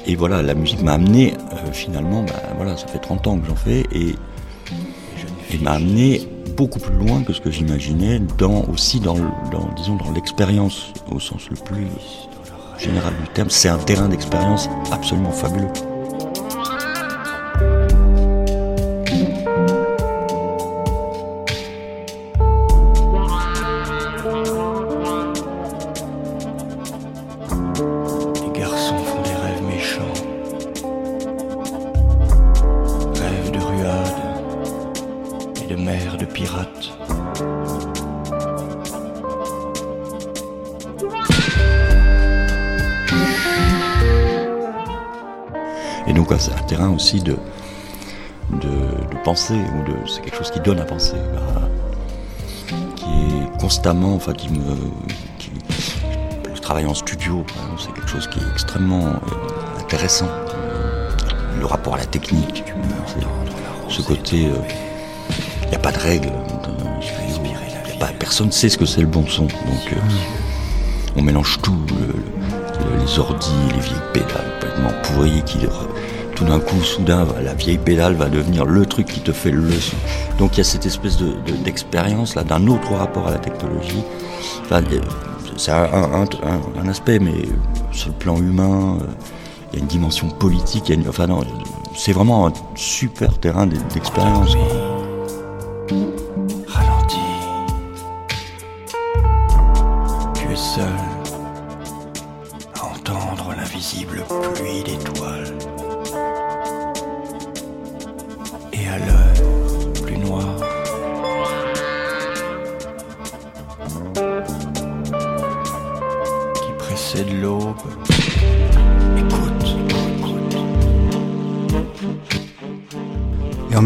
Et 0.06 0.16
voilà, 0.16 0.42
la 0.42 0.54
musique 0.54 0.82
m'a 0.82 0.94
amené 0.94 1.34
euh, 1.54 1.72
finalement, 1.72 2.24
bah, 2.24 2.34
voilà, 2.58 2.76
ça 2.76 2.88
fait 2.88 3.00
30 3.00 3.28
ans 3.28 3.40
que 3.40 3.48
j'en 3.48 3.56
fais 3.56 3.86
et, 3.92 4.16
m'a 5.62 5.72
amené 5.72 6.28
beaucoup 6.56 6.80
plus 6.80 6.96
loin 6.96 7.24
que 7.24 7.34
ce 7.34 7.42
que 7.42 7.52
j'imaginais, 7.52 8.20
dans, 8.38 8.64
aussi 8.72 9.02
dans 9.02 9.18
disons, 9.76 9.98
dans 9.98 10.12
l'expérience 10.12 10.94
au 11.12 11.20
sens 11.20 11.50
le 11.50 11.58
plus 11.58 11.88
général 12.80 13.14
du 13.22 13.28
terme. 13.34 13.50
C'est 13.50 13.70
un 13.70 13.78
terrain 13.78 14.08
d'expérience 14.08 14.70
absolument 14.92 15.32
fabuleux. 15.32 15.68
De, 47.20 47.36
de, 48.52 49.24
penser, 49.24 49.54
ou 49.54 49.92
de, 49.92 49.96
c'est 50.08 50.22
quelque 50.22 50.38
chose 50.38 50.52
qui 50.52 50.60
donne 50.60 50.80
à 50.80 50.86
penser, 50.86 51.16
qui 52.96 53.06
est 53.06 53.60
constamment, 53.60 54.16
enfin 54.16 54.34
qui 54.34 54.50
me. 54.50 54.76
Qui, 55.38 55.52
le 56.46 56.60
travail 56.60 56.86
en 56.86 56.94
studio, 56.94 57.44
c'est 57.78 57.94
quelque 57.94 58.10
chose 58.10 58.28
qui 58.28 58.40
est 58.40 58.52
extrêmement 58.52 59.08
euh, 59.08 59.80
intéressant. 59.80 60.30
Le 61.60 61.66
rapport 61.66 61.96
à 61.96 61.98
la 61.98 62.06
technique, 62.06 62.64
ce 63.90 64.02
côté. 64.02 64.44
Il 64.44 64.48
euh, 64.48 65.70
n'y 65.70 65.76
a 65.76 65.80
pas 65.80 65.92
de 65.92 66.00
règles. 66.00 66.32
personne 68.20 68.48
ne 68.48 68.52
sait 68.52 68.70
ce 68.70 68.78
que 68.78 68.86
c'est 68.86 69.02
le 69.02 69.08
bon 69.08 69.26
son. 69.28 69.44
Donc 69.44 69.94
euh, 69.94 69.96
on 71.16 71.22
mélange 71.22 71.60
tout, 71.62 71.86
les 73.00 73.20
ordis, 73.20 73.52
les 73.74 73.82
vieilles 73.82 74.08
pédales 74.14 74.52
complètement 74.72 74.92
pourries 75.04 75.44
qui 75.44 75.58
d'un 76.46 76.60
coup, 76.60 76.82
soudain, 76.82 77.28
la 77.44 77.54
vieille 77.54 77.78
pédale 77.78 78.16
va 78.16 78.30
devenir 78.30 78.66
le 78.66 78.86
truc 78.86 79.08
qui 79.08 79.20
te 79.22 79.32
fait 79.32 79.52
le 79.52 79.72
son. 79.72 79.96
Donc 80.40 80.54
il 80.54 80.58
y 80.60 80.62
a 80.62 80.64
cette 80.64 80.86
espèce 80.86 81.18
d'expérience 81.64 82.36
là, 82.36 82.44
d'un 82.44 82.68
autre 82.68 82.94
rapport 82.94 83.28
à 83.28 83.32
la 83.32 83.40
technologie. 83.40 84.04
c'est 85.58 85.72
un, 85.72 86.88
aspect, 86.90 87.20
mais 87.20 87.34
sur 87.92 88.10
le 88.10 88.16
plan 88.16 88.38
humain, 88.38 88.98
euh, 89.02 89.06
il 89.72 89.78
y 89.78 89.80
a 89.80 89.84
une 89.84 89.88
dimension 89.88 90.30
politique. 90.30 90.92
enfin 91.08 91.28
c'est 91.96 92.14
vraiment 92.14 92.48
un 92.48 92.54
super 92.76 93.38
terrain 93.38 93.68
d'expérience. 93.68 94.56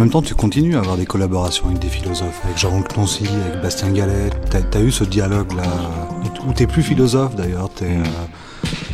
Même 0.06 0.12
temps, 0.12 0.22
tu 0.22 0.36
continues 0.36 0.76
à 0.76 0.82
avoir 0.82 0.98
des 0.98 1.08
collaborations 1.08 1.66
avec 1.66 1.80
des 1.80 1.88
philosophes, 1.88 2.40
avec 2.44 2.60
Jean 2.60 2.80
Cloncy, 2.84 3.28
avec 3.50 3.60
Bastien 3.64 3.90
Gallet. 3.90 4.30
T'as 4.52 4.60
as 4.78 4.82
eu 4.84 4.92
ce 4.92 5.04
dialogue-là, 5.04 5.64
où 6.48 6.54
t'es 6.54 6.68
plus 6.68 6.84
philosophe 6.84 7.36
d'ailleurs, 7.36 7.72
t'es 7.72 7.98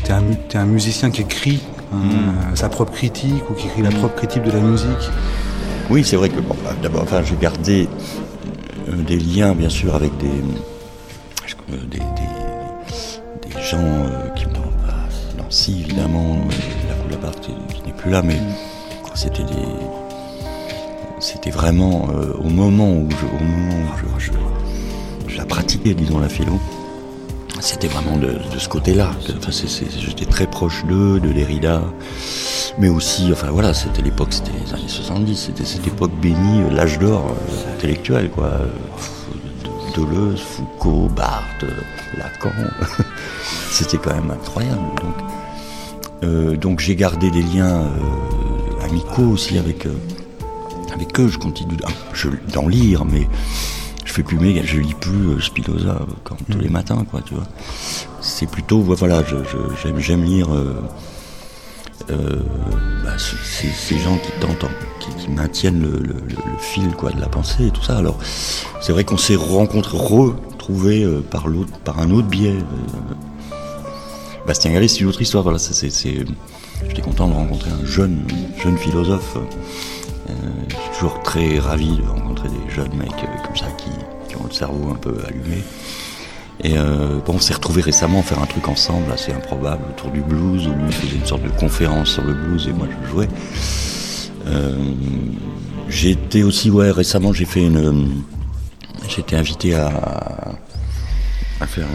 es 0.07 0.11
un, 0.11 0.23
es 0.31 0.55
un 0.55 0.65
musicien 0.65 1.11
qui 1.11 1.23
écrit 1.23 1.59
hein, 1.93 1.97
mm. 1.97 2.55
sa 2.55 2.69
propre 2.69 2.93
critique 2.93 3.43
ou 3.49 3.53
qui 3.55 3.67
écrit 3.67 3.81
la 3.81 3.89
propre 3.89 4.15
critique 4.15 4.43
de 4.43 4.51
la 4.51 4.61
musique. 4.61 5.09
Oui, 5.89 6.05
c'est 6.05 6.15
vrai 6.15 6.29
que 6.29 6.39
bon, 6.39 6.55
bah, 6.63 6.73
d'abord, 6.81 7.03
enfin, 7.03 7.21
j'ai 7.23 7.35
gardé 7.35 7.89
euh, 8.87 8.95
des 9.03 9.17
liens, 9.17 9.53
bien 9.53 9.69
sûr, 9.69 9.93
avec 9.93 10.15
des, 10.17 10.27
euh, 11.71 11.77
des, 11.89 13.61
gens 13.61 13.79
euh, 13.79 14.29
qui 14.29 14.45
m'ont. 14.45 14.53
Nancy, 15.37 15.83
évidemment, 15.85 16.37
la 16.87 16.95
Coulabart 17.03 17.39
qui, 17.41 17.51
qui 17.73 17.81
n'est 17.85 17.93
plus 17.93 18.11
là, 18.11 18.21
mais 18.21 18.37
c'était 19.13 19.43
des. 19.43 19.80
Vraiment 21.61 22.07
au 22.43 22.49
moment 22.49 22.91
où 22.91 23.07
je, 23.11 23.25
au 23.25 23.43
moment 23.43 23.85
où 24.15 24.19
je, 24.19 25.37
la 25.37 25.45
pratiquais, 25.45 25.93
disons, 25.93 26.19
la 26.19 26.27
philo. 26.27 26.59
C'était 27.59 27.87
vraiment 27.87 28.17
de, 28.17 28.39
ce 28.57 28.67
côté-là. 28.67 29.11
J'étais 29.99 30.25
très 30.25 30.47
proche 30.47 30.83
d'eux, 30.85 31.19
de 31.19 31.31
Derrida 31.31 31.83
mais 32.77 32.89
aussi, 32.89 33.29
enfin 33.31 33.47
voilà, 33.51 33.73
c'était 33.73 34.01
l'époque, 34.01 34.29
c'était 34.31 34.51
les 34.65 34.73
années 34.73 34.87
70, 34.87 35.35
c'était 35.35 35.65
cette 35.65 35.85
époque 35.87 36.11
bénie, 36.21 36.61
euh, 36.61 36.71
l'âge 36.71 36.99
d'or 36.99 37.25
euh, 37.25 37.75
intellectuel, 37.75 38.29
quoi. 38.29 38.51
Deleuze, 39.95 40.39
Foucault, 40.39 41.09
Barthes, 41.09 41.65
Lacan, 42.17 42.51
c'était 43.71 43.97
quand 43.97 44.13
même 44.13 44.31
incroyable. 44.31 44.81
Donc, 45.01 45.15
euh, 46.23 46.55
donc 46.55 46.79
j'ai 46.79 46.95
gardé 46.95 47.29
des 47.29 47.43
liens 47.43 47.83
amicaux 48.83 49.23
aussi 49.33 49.57
avec, 49.57 49.85
avec 51.01 51.19
eux, 51.19 51.27
je 51.27 51.39
continue 51.39 51.77
d'en 52.53 52.67
lire, 52.67 53.05
mais 53.05 53.27
je 54.05 54.13
fais 54.13 54.23
plus 54.23 54.37
méga, 54.37 54.61
je 54.63 54.77
lis 54.77 54.93
plus 54.93 55.41
Spinoza 55.41 55.99
comme 56.23 56.37
tous 56.49 56.59
les 56.59 56.69
matins, 56.69 57.03
quoi, 57.09 57.21
tu 57.25 57.33
vois. 57.33 57.47
C'est 58.21 58.45
plutôt, 58.45 58.81
voilà, 58.81 59.23
j'aime 59.83 60.23
lire 60.23 60.49
bah, 62.07 63.17
ces 63.17 63.97
gens 63.97 64.17
qui 64.17 64.31
tentent, 64.39 64.69
qui, 65.17 65.29
maintiennent 65.29 65.81
le, 65.81 66.15
fil 66.59 66.91
quoi, 66.91 67.11
de 67.11 67.19
la 67.19 67.27
pensée 67.27 67.67
et 67.67 67.71
tout 67.71 67.83
ça. 67.83 67.97
Alors, 67.97 68.19
c'est 68.81 68.91
vrai 68.91 69.03
qu'on 69.03 69.17
s'est 69.17 69.35
rencontrés, 69.35 69.97
retrouvés 69.97 71.07
par, 71.31 71.45
par 71.83 71.99
un 71.99 72.11
autre 72.11 72.27
biais. 72.27 72.57
Bastien 74.45 74.71
Gallet, 74.71 74.87
c'est 74.87 74.99
une 74.99 75.07
autre 75.07 75.21
histoire. 75.21 75.43
Voilà, 75.43 75.57
c'est, 75.57 75.89
j'étais 75.89 77.01
content 77.01 77.27
de 77.27 77.33
rencontrer 77.33 77.71
un 77.71 77.85
jeune, 77.85 78.19
jeune 78.61 78.77
philosophe. 78.77 79.37
Euh, 80.31 80.63
je 80.69 80.75
suis 80.75 80.91
toujours 80.93 81.21
très 81.23 81.59
ravi 81.59 81.97
de 81.97 82.07
rencontrer 82.07 82.49
des 82.49 82.73
jeunes 82.73 82.93
mecs 82.95 83.11
euh, 83.11 83.45
comme 83.45 83.55
ça 83.55 83.67
qui, 83.77 83.89
ont 84.35 84.45
le 84.45 84.53
cerveau 84.53 84.89
un 84.91 84.95
peu 84.95 85.15
allumé. 85.27 85.61
Et 86.63 86.77
euh, 86.77 87.19
on 87.27 87.39
s'est 87.39 87.53
retrouvés 87.53 87.81
récemment 87.81 88.21
faire 88.21 88.41
un 88.41 88.45
truc 88.45 88.67
ensemble 88.67 89.11
assez 89.11 89.33
improbable 89.33 89.83
autour 89.89 90.11
du 90.11 90.21
blues, 90.21 90.67
où 90.67 90.73
lui 90.73 90.91
faisait 90.91 91.17
une 91.17 91.25
sorte 91.25 91.43
de 91.43 91.49
conférence 91.49 92.11
sur 92.11 92.23
le 92.23 92.33
blues 92.33 92.67
et 92.67 92.73
moi 92.73 92.87
je 93.03 93.09
jouais. 93.09 93.27
j'ai 95.89 96.11
été 96.11 96.43
aussi, 96.43 96.69
ouais, 96.69 96.91
récemment 96.91 97.33
j'ai 97.33 97.45
fait 97.45 97.65
une. 97.65 98.23
Été 99.17 99.35
invité 99.35 99.75
à, 99.75 99.91
à 101.59 101.67
faire 101.67 101.87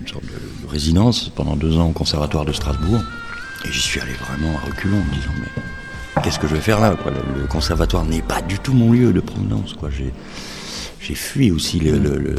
une 0.00 0.08
sorte 0.08 0.24
de 0.24 0.70
résidence 0.70 1.28
pendant 1.28 1.56
deux 1.56 1.76
ans 1.76 1.88
au 1.88 1.92
conservatoire 1.92 2.46
de 2.46 2.52
Strasbourg. 2.52 3.02
Et 3.66 3.72
j'y 3.72 3.80
suis 3.80 4.00
allé 4.00 4.12
vraiment 4.14 4.56
à 4.56 4.66
reculons 4.66 4.96
en 4.96 5.04
me 5.04 5.14
disant 5.14 5.32
mais 5.38 5.62
qu'est-ce 6.22 6.38
que 6.38 6.46
je 6.46 6.54
vais 6.54 6.60
faire 6.60 6.80
là 6.80 6.96
Le 7.36 7.46
conservatoire 7.46 8.04
n'est 8.04 8.22
pas 8.22 8.42
du 8.42 8.58
tout 8.58 8.72
mon 8.72 8.92
lieu 8.92 9.12
de 9.12 9.20
provenance. 9.20 9.76
J'ai, 11.00 11.14
fui 11.14 11.50
aussi 11.50 11.78
le, 11.78 12.34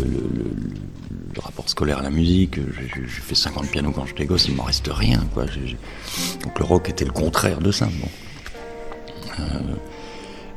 rapport 1.41 1.69
scolaire 1.69 1.99
à 1.99 2.01
la 2.01 2.09
musique. 2.09 2.55
J'ai, 2.55 3.07
fait 3.07 3.35
50 3.35 3.69
pianos 3.69 3.91
quand 3.91 4.05
j'étais 4.05 4.25
gosse, 4.25 4.47
il 4.47 4.55
m'en 4.55 4.63
reste 4.63 4.89
rien. 4.91 5.23
Donc 6.43 6.59
le 6.59 6.65
rock 6.65 6.89
était 6.89 7.05
le 7.05 7.11
contraire 7.11 7.59
de 7.59 7.71
ça. 7.71 7.87
Euh, 9.39 9.43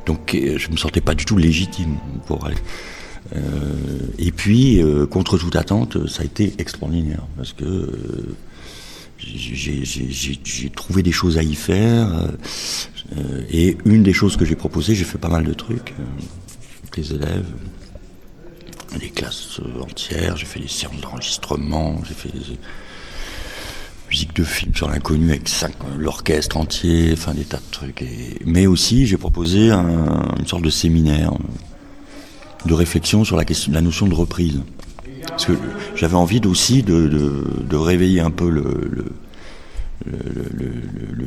donc 0.05 0.31
je 0.33 0.69
me 0.69 0.77
sentais 0.77 1.01
pas 1.01 1.13
du 1.13 1.25
tout 1.25 1.37
légitime 1.37 1.97
pour 2.25 2.45
aller. 2.45 2.57
Euh, 3.35 3.39
et 4.17 4.31
puis, 4.31 4.81
euh, 4.81 5.05
contre 5.05 5.37
toute 5.37 5.55
attente, 5.55 6.07
ça 6.07 6.23
a 6.23 6.25
été 6.25 6.53
extraordinaire 6.57 7.25
parce 7.37 7.53
que 7.53 8.35
j'ai 9.19 10.69
trouvé 10.75 11.03
des 11.03 11.11
choses 11.11 11.37
à 11.37 11.43
y 11.43 11.55
faire. 11.55 12.09
Euh, 13.17 13.43
et 13.49 13.77
une 13.85 14.03
des 14.03 14.13
choses 14.13 14.37
que 14.37 14.45
j'ai 14.45 14.55
proposées, 14.55 14.95
j'ai 14.95 15.03
fait 15.03 15.17
pas 15.17 15.29
mal 15.29 15.43
de 15.43 15.53
trucs 15.53 15.93
avec 16.83 16.97
les 16.97 17.13
élèves, 17.13 17.47
des 18.99 19.09
classes 19.09 19.61
entières, 19.79 20.35
j'ai 20.35 20.45
fait 20.45 20.59
des 20.59 20.67
séances 20.67 20.99
d'enregistrement, 20.99 22.01
j'ai 22.07 22.13
fait 22.13 22.29
des 22.29 22.57
musiques 24.09 24.35
de 24.35 24.43
films 24.43 24.75
sur 24.75 24.89
l'inconnu 24.89 25.29
avec 25.29 25.49
l'orchestre 25.97 26.57
entier, 26.57 27.11
enfin 27.13 27.33
des 27.33 27.45
tas 27.45 27.57
de 27.57 27.71
trucs. 27.71 28.03
mais 28.45 28.67
aussi, 28.67 29.07
j'ai 29.07 29.17
proposé 29.17 29.71
une 29.71 30.45
sorte 30.45 30.63
de 30.63 30.69
séminaire 30.69 31.31
de 32.65 32.73
réflexion 32.73 33.23
sur 33.23 33.37
la, 33.37 33.45
question, 33.45 33.71
la 33.71 33.81
notion 33.81 34.07
de 34.07 34.13
reprise. 34.13 34.61
Parce 35.27 35.45
que 35.45 35.53
j'avais 35.95 36.15
envie 36.15 36.41
aussi 36.45 36.83
de, 36.83 37.75
réveiller 37.75 38.19
un 38.19 38.31
peu 38.31 38.49
le, 38.49 39.05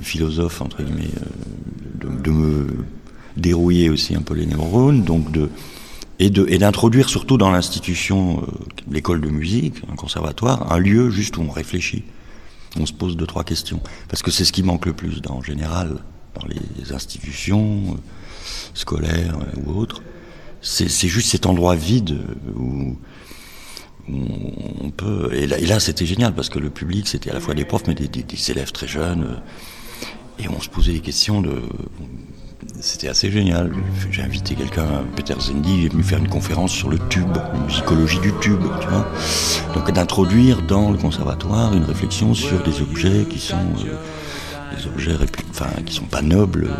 philosophe, 0.03 0.61
entre 0.61 0.83
guillemets, 0.83 1.11
euh, 1.17 2.09
de, 2.23 2.31
me 2.31 2.67
dérouiller 3.37 3.91
aussi 3.91 4.15
un 4.15 4.23
peu 4.23 4.35
les 4.35 4.47
neurones, 4.47 5.03
donc 5.03 5.33
de, 5.33 5.51
et 6.19 6.31
d'introduire 6.31 7.09
surtout 7.09 7.37
dans 7.37 7.51
l'institution, 7.51 8.43
euh, 8.43 8.47
l'école 8.91 9.21
de 9.21 9.29
musique, 9.29 9.77
un 9.91 9.97
conservatoire, 9.97 10.73
un 10.73 10.79
lieu 10.79 11.11
juste 11.11 11.37
où 11.37 11.43
on 11.43 11.51
réfléchit, 11.51 12.05
on 12.79 12.87
se 12.87 12.93
pose 12.93 13.17
deux, 13.17 13.27
trois 13.27 13.45
questions. 13.45 13.81
Parce 14.09 14.23
que 14.23 14.31
c'est 14.31 14.45
ce 14.45 14.53
qui 14.53 14.63
manque 14.63 14.87
le 14.87 14.93
plus, 14.93 15.21
en 15.29 15.43
général, 15.43 15.99
dans 16.35 16.47
les 16.47 16.93
institutions 16.93 17.95
euh, 17.95 17.97
scolaires 18.75 19.39
ou 19.67 19.79
autres 19.79 20.03
c'est 20.65 21.09
juste 21.09 21.31
cet 21.31 21.47
endroit 21.47 21.75
vide 21.75 22.19
où, 22.57 22.97
on 24.09 24.91
peut. 24.91 25.31
Et 25.33 25.47
là, 25.47 25.81
c'était 25.81 26.07
génial 26.07 26.35
parce 26.35 26.49
que 26.49 26.59
le 26.59 26.71
public, 26.71 27.09
c'était 27.09 27.31
à 27.31 27.35
la 27.35 27.41
fois 27.41 27.55
des 27.55 27.65
profs, 27.65 27.87
mais 27.87 27.95
des, 27.95 28.51
élèves 28.51 28.73
très 28.73 28.87
jeunes. 28.87 29.41
Et 30.39 30.49
on 30.49 30.61
se 30.61 30.69
posait 30.69 30.93
des 30.93 31.01
questions 31.01 31.41
de. 31.41 31.63
C'était 32.81 33.09
assez 33.09 33.31
génial. 33.31 33.73
J'ai 34.11 34.23
invité 34.23 34.55
quelqu'un, 34.55 35.05
Peter 35.17 35.35
Zendi, 35.39 35.79
il 35.79 35.87
est 35.87 35.89
venu 35.89 36.03
faire 36.03 36.19
une 36.19 36.29
conférence 36.29 36.73
sur 36.73 36.89
le 36.89 36.99
tube, 37.09 37.35
la 37.35 37.59
musicologie 37.61 38.21
du 38.21 38.33
tube, 38.41 38.63
tu 38.81 38.89
vois. 38.89 39.07
Donc 39.75 39.91
d'introduire 39.93 40.63
dans 40.63 40.91
le 40.91 40.99
conservatoire 40.99 41.75
une 41.75 41.85
réflexion 41.85 42.35
sur 42.35 42.63
des 42.63 42.81
objets 42.81 43.27
qui 43.29 43.39
sont 43.39 43.57
euh, 43.57 43.97
des 44.77 44.87
objets 44.87 45.17
enfin, 45.51 45.71
qui 45.85 45.95
sont 45.95 46.07
pas 46.07 46.23
nobles, 46.23 46.71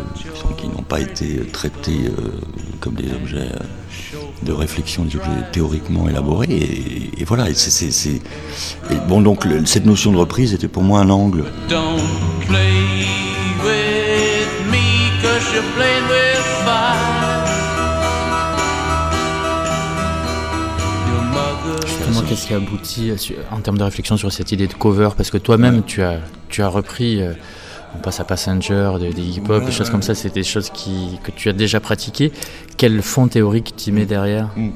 qui, 0.57 0.67
n'ont 0.67 0.83
pas 0.83 0.99
été 0.99 1.37
traités 1.47 2.07
euh, 2.07 2.41
comme 2.79 2.95
des 2.95 3.11
objets 3.13 3.51
euh, 3.53 4.17
de 4.45 4.53
réflexion, 4.53 5.03
des 5.03 5.15
objets 5.17 5.29
théoriquement 5.51 6.07
élaborés. 6.07 6.47
Et, 7.17 7.23
voilà, 7.25 7.49
et 7.49 7.53
c'est, 7.53 8.21
bon, 9.07 9.21
donc 9.21 9.45
cette 9.65 9.85
notion 9.85 10.11
de 10.11 10.17
reprise 10.17 10.53
était 10.53 10.67
pour 10.67 10.83
moi 10.83 10.99
un 11.01 11.09
angle. 11.09 11.43
Justement, 21.85 22.21
qu'est-ce 22.27 22.47
qui 22.47 22.53
a 22.53 22.57
abouti 22.57 23.09
euh, 23.09 23.15
en 23.51 23.59
termes 23.59 23.77
de 23.77 23.83
réflexion 23.83 24.17
sur 24.17 24.31
cette 24.31 24.51
idée 24.51 24.67
de 24.67 24.73
cover 24.73 25.09
Parce 25.17 25.31
que 25.31 25.37
toi-même, 25.37 25.83
tu, 25.83 26.03
as, 26.03 26.19
tu 26.49 26.61
as 26.61 26.67
repris 26.67 27.21
on 27.95 28.01
passe 28.01 28.19
à 28.19 28.23
Passenger, 28.23 28.93
des, 28.99 29.21
hip-hop, 29.21 29.65
des 29.65 29.71
choses 29.71 29.89
comme 29.89 30.01
ça, 30.01 30.15
c'est 30.15 30.33
des 30.33 30.43
choses 30.43 30.69
qui, 30.69 31.19
que 31.23 31.31
tu 31.31 31.49
as 31.49 31.53
déjà 31.53 31.79
pratiquées. 31.79 32.31
Quel 32.77 33.01
fond 33.01 33.27
théorique 33.27 33.73
tu 33.75 33.91
mets 33.91 34.05
derrière 34.05 34.49
mm. 34.55 34.69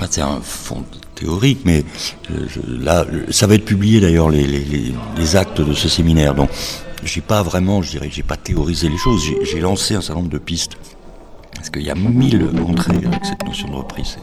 ah, 0.00 0.06
C'est 0.08 0.22
un 0.22 0.40
fond 0.40 0.84
théorique, 1.14 1.60
mais 1.64 1.84
là, 2.68 3.04
ça 3.30 3.46
va 3.46 3.54
être 3.54 3.64
publié 3.64 4.00
d'ailleurs, 4.00 4.30
les, 4.30 5.36
actes 5.36 5.60
de 5.60 5.72
ce 5.72 5.88
séminaire. 5.88 6.34
Donc, 6.34 6.50
j'ai 7.04 7.20
pas 7.20 7.42
vraiment, 7.42 7.82
je 7.82 7.90
dirais, 7.90 8.08
j'ai 8.10 8.22
pas 8.22 8.36
théorisé 8.36 8.88
les 8.88 8.98
choses, 8.98 9.22
j'ai 9.42 9.60
lancé 9.60 9.94
un 9.94 10.00
certain 10.00 10.20
nombre 10.20 10.32
de 10.32 10.38
pistes. 10.38 10.76
Parce 11.54 11.70
qu'il 11.70 11.82
y 11.82 11.90
a 11.90 11.94
mille 11.94 12.50
entrées 12.68 12.96
avec 12.96 13.24
cette 13.24 13.44
notion 13.44 13.68
de 13.68 13.76
reprise. 13.76 14.18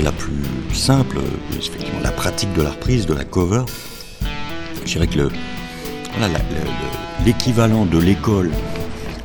La 0.00 0.12
plus 0.12 0.44
simple, 0.72 1.18
euh, 1.18 1.56
effectivement, 1.58 2.00
la 2.02 2.12
pratique 2.12 2.52
de 2.54 2.62
la 2.62 2.70
reprise, 2.70 3.04
de 3.06 3.14
la 3.14 3.24
cover. 3.24 3.64
Je 4.86 4.92
dirais 4.92 5.06
que 5.06 5.28
l'équivalent 7.26 7.84
de 7.84 7.98
l'école 7.98 8.50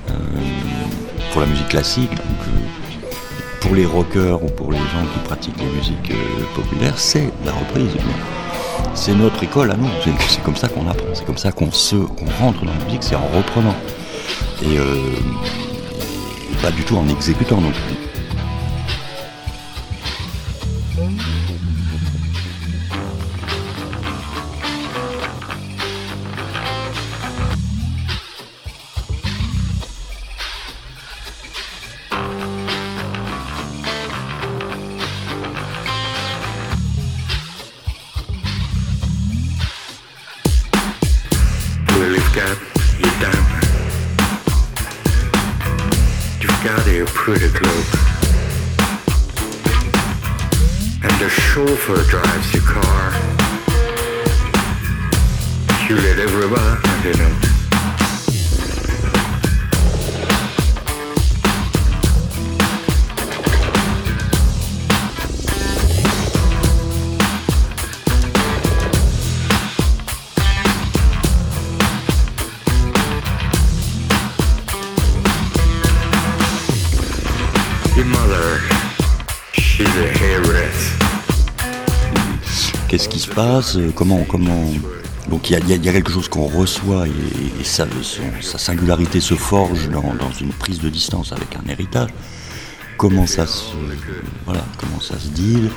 euh, 0.09 0.13
pour 1.32 1.41
la 1.41 1.47
musique 1.47 1.70
classique, 1.70 2.09
donc, 2.09 2.20
euh, 2.20 3.07
pour 3.61 3.76
les 3.76 3.86
rockers 3.86 4.43
ou 4.43 4.47
pour 4.47 4.72
les 4.72 4.78
gens 4.78 5.05
qui 5.13 5.20
pratiquent 5.26 5.59
les 5.59 5.78
musiques 5.78 6.11
populaires, 6.55 6.97
c'est 6.97 7.30
la 7.45 7.53
reprise. 7.53 7.91
C'est 8.93 9.13
notre 9.13 9.41
école 9.43 9.72
à 9.72 9.76
nous, 9.76 9.89
c'est 10.03 10.43
comme 10.43 10.55
ça 10.55 10.68
qu'on 10.68 10.88
apprend, 10.88 11.07
c'est 11.13 11.26
comme 11.26 11.38
ça 11.38 11.51
qu'on 11.51 11.72
se, 11.72 11.95
qu'on 11.95 12.26
rentre 12.39 12.65
dans 12.65 12.74
la 12.74 12.86
musique, 12.86 13.03
c'est 13.03 13.15
en 13.15 13.28
reprenant. 13.36 13.76
Et, 14.63 14.78
pas 16.61 16.72
du 16.72 16.84
tout 16.84 16.97
en 16.97 17.07
exécutant 17.07 17.61
non 17.61 17.72
plus. 20.98 21.47
Euh, 83.39 83.91
Comment 83.95 84.23
comment 84.23 84.71
donc 85.29 85.49
il 85.49 85.59
y 85.67 85.73
a, 85.89 85.91
quelque 85.91 86.09
chose 86.09 86.29
qu'on 86.29 86.47
reçoit 86.47 87.05
et, 87.05 87.11
et 87.59 87.63
sa 87.65 87.85
singularité 88.57 89.19
se 89.19 89.33
forge 89.33 89.89
dans, 89.89 90.15
dans 90.15 90.31
une 90.39 90.53
prise 90.53 90.79
de 90.79 90.88
distance 90.88 91.33
avec 91.33 91.49
un 91.57 91.69
héritage. 91.69 92.11
Comment 92.97 93.27
ça 93.27 93.45
se 93.45 93.65
voilà 94.45 94.63
comment 94.77 95.01
ça 95.01 95.19
se 95.19 95.27
deal? 95.27 95.69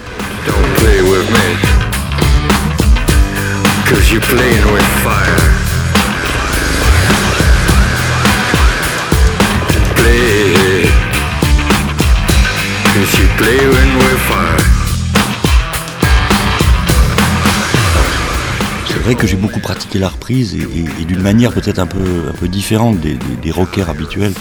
Que 19.14 19.26
j'ai 19.26 19.36
beaucoup 19.36 19.60
pratiqué 19.60 19.98
la 19.98 20.08
reprise 20.08 20.54
et, 20.54 21.04
d'une 21.04 21.20
manière 21.22 21.52
peut-être 21.52 21.78
un 21.78 21.86
peu, 21.86 21.98
un 22.28 22.32
peu 22.32 22.48
différente 22.48 22.98
des, 23.00 23.50
rockers 23.50 23.88
habituels. 23.90 24.32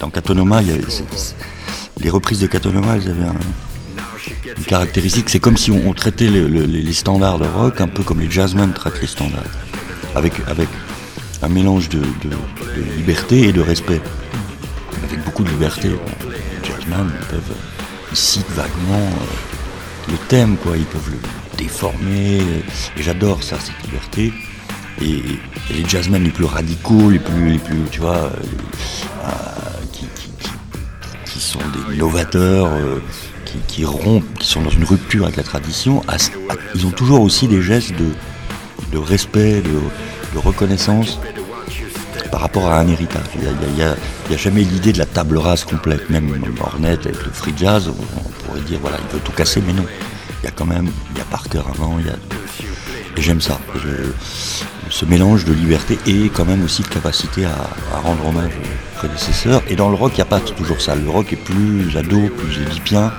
Dans 0.00 0.10
c'est- 0.88 1.34
les 2.00 2.10
reprises 2.10 2.40
de 2.40 2.46
Catonoma, 2.46 2.96
elles 2.96 3.08
avaient 3.10 3.24
un- 3.26 4.56
une 4.56 4.64
caractéristique. 4.64 5.30
C'est 5.30 5.38
comme 5.38 5.56
si 5.56 5.70
on, 5.70 5.92
traitait 5.92 6.28
le- 6.28 6.48
le- 6.48 6.64
les, 6.64 6.92
standards 6.92 7.38
de 7.38 7.46
rock 7.46 7.80
un 7.80 7.88
peu 7.88 8.02
comme 8.02 8.20
les 8.20 8.30
jazzmen 8.30 8.72
traitent 8.72 9.00
les 9.00 9.06
standards. 9.06 9.42
Avec, 10.14 10.32
avec 10.46 10.68
un 11.42 11.48
mélange 11.48 11.88
de, 11.88 12.00
liberté 12.96 13.48
et 13.48 13.52
de 13.52 13.60
respect. 13.60 14.00
Avec 15.08 15.24
beaucoup 15.24 15.44
de 15.44 15.50
liberté. 15.50 15.88
Les 15.88 16.68
jazzmen, 16.68 17.10
ils 17.20 17.26
peuvent, 17.26 17.56
ils 18.10 18.16
citent 18.16 18.50
vaguement 18.50 19.06
euh, 19.06 20.10
le 20.12 20.16
thème, 20.28 20.56
quoi. 20.56 20.76
Ils 20.76 20.84
peuvent 20.84 21.10
le 21.10 21.18
déformer. 21.56 22.40
euh, 22.40 22.98
Et 22.98 23.02
j'adore 23.02 23.42
ça, 23.42 23.56
cette 23.58 23.82
liberté. 23.84 24.32
Et, 25.00 25.22
les 25.70 25.88
jazzmen 25.88 26.22
les 26.22 26.30
plus 26.30 26.44
radicaux, 26.44 27.10
les 27.10 27.18
plus, 27.18 27.52
les 27.52 27.58
plus 27.58 27.78
tu 27.90 28.00
vois, 28.00 28.16
euh, 28.16 28.30
euh, 29.24 29.30
qui, 31.24 31.40
sont 31.40 31.60
des 31.88 31.96
novateurs, 31.96 32.70
qui, 33.46 33.58
qui 33.66 33.84
rompent, 33.84 34.38
qui 34.38 34.46
sont 34.46 34.60
dans 34.60 34.70
une 34.70 34.84
rupture 34.84 35.24
avec 35.24 35.36
la 35.36 35.42
tradition, 35.42 36.02
ils 36.74 36.86
ont 36.86 36.90
toujours 36.90 37.22
aussi 37.22 37.48
des 37.48 37.62
gestes 37.62 37.94
de, 38.92 38.98
respect, 38.98 39.62
de, 39.62 40.38
reconnaissance 40.38 41.18
par 42.30 42.40
rapport 42.40 42.66
à 42.66 42.78
un 42.78 42.88
héritage. 42.88 43.22
Il 43.34 43.74
n'y 43.74 43.82
a, 43.82 43.96
jamais 44.36 44.62
l'idée 44.62 44.92
de 44.92 44.98
la 44.98 45.06
table 45.06 45.38
rase 45.38 45.64
complète, 45.64 46.10
même 46.10 46.30
Ornette 46.60 47.06
avec 47.06 47.24
le 47.24 47.32
free 47.32 47.54
jazz, 47.56 47.88
on 47.88 48.46
pourrait 48.46 48.60
dire 48.60 48.78
voilà, 48.80 48.98
il 49.00 49.14
veut 49.14 49.22
tout 49.24 49.32
casser, 49.32 49.62
mais 49.66 49.72
non. 49.72 49.86
Il 50.42 50.46
y 50.46 50.48
a 50.48 50.50
quand 50.50 50.66
même, 50.66 50.90
il 51.12 51.18
y 51.18 51.20
a 51.20 51.24
Parker 51.24 51.62
avant, 51.72 51.98
il 52.00 52.06
y 52.06 52.10
a. 52.10 52.16
Et 53.16 53.22
j'aime 53.22 53.40
ça. 53.40 53.60
Ce 54.90 55.04
mélange 55.04 55.44
de 55.44 55.52
liberté 55.52 55.98
et 56.06 56.28
quand 56.30 56.44
même 56.44 56.64
aussi 56.64 56.82
de 56.82 56.88
capacité 56.88 57.44
à, 57.44 57.56
rendre 58.02 58.26
hommage 58.26 58.50
aux 58.52 58.96
prédécesseurs. 58.98 59.62
Et 59.68 59.76
dans 59.76 59.88
le 59.88 59.94
rock, 59.94 60.12
il 60.14 60.16
n'y 60.16 60.22
a 60.22 60.26
pas 60.26 60.40
toujours 60.40 60.80
ça. 60.80 60.94
Le 60.96 61.08
rock 61.08 61.32
est 61.32 61.36
plus 61.36 61.96
ado, 61.96 62.28
plus 62.28 62.60
édipien 62.62 63.12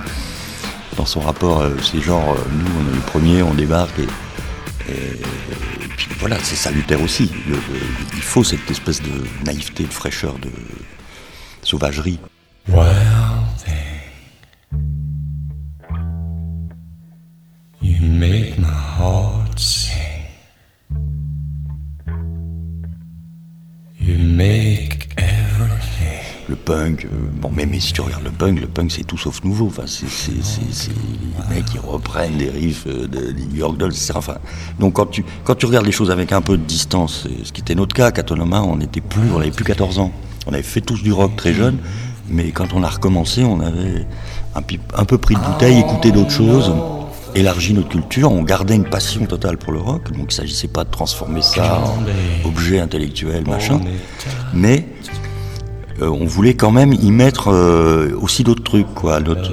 dans 0.96 1.06
son 1.06 1.20
rapport. 1.20 1.62
euh, 1.62 1.70
c'est 1.82 2.00
genre, 2.00 2.32
euh, 2.36 2.42
nous, 2.52 2.70
on 2.80 2.90
est 2.92 2.94
les 2.94 3.00
premiers, 3.02 3.42
on 3.42 3.54
débarque 3.54 3.98
et, 3.98 4.06
puis 5.96 6.08
voilà, 6.20 6.36
c'est 6.42 6.56
salutaire 6.56 7.00
aussi. 7.02 7.30
Le- 7.48 7.54
le- 7.54 7.60
il 8.14 8.22
faut 8.22 8.44
cette 8.44 8.70
espèce 8.70 9.00
de 9.00 9.10
naïveté, 9.46 9.84
de 9.84 9.92
fraîcheur, 9.92 10.34
de 10.38 10.50
sauvagerie. 11.62 12.18
Make 18.14 18.58
my 18.58 18.66
heart 18.66 19.58
sing. 19.58 19.92
You 24.00 24.18
make 24.18 25.08
everything. 25.16 26.20
Le 26.48 26.56
punk, 26.56 27.06
euh, 27.06 27.08
bon, 27.40 27.50
mais, 27.54 27.64
mais 27.64 27.80
si 27.80 27.92
tu 27.94 28.02
regardes 28.02 28.24
le 28.24 28.30
punk, 28.30 28.60
le 28.60 28.66
punk 28.66 28.90
c'est 28.92 29.04
tout 29.04 29.16
sauf 29.16 29.42
nouveau. 29.44 29.66
Enfin, 29.68 29.84
c'est, 29.86 30.06
les 30.30 31.54
mecs 31.54 31.64
qui 31.64 31.78
reprennent 31.78 32.36
des 32.36 32.50
riffs 32.50 32.84
euh, 32.86 33.06
de- 33.08 33.32
des 33.32 33.46
New 33.46 33.56
York 33.56 33.78
Dolls, 33.78 33.92
etc. 33.92 34.12
Enfin, 34.16 34.36
donc 34.78 34.94
quand 34.94 35.06
tu, 35.06 35.24
quand 35.44 35.54
tu 35.54 35.64
regardes 35.66 35.86
les 35.86 35.92
choses 35.92 36.10
avec 36.10 36.32
un 36.32 36.42
peu 36.42 36.58
de 36.58 36.62
distance, 36.64 37.26
et 37.30 37.44
ce 37.44 37.52
qui 37.52 37.62
était 37.62 37.74
notre 37.74 37.94
cas, 37.94 38.06
à 38.06 38.12
Catonoma, 38.12 38.60
on 38.62 38.76
n'était 38.76 39.00
plus, 39.00 39.30
on 39.34 39.38
avait 39.40 39.50
plus 39.50 39.64
14 39.64 39.98
ans. 39.98 40.12
On 40.46 40.52
avait 40.52 40.62
fait 40.62 40.82
tous 40.82 41.02
du 41.02 41.12
rock 41.12 41.34
très 41.36 41.54
jeune, 41.54 41.78
mais 42.28 42.50
quand 42.50 42.74
on 42.74 42.82
a 42.82 42.88
recommencé, 42.88 43.42
on 43.44 43.60
avait 43.60 44.06
un, 44.54 44.60
un 44.98 45.04
peu 45.06 45.16
pris 45.16 45.34
de 45.36 45.40
bouteille, 45.40 45.78
écouté 45.78 46.12
d'autres 46.12 46.30
choses, 46.30 46.74
élargi 47.34 47.74
notre 47.74 47.88
culture, 47.88 48.30
on 48.30 48.42
gardait 48.42 48.76
une 48.76 48.84
passion 48.88 49.26
totale 49.26 49.56
pour 49.56 49.72
le 49.72 49.80
rock, 49.80 50.12
donc 50.12 50.32
il 50.32 50.34
s'agissait 50.34 50.68
pas 50.68 50.84
de 50.84 50.90
transformer 50.90 51.42
ça 51.42 51.80
en 51.80 52.48
objet 52.48 52.80
intellectuel, 52.80 53.44
machin, 53.46 53.80
mais 54.52 54.86
euh, 56.02 56.08
on 56.08 56.24
voulait 56.24 56.54
quand 56.54 56.72
même 56.72 56.92
y 56.92 57.10
mettre 57.10 57.48
euh, 57.52 58.18
aussi 58.20 58.42
d'autres 58.42 58.62
trucs, 58.62 58.92
quoi, 58.94 59.20
notre, 59.20 59.52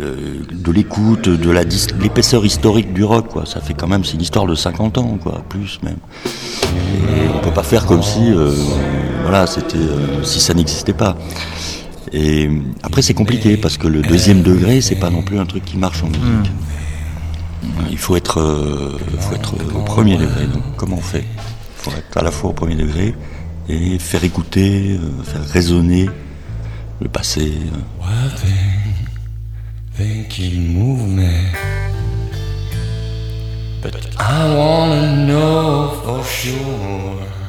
euh, 0.00 0.40
de 0.52 0.72
l'écoute, 0.72 1.28
de 1.28 1.50
la 1.50 1.62
l'épaisseur 2.00 2.44
historique 2.44 2.92
du 2.92 3.02
rock, 3.02 3.28
quoi. 3.28 3.44
Ça 3.44 3.60
fait 3.60 3.74
quand 3.74 3.88
même, 3.88 4.04
c'est 4.04 4.14
une 4.14 4.22
histoire 4.22 4.46
de 4.46 4.54
50 4.54 4.98
ans, 4.98 5.18
quoi, 5.20 5.42
plus 5.48 5.80
même. 5.82 5.98
Et 6.64 7.28
on 7.34 7.40
peut 7.40 7.52
pas 7.52 7.64
faire 7.64 7.86
comme 7.86 8.02
si, 8.02 8.32
voilà, 9.22 9.46
c'était, 9.46 9.78
si 10.22 10.40
ça 10.40 10.54
n'existait 10.54 10.92
pas. 10.92 11.16
Et 12.12 12.46
euh, 12.46 12.60
après, 12.82 13.02
c'est 13.02 13.14
compliqué 13.14 13.56
parce 13.56 13.78
que 13.78 13.86
le 13.86 14.02
deuxième 14.02 14.42
degré, 14.42 14.80
c'est 14.80 14.96
pas 14.96 15.10
non 15.10 15.22
plus 15.22 15.38
un 15.38 15.46
truc 15.46 15.64
qui 15.64 15.76
marche 15.76 16.02
en 16.02 16.08
musique. 16.08 16.50
Il 17.90 17.98
faut 17.98 18.16
être, 18.16 18.40
euh, 18.40 18.98
faut 19.18 19.34
être 19.34 19.54
au 19.74 19.80
premier 19.82 20.16
degré. 20.16 20.46
Donc, 20.46 20.62
comment 20.76 20.96
on 20.96 21.00
fait? 21.02 21.24
Il 21.24 21.82
faut 21.82 21.90
être 21.92 22.16
à 22.16 22.22
la 22.22 22.30
fois 22.30 22.50
au 22.50 22.52
premier 22.52 22.74
degré 22.74 23.14
et 23.68 23.98
faire 23.98 24.24
écouter, 24.24 24.98
euh, 25.00 25.22
faire 25.22 25.44
résonner 25.46 26.08
le 27.00 27.08
passé. 27.08 27.52
euh. 27.72 27.76
But 33.82 33.94
I 34.18 34.54
wanna 34.56 35.26
know 35.26 35.90
for 36.04 36.22
sure. 36.24 37.39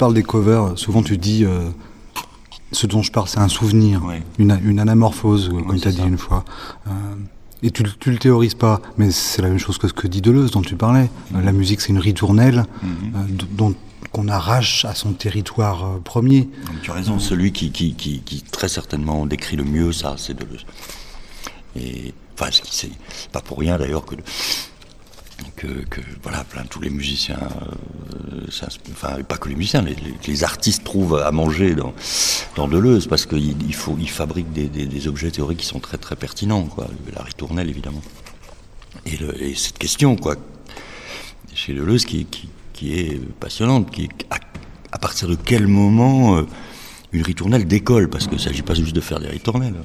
Parles 0.00 0.14
des 0.14 0.22
covers, 0.24 0.72
souvent 0.76 1.02
tu 1.02 1.16
dis 1.18 1.44
euh, 1.44 1.68
ce 2.72 2.86
dont 2.86 3.02
je 3.02 3.12
parle, 3.12 3.28
c'est 3.28 3.38
un 3.38 3.48
souvenir, 3.48 4.00
une, 4.38 4.58
une 4.64 4.80
anamorphose, 4.80 5.48
comme 5.66 5.78
tu 5.80 5.88
as 5.88 5.92
dit 5.92 5.98
une 6.08 6.18
fois. 6.18 6.44
Euh, 6.88 6.90
et 7.62 7.70
tu, 7.70 7.82
tu 7.98 8.10
le 8.10 8.18
théorises 8.18 8.54
pas, 8.54 8.80
mais 8.96 9.10
c'est 9.10 9.42
la 9.42 9.48
même 9.48 9.58
chose 9.58 9.76
que 9.78 9.86
ce 9.86 9.92
que 9.92 10.08
dit 10.08 10.22
Deleuze 10.22 10.50
dont 10.50 10.62
tu 10.62 10.76
parlais. 10.76 11.10
Euh, 11.34 11.42
la 11.42 11.52
musique, 11.52 11.80
c'est 11.82 11.90
une 11.90 11.98
ritournelle 11.98 12.64
euh, 12.84 12.86
d- 13.28 13.44
dont 13.52 13.74
qu'on 14.12 14.28
arrache 14.28 14.84
à 14.86 14.94
son 14.94 15.12
territoire 15.12 15.98
premier. 16.02 16.48
Tu 16.82 16.90
as 16.90 16.94
raison, 16.94 17.18
celui 17.18 17.52
qui, 17.52 17.70
qui, 17.70 17.94
qui, 17.94 18.20
qui 18.22 18.42
très 18.42 18.68
certainement 18.68 19.26
décrit 19.26 19.56
le 19.56 19.64
mieux 19.64 19.92
ça, 19.92 20.14
c'est 20.16 20.34
Deleuze. 20.34 20.64
Et 21.76 22.14
enfin, 22.34 22.50
ce 22.50 22.62
qui- 22.62 22.74
c'est 22.74 22.90
pas 23.30 23.40
pour 23.40 23.58
rien 23.58 23.76
d'ailleurs 23.78 24.04
que, 24.06 24.14
que, 25.56 26.00
voilà, 26.22 26.44
plein 26.44 26.64
tous 26.64 26.80
les 26.80 26.90
musiciens, 26.90 27.38
euh, 27.38 28.46
enfin 28.92 29.22
pas 29.22 29.36
que 29.36 29.48
les 29.48 29.54
musiciens, 29.54 29.84
les, 30.26 30.44
artistes 30.44 30.84
trouvent 30.84 31.16
à 31.16 31.30
manger 31.32 31.74
dans, 31.74 31.94
dans 32.56 32.68
Deleuze 32.68 33.06
parce 33.06 33.26
qu'il 33.26 33.62
il 33.62 33.74
faut, 33.74 33.96
il 34.00 34.08
fabrique 34.08 34.52
des, 34.52 34.68
des, 34.68 35.08
objets 35.08 35.30
théoriques 35.30 35.58
qui 35.58 35.66
sont 35.66 35.80
très 35.80 35.98
très 35.98 36.16
pertinents, 36.16 36.64
quoi. 36.64 36.86
La 37.14 37.22
ritournelle 37.22 37.68
évidemment. 37.68 38.02
Et, 39.06 39.54
cette 39.54 39.78
question, 39.78 40.16
quoi, 40.16 40.36
chez 41.54 41.74
Deleuze 41.74 42.04
qui, 42.04 42.24
qui, 42.26 42.48
qui 42.72 42.94
est 42.94 43.20
passionnante, 43.38 43.90
qui 43.90 44.08
à, 44.92 44.98
partir 44.98 45.28
de 45.28 45.36
quel 45.36 45.66
moment 45.66 46.38
euh, 46.38 46.42
une 47.12 47.22
ritournelle 47.22 47.66
décolle, 47.66 48.08
parce 48.08 48.24
qu'il 48.24 48.36
ne 48.36 48.42
s'agit 48.42 48.62
pas 48.62 48.74
juste 48.74 48.94
de 48.94 49.00
faire 49.00 49.20
des 49.20 49.28
ritournelles 49.28 49.76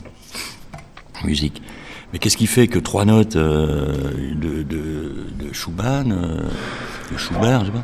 en 1.22 1.28
musique. 1.28 1.62
Mais 2.16 2.20
qu'est-ce 2.20 2.38
qui 2.38 2.48
fait 2.48 2.70
que 2.70 2.80
trois 2.80 3.04
notes 3.04 3.36
euh, 3.36 3.94
de, 4.36 4.64
de, 4.64 4.78
euh, 4.78 5.50
de 5.50 5.52
Schubert, 5.52 6.06
je 7.12 7.66
sais 7.66 7.72
pas, 7.74 7.84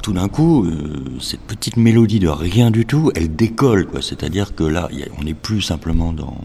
tout 0.00 0.12
d'un 0.12 0.28
coup, 0.28 0.64
euh, 0.64 1.18
cette 1.20 1.40
petite 1.40 1.76
mélodie 1.76 2.20
de 2.20 2.28
rien 2.28 2.70
du 2.70 2.86
tout, 2.86 3.10
elle 3.16 3.34
décolle, 3.34 3.88
quoi. 3.88 4.00
C'est-à-dire 4.00 4.54
que 4.54 4.62
là, 4.62 4.88
on 5.18 5.24
n'est 5.24 5.34
plus 5.34 5.60
simplement 5.60 6.12
dans 6.12 6.36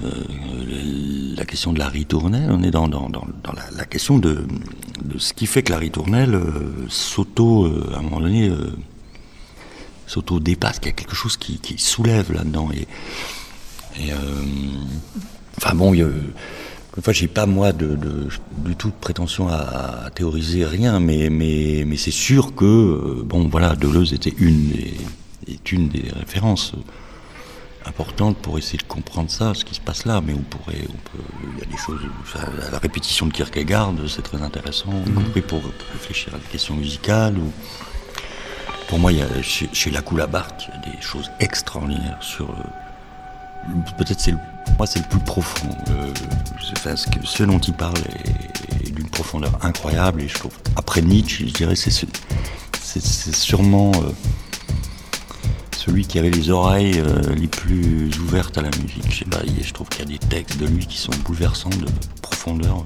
la 0.00 1.44
question 1.44 1.72
de 1.72 1.80
la 1.80 1.88
ritournelle, 1.88 2.48
on 2.48 2.62
est 2.62 2.70
dans, 2.70 2.86
dans, 2.86 3.08
dans, 3.08 3.26
dans 3.42 3.52
la, 3.76 3.86
question 3.86 4.16
de, 4.16 4.46
ce 5.18 5.32
qui 5.32 5.46
fait 5.46 5.64
que 5.64 5.72
la 5.72 5.78
ritournelle 5.78 6.40
s'auto, 6.88 7.66
à 7.92 7.98
un 7.98 8.02
moment 8.02 8.20
donné, 8.20 8.48
s'auto-dépasse, 10.06 10.78
qu'il 10.78 10.86
y 10.86 10.90
a 10.90 10.96
quelque 10.96 11.16
chose 11.16 11.36
qui, 11.36 11.58
qui 11.58 11.78
soulève 11.78 12.32
là-dedans. 12.32 12.68
Et, 12.72 12.86
et, 14.00 14.12
euh, 14.12 14.16
enfin 15.58 15.74
bon, 15.74 15.94
il 15.94 16.02
a- 16.02 16.06
Enfin, 16.98 17.12
j'ai 17.12 17.28
pas 17.28 17.46
moi 17.46 17.72
de, 17.72 17.94
de- 17.94 18.26
du 18.66 18.74
tout 18.74 18.88
de 18.88 18.94
prétention 19.00 19.46
à, 19.46 20.06
à 20.06 20.10
théoriser 20.10 20.64
rien, 20.64 20.98
mais, 20.98 21.30
mais, 21.30 21.84
mais 21.86 21.96
c'est 21.96 22.10
sûr 22.10 22.52
que 22.56 22.64
euh, 22.64 23.22
bon 23.24 23.46
voilà, 23.48 23.76
Deleuze 23.76 24.12
était 24.12 24.34
une 24.38 24.70
des, 24.70 24.96
est 25.46 25.70
une 25.70 25.88
des 25.88 26.02
références 26.18 26.72
importantes 27.86 28.36
pour 28.38 28.58
essayer 28.58 28.78
de 28.78 28.82
comprendre 28.82 29.30
ça, 29.30 29.54
ce 29.54 29.64
qui 29.64 29.76
se 29.76 29.80
passe 29.80 30.04
là. 30.04 30.20
Mais 30.20 30.34
on 30.34 30.42
pourrait, 30.42 30.82
on 30.88 31.16
peut, 31.16 31.24
il 31.54 31.60
y 31.60 31.62
a 31.62 31.70
des 31.70 31.76
choses, 31.78 32.00
enfin, 32.22 32.40
la 32.72 32.78
répétition 32.78 33.26
de 33.28 33.32
Kierkegaard, 33.32 33.94
c'est 34.08 34.22
très 34.22 34.42
intéressant, 34.42 34.90
y 35.06 35.10
compris 35.12 35.42
pour, 35.42 35.60
pour 35.60 35.72
réfléchir 35.92 36.34
à 36.34 36.38
des 36.38 36.44
questions 36.50 36.74
musicales. 36.74 37.38
Ou 37.38 37.52
pour 38.88 38.98
moi, 38.98 39.12
il 39.12 39.18
y 39.20 39.22
a, 39.22 39.42
chez, 39.42 39.68
chez 39.72 39.90
Lacoula 39.92 40.26
Barthes, 40.26 40.64
il 40.68 40.90
y 40.90 40.92
a 40.92 40.96
des 40.96 41.00
choses 41.02 41.30
extraordinaires 41.38 42.18
sur 42.20 42.50
euh, 42.50 42.54
peut-être 43.98 44.20
c'est 44.20 44.32
pour 44.32 44.40
moi 44.78 44.86
c'est 44.86 45.00
le 45.00 45.08
plus 45.08 45.18
profond. 45.20 45.68
Euh, 45.90 46.12
ce, 47.24 47.42
dont 47.44 47.58
il 47.58 47.74
parle 47.74 47.98
est, 47.98 48.90
d'une 48.90 49.08
profondeur 49.08 49.52
incroyable 49.62 50.22
et 50.22 50.28
je 50.28 50.34
trouve 50.34 50.52
après 50.76 51.02
Nietzsche, 51.02 51.46
je 51.48 51.52
dirais 51.54 51.76
c'est 51.76 51.90
ce- 51.90 52.06
c'est 52.82 53.34
sûrement 53.34 53.92
euh, 53.96 54.10
celui 55.76 56.04
qui 56.06 56.18
avait 56.18 56.30
les 56.30 56.50
oreilles 56.50 56.98
euh, 57.00 57.20
les 57.36 57.46
plus 57.46 58.10
ouvertes 58.20 58.58
à 58.58 58.62
la 58.62 58.70
musique. 58.82 59.10
Je 59.10 59.24
je 59.64 59.72
trouve 59.72 59.88
qu'il 59.88 60.00
y 60.00 60.14
a 60.14 60.18
des 60.18 60.26
textes 60.26 60.58
de 60.58 60.66
lui 60.66 60.86
qui 60.86 60.98
sont 60.98 61.12
bouleversants 61.24 61.70
de 61.70 61.86
profondeur. 62.20 62.84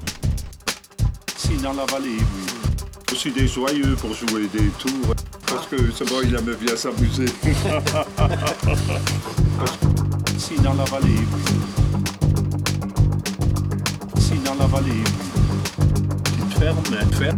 Si 1.37 1.55
dans 1.57 1.73
la 1.73 1.85
vallée, 1.85 2.17
oui. 2.17 2.45
Aussi 3.11 3.31
des 3.31 3.47
joyeux 3.47 3.95
pour 3.95 4.13
jouer 4.13 4.47
des 4.53 4.67
tours. 4.79 5.15
Parce 5.47 5.67
que 5.67 5.75
c'est 5.95 6.07
bon, 6.09 6.21
il 6.23 6.33
aime 6.35 6.55
bien 6.59 6.75
s'amuser. 6.75 7.25
si 10.37 10.55
dans 10.61 10.73
la 10.73 10.83
vallée, 10.85 11.07
oui. 11.33 11.41
Si 14.19 14.33
dans 14.39 14.55
la 14.55 14.65
vallée, 14.67 14.91
oui. 14.91 15.03
Petite 16.23 16.59
ferme, 16.59 16.77
hein, 16.93 17.05
ferme. 17.17 17.37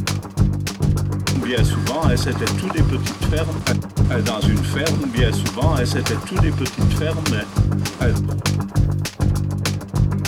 Bien 1.46 1.64
souvent, 1.64 2.02
hein, 2.06 2.16
c'était 2.18 2.46
toutes 2.60 2.74
des 2.74 2.84
petites 2.84 3.26
fermes. 3.30 3.48
hein. 3.70 4.20
Dans 4.26 4.42
une 4.42 4.58
ferme, 4.64 5.06
bien 5.14 5.32
souvent, 5.32 5.76
c'était 5.86 6.16
toutes 6.26 6.42
des 6.42 6.52
petites 6.52 6.94
fermes. 6.98 7.18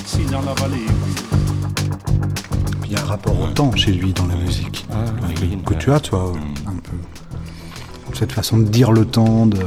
Si 0.05 0.25
dans 0.25 0.41
la 0.41 0.53
vallée, 0.53 0.85
oui. 0.87 1.13
Il 2.85 2.91
y 2.93 2.95
a 2.95 3.01
un 3.01 3.05
rapport 3.05 3.39
au 3.39 3.47
temps 3.47 3.75
chez 3.75 3.91
lui 3.91 4.13
dans 4.13 4.25
la 4.27 4.35
musique. 4.35 4.85
que, 4.87 5.73
que 5.73 5.73
tu 5.75 5.91
as, 5.91 5.99
toi, 5.99 6.33
un 6.67 6.75
peu. 6.77 6.97
Cette 8.19 8.33
façon 8.33 8.57
de 8.57 8.65
dire 8.65 8.91
le 8.91 9.05
temps, 9.05 9.45
de 9.45 9.57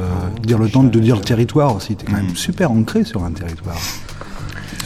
dire 0.43 0.59
le 0.59 0.69
temps, 0.69 0.83
de 0.83 0.99
dire 0.99 1.15
le 1.15 1.21
territoire 1.23 1.75
aussi. 1.75 1.95
T'es 1.95 2.05
quand 2.05 2.17
même 2.17 2.35
super 2.35 2.71
ancré 2.71 3.03
sur 3.03 3.23
un 3.23 3.31
territoire. 3.31 3.77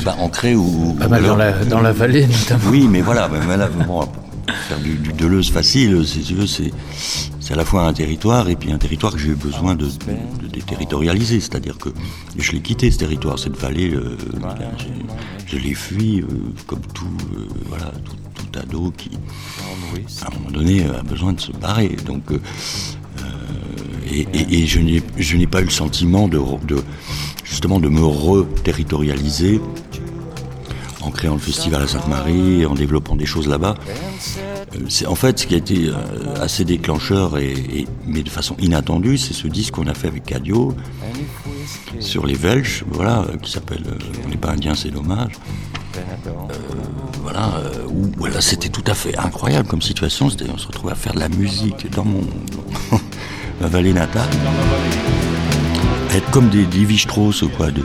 Bah, 0.05 0.15
ancré 0.19 0.55
ou. 0.55 0.93
Pas 0.97 1.09
mal 1.09 1.23
dans 1.25 1.35
la- 1.35 1.65
dans 1.65 1.81
la 1.81 1.91
vallée, 1.91 2.25
notamment. 2.41 2.69
Oui, 2.71 2.87
mais 2.89 3.01
voilà, 3.01 3.27
mais 3.27 3.57
là, 3.57 3.67
bon, 3.67 3.83
pour 4.05 4.55
faire 4.69 4.79
du, 4.79 4.93
du 4.95 5.11
Deleuze 5.11 5.51
facile, 5.51 6.07
si 6.07 6.21
tu 6.21 6.35
veux, 6.35 6.47
c'est, 6.47 6.71
c'est 7.41 7.53
à 7.53 7.57
la 7.57 7.65
fois 7.65 7.85
un 7.87 7.91
territoire 7.93 8.47
et 8.47 8.55
puis 8.55 8.71
un 8.71 8.77
territoire 8.77 9.11
que 9.11 9.17
j'ai 9.19 9.29
eu 9.29 9.35
besoin 9.35 9.75
de, 9.75 9.85
de 9.87 10.47
déterritorialiser. 10.47 11.41
C'est-à-dire 11.41 11.77
que 11.77 11.89
je 12.37 12.51
l'ai 12.53 12.61
quitté, 12.61 12.89
ce 12.89 12.99
territoire, 12.99 13.37
cette 13.37 13.57
vallée, 13.57 13.91
euh, 13.93 14.15
je 15.45 15.57
l'ai 15.57 15.73
fui, 15.73 16.21
euh, 16.21 16.25
comme 16.67 16.79
tout, 16.93 17.05
euh, 17.35 17.47
voilà, 17.67 17.91
tout, 18.05 18.15
tout 18.35 18.59
ado 18.59 18.93
qui, 18.95 19.11
à 20.21 20.27
un 20.27 20.37
moment 20.39 20.51
donné, 20.51 20.85
a 20.85 21.03
besoin 21.03 21.33
de 21.33 21.41
se 21.41 21.51
barrer. 21.51 21.97
Donc, 22.05 22.23
et, 24.11 24.67
je 24.67 25.37
n'ai 25.37 25.47
pas 25.47 25.61
eu 25.61 25.65
le 25.65 25.69
sentiment 25.69 26.27
de, 26.27 26.39
justement 27.43 27.79
de 27.79 27.89
me 27.89 28.03
re-territorialiser 28.03 29.61
en 31.07 31.11
créant 31.11 31.33
le 31.33 31.39
festival 31.39 31.81
à 31.83 31.87
Sainte-Marie, 31.87 32.65
en 32.65 32.73
développant 32.73 33.15
des 33.15 33.25
choses 33.25 33.47
là-bas. 33.47 33.75
Euh, 33.87 34.79
C'est 34.89 35.05
en 35.05 35.15
fait 35.15 35.39
ce 35.39 35.47
qui 35.47 35.53
a 35.53 35.57
été 35.57 35.87
euh, 35.87 35.93
assez 36.41 36.65
déclencheur, 36.65 37.37
et, 37.37 37.87
mais 38.05 38.23
de 38.23 38.29
façon 38.29 38.55
inattendue, 38.59 39.17
c'est 39.17 39.33
ce 39.33 39.47
disque 39.47 39.75
qu'on 39.75 39.87
a 39.87 39.93
fait 39.93 40.07
avec 40.07 40.25
Cadio 40.25 40.75
sur 41.99 42.25
les 42.25 42.35
Welsh, 42.35 42.83
voilà, 42.89 43.21
euh, 43.21 43.37
qui 43.37 43.51
s'appelle 43.51 43.83
On 44.25 44.29
n'est 44.29 44.37
pas 44.37 44.51
indien, 44.51 44.75
c'est 44.75 44.91
dommage. 44.91 45.31
Voilà, 47.23 47.61
où 47.89 48.11
voilà, 48.17 48.39
c'était 48.39 48.69
tout 48.69 48.83
à 48.85 48.93
fait 48.93 49.17
incroyable 49.17 49.67
comme 49.67 49.81
situation. 49.81 50.27
On 50.53 50.57
se 50.57 50.67
retrouvait 50.67 50.93
à 50.93 50.95
faire 50.95 51.13
de 51.13 51.19
la 51.19 51.29
musique 51.29 51.89
dans 51.91 52.05
mon 52.05 52.21
ma 53.61 53.67
vallée 53.67 53.93
natale, 53.93 54.29
être 56.13 56.29
comme 56.31 56.49
des 56.49 56.65
Lévi-Strauss 56.65 57.43
quoi, 57.55 57.71
de, 57.71 57.81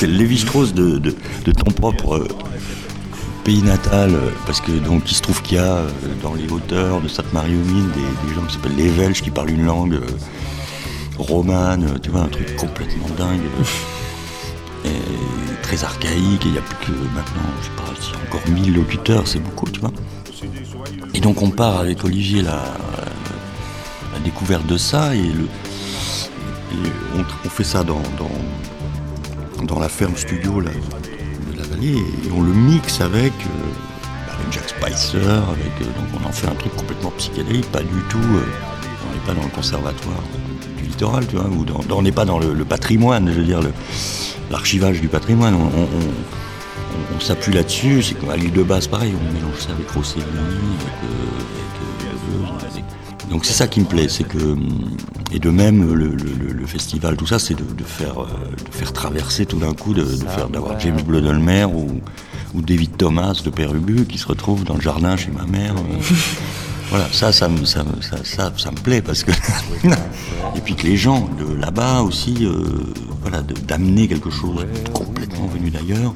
de- 0.00 0.06
Lévi-Strauss 0.06 0.74
de, 0.74 0.98
de, 0.98 1.52
ton 1.52 1.70
propre 1.70 2.16
euh, 2.16 2.28
pays 3.44 3.62
natal, 3.62 4.14
euh, 4.14 4.30
parce 4.46 4.60
que 4.60 4.72
donc 4.72 5.10
il 5.10 5.14
se 5.14 5.22
trouve 5.22 5.42
qu'il 5.42 5.58
y 5.58 5.60
a 5.60 5.76
euh, 5.76 5.88
dans 6.22 6.34
les 6.34 6.48
hauteurs 6.48 7.00
de 7.00 7.08
Sainte-Marie-aux-Mines 7.08 7.90
des, 7.94 8.34
gens 8.34 8.42
qui 8.42 8.54
s'appellent 8.54 8.76
les 8.76 8.90
Welsh 8.90 9.22
qui 9.22 9.30
parlent 9.30 9.50
une 9.50 9.66
langue 9.66 10.00
romane, 11.18 11.98
tu 12.02 12.10
vois, 12.10 12.22
un 12.22 12.28
truc 12.28 12.56
complètement 12.56 13.08
dingue. 13.16 13.40
très 15.62 15.82
archaïque, 15.84 16.44
et 16.44 16.48
il 16.48 16.52
n'y 16.52 16.58
a 16.58 16.62
plus 16.62 16.86
que 16.86 16.92
maintenant, 17.14 17.42
je 17.60 17.64
sais 17.64 17.70
pas, 17.76 18.26
encore 18.28 18.48
1000 18.48 18.74
locuteurs, 18.74 19.26
c'est 19.26 19.40
beaucoup, 19.40 19.68
tu 19.68 19.80
vois. 19.80 19.92
Et 21.14 21.20
donc 21.20 21.42
on 21.42 21.50
part 21.50 21.78
avec 21.78 22.04
Olivier 22.04 22.42
la 22.42 22.62
découverte 24.26 24.66
de 24.66 24.76
ça, 24.76 25.14
et, 25.14 25.30
on, 27.14 27.48
fait 27.48 27.64
ça 27.64 27.84
dans, 27.84 28.02
dans, 29.62 29.78
la 29.78 29.88
ferme 29.88 30.16
studio 30.16 30.60
là, 30.60 30.72
de 31.52 31.58
la 31.58 31.64
vallée, 31.64 31.96
et 31.96 32.30
on 32.36 32.42
le 32.42 32.52
mixe 32.52 33.00
avec, 33.00 33.32
euh, 33.32 34.34
avec 34.34 34.52
Jack 34.52 34.68
Spicer, 34.68 35.18
euh, 35.18 35.84
donc 35.96 36.20
on 36.20 36.28
en 36.28 36.32
fait 36.32 36.48
un 36.48 36.56
truc 36.56 36.74
complètement 36.74 37.12
psychédélique, 37.18 37.70
pas 37.70 37.82
du 37.82 38.02
tout, 38.10 38.18
euh, 38.18 38.42
on 39.08 39.14
n'est 39.14 39.26
pas 39.26 39.34
dans 39.34 39.46
le 39.46 39.54
conservatoire 39.54 40.22
du 40.76 40.88
littoral, 40.88 41.24
tu 41.28 41.36
vois, 41.36 41.46
ou 41.46 41.64
dans, 41.64 41.96
on 41.96 42.02
n'est 42.02 42.10
pas 42.10 42.24
dans 42.24 42.40
le, 42.40 42.64
patrimoine, 42.64 43.28
je 43.28 43.38
veux 43.38 43.44
dire, 43.46 43.60
l'archivage 44.50 45.00
du 45.00 45.08
patrimoine. 45.08 45.54
On, 45.54 47.20
s'appuie 47.20 47.52
là-dessus. 47.52 48.02
C'est 48.02 48.14
qu'à 48.14 48.36
l'île 48.36 48.52
de 48.52 48.62
base, 48.62 48.86
pareil, 48.86 49.14
on 49.18 49.32
mélange 49.32 49.58
ça 49.58 49.72
avec 49.72 49.88
Rossellini, 49.90 50.26
avec, 52.62 52.75
donc 53.30 53.44
c'est 53.44 53.52
ça 53.52 53.66
qui 53.66 53.80
me 53.80 53.86
plaît, 53.86 54.08
c'est 54.08 54.24
que 54.24 54.56
et 55.32 55.38
de 55.38 55.50
même 55.50 55.92
le, 55.92 56.66
festival, 56.66 57.16
tout 57.16 57.26
ça, 57.26 57.38
c'est 57.38 57.54
de, 57.54 57.84
faire 57.84 58.14
de 58.14 58.72
faire 58.72 58.92
traverser 58.92 59.46
tout 59.46 59.58
d'un 59.58 59.72
coup, 59.72 59.94
de, 59.94 60.04
faire 60.04 60.48
d'avoir 60.48 60.78
James 60.80 61.00
Blodelmer 61.00 61.64
ou, 61.64 62.00
ou 62.54 62.62
David 62.62 62.96
Thomas 62.96 63.40
de 63.44 63.50
Père 63.50 63.74
Ubu 63.74 64.04
qui 64.06 64.18
se 64.18 64.26
retrouve 64.26 64.64
dans 64.64 64.74
le 64.74 64.80
jardin 64.80 65.16
chez 65.16 65.30
ma 65.30 65.44
mère. 65.44 65.74
Voilà, 66.90 67.06
ça, 67.12 67.32
ça 67.32 67.48
me, 67.48 67.64
ça, 67.64 67.84
ça, 68.22 68.52
ça, 68.56 68.70
me 68.70 68.76
plaît 68.76 69.02
parce 69.02 69.24
que. 69.24 69.32
et 70.56 70.60
puis 70.64 70.76
que 70.76 70.84
les 70.84 70.96
gens 70.96 71.28
de 71.38 71.52
là-bas 71.54 72.02
aussi, 72.02 72.46
euh, 72.46 72.62
voilà, 73.22 73.42
d'amener 73.42 74.06
quelque 74.06 74.30
chose 74.30 74.64
complètement 74.92 75.46
venu 75.46 75.70
d'ailleurs. 75.70 76.14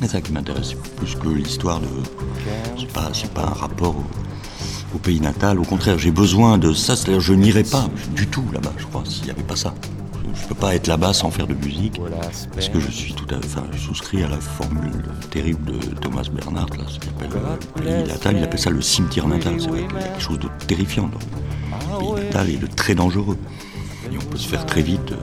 C'est 0.00 0.08
ça 0.08 0.20
qui 0.20 0.32
m'intéresse, 0.32 0.74
plus 0.96 1.14
que 1.14 1.28
l'histoire 1.28 1.80
de. 1.80 1.86
C'est 2.78 2.92
pas, 2.92 3.10
pas 3.34 3.48
un 3.48 3.54
rapport 3.54 3.96
au, 3.96 4.04
pays 4.98 5.20
natal. 5.20 5.58
Au 5.58 5.64
contraire, 5.64 5.98
j'ai 5.98 6.10
besoin 6.10 6.58
de 6.58 6.72
ça. 6.72 6.96
C'est-à-dire, 6.96 7.20
je 7.20 7.34
n'irai 7.34 7.64
pas 7.64 7.88
du 8.14 8.26
tout 8.26 8.44
là-bas, 8.52 8.72
je 8.76 8.86
crois, 8.86 9.02
s'il 9.06 9.24
n'y 9.24 9.30
avait 9.30 9.42
pas 9.42 9.56
ça. 9.56 9.74
Je 10.34 10.48
peux 10.48 10.54
pas 10.54 10.74
être 10.74 10.86
là-bas 10.86 11.12
sans 11.12 11.30
faire 11.30 11.46
de 11.46 11.54
musique, 11.54 12.00
parce 12.52 12.68
que 12.68 12.78
je 12.78 12.90
suis 12.90 13.14
tout 13.14 13.26
à 13.34 13.38
enfin, 13.38 13.64
je 13.72 13.78
souscris 13.78 14.22
à 14.22 14.28
la 14.28 14.38
formule 14.38 15.02
terrible 15.30 15.64
de 15.72 15.94
Thomas 15.94 16.28
Bernhardt, 16.30 16.76
là, 16.76 16.84
ce 16.88 16.98
qu'il 16.98 17.10
appelle 17.10 17.30
le 17.76 17.82
pays 17.82 18.08
natal, 18.08 18.36
il 18.36 18.44
appelle 18.44 18.60
ça 18.60 18.70
le 18.70 18.82
cimetière 18.82 19.26
natal, 19.26 19.54
c'est 19.58 19.68
vrai 19.68 19.86
quelque 19.88 20.20
chose 20.20 20.38
de 20.38 20.48
terrifiant. 20.66 21.10
le 21.10 22.14
pays 22.14 22.24
natal 22.26 22.50
est 22.50 22.58
de 22.58 22.66
très 22.66 22.94
dangereux. 22.94 23.38
Et 24.12 24.16
on 24.16 24.30
peut 24.30 24.36
se 24.36 24.46
faire 24.46 24.64
très 24.66 24.82
vite 24.82 25.14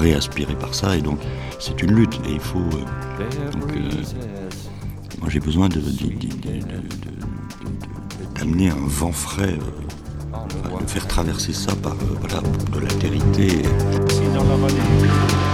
réaspirer 0.00 0.54
par 0.54 0.74
ça, 0.74 0.96
et 0.96 1.00
donc 1.00 1.18
c'est 1.58 1.82
une 1.82 1.92
lutte, 1.92 2.20
et 2.28 2.34
il 2.34 2.40
faut... 2.40 2.58
Euh, 2.58 3.50
donc, 3.52 3.72
euh, 3.72 3.90
moi 5.18 5.28
j'ai 5.28 5.40
besoin 5.40 5.68
de, 5.68 5.80
d'amener 8.34 8.70
un 8.70 8.86
vent 8.86 9.12
frais 9.12 9.58
euh, 9.58 10.80
de 10.80 10.90
faire 10.90 11.06
traverser 11.06 11.52
ça 11.52 11.74
par 11.76 11.92
euh, 11.92 12.16
voilà, 12.20 12.42
de 12.72 12.80
l'altérité. 12.80 13.62
la. 14.32 15.47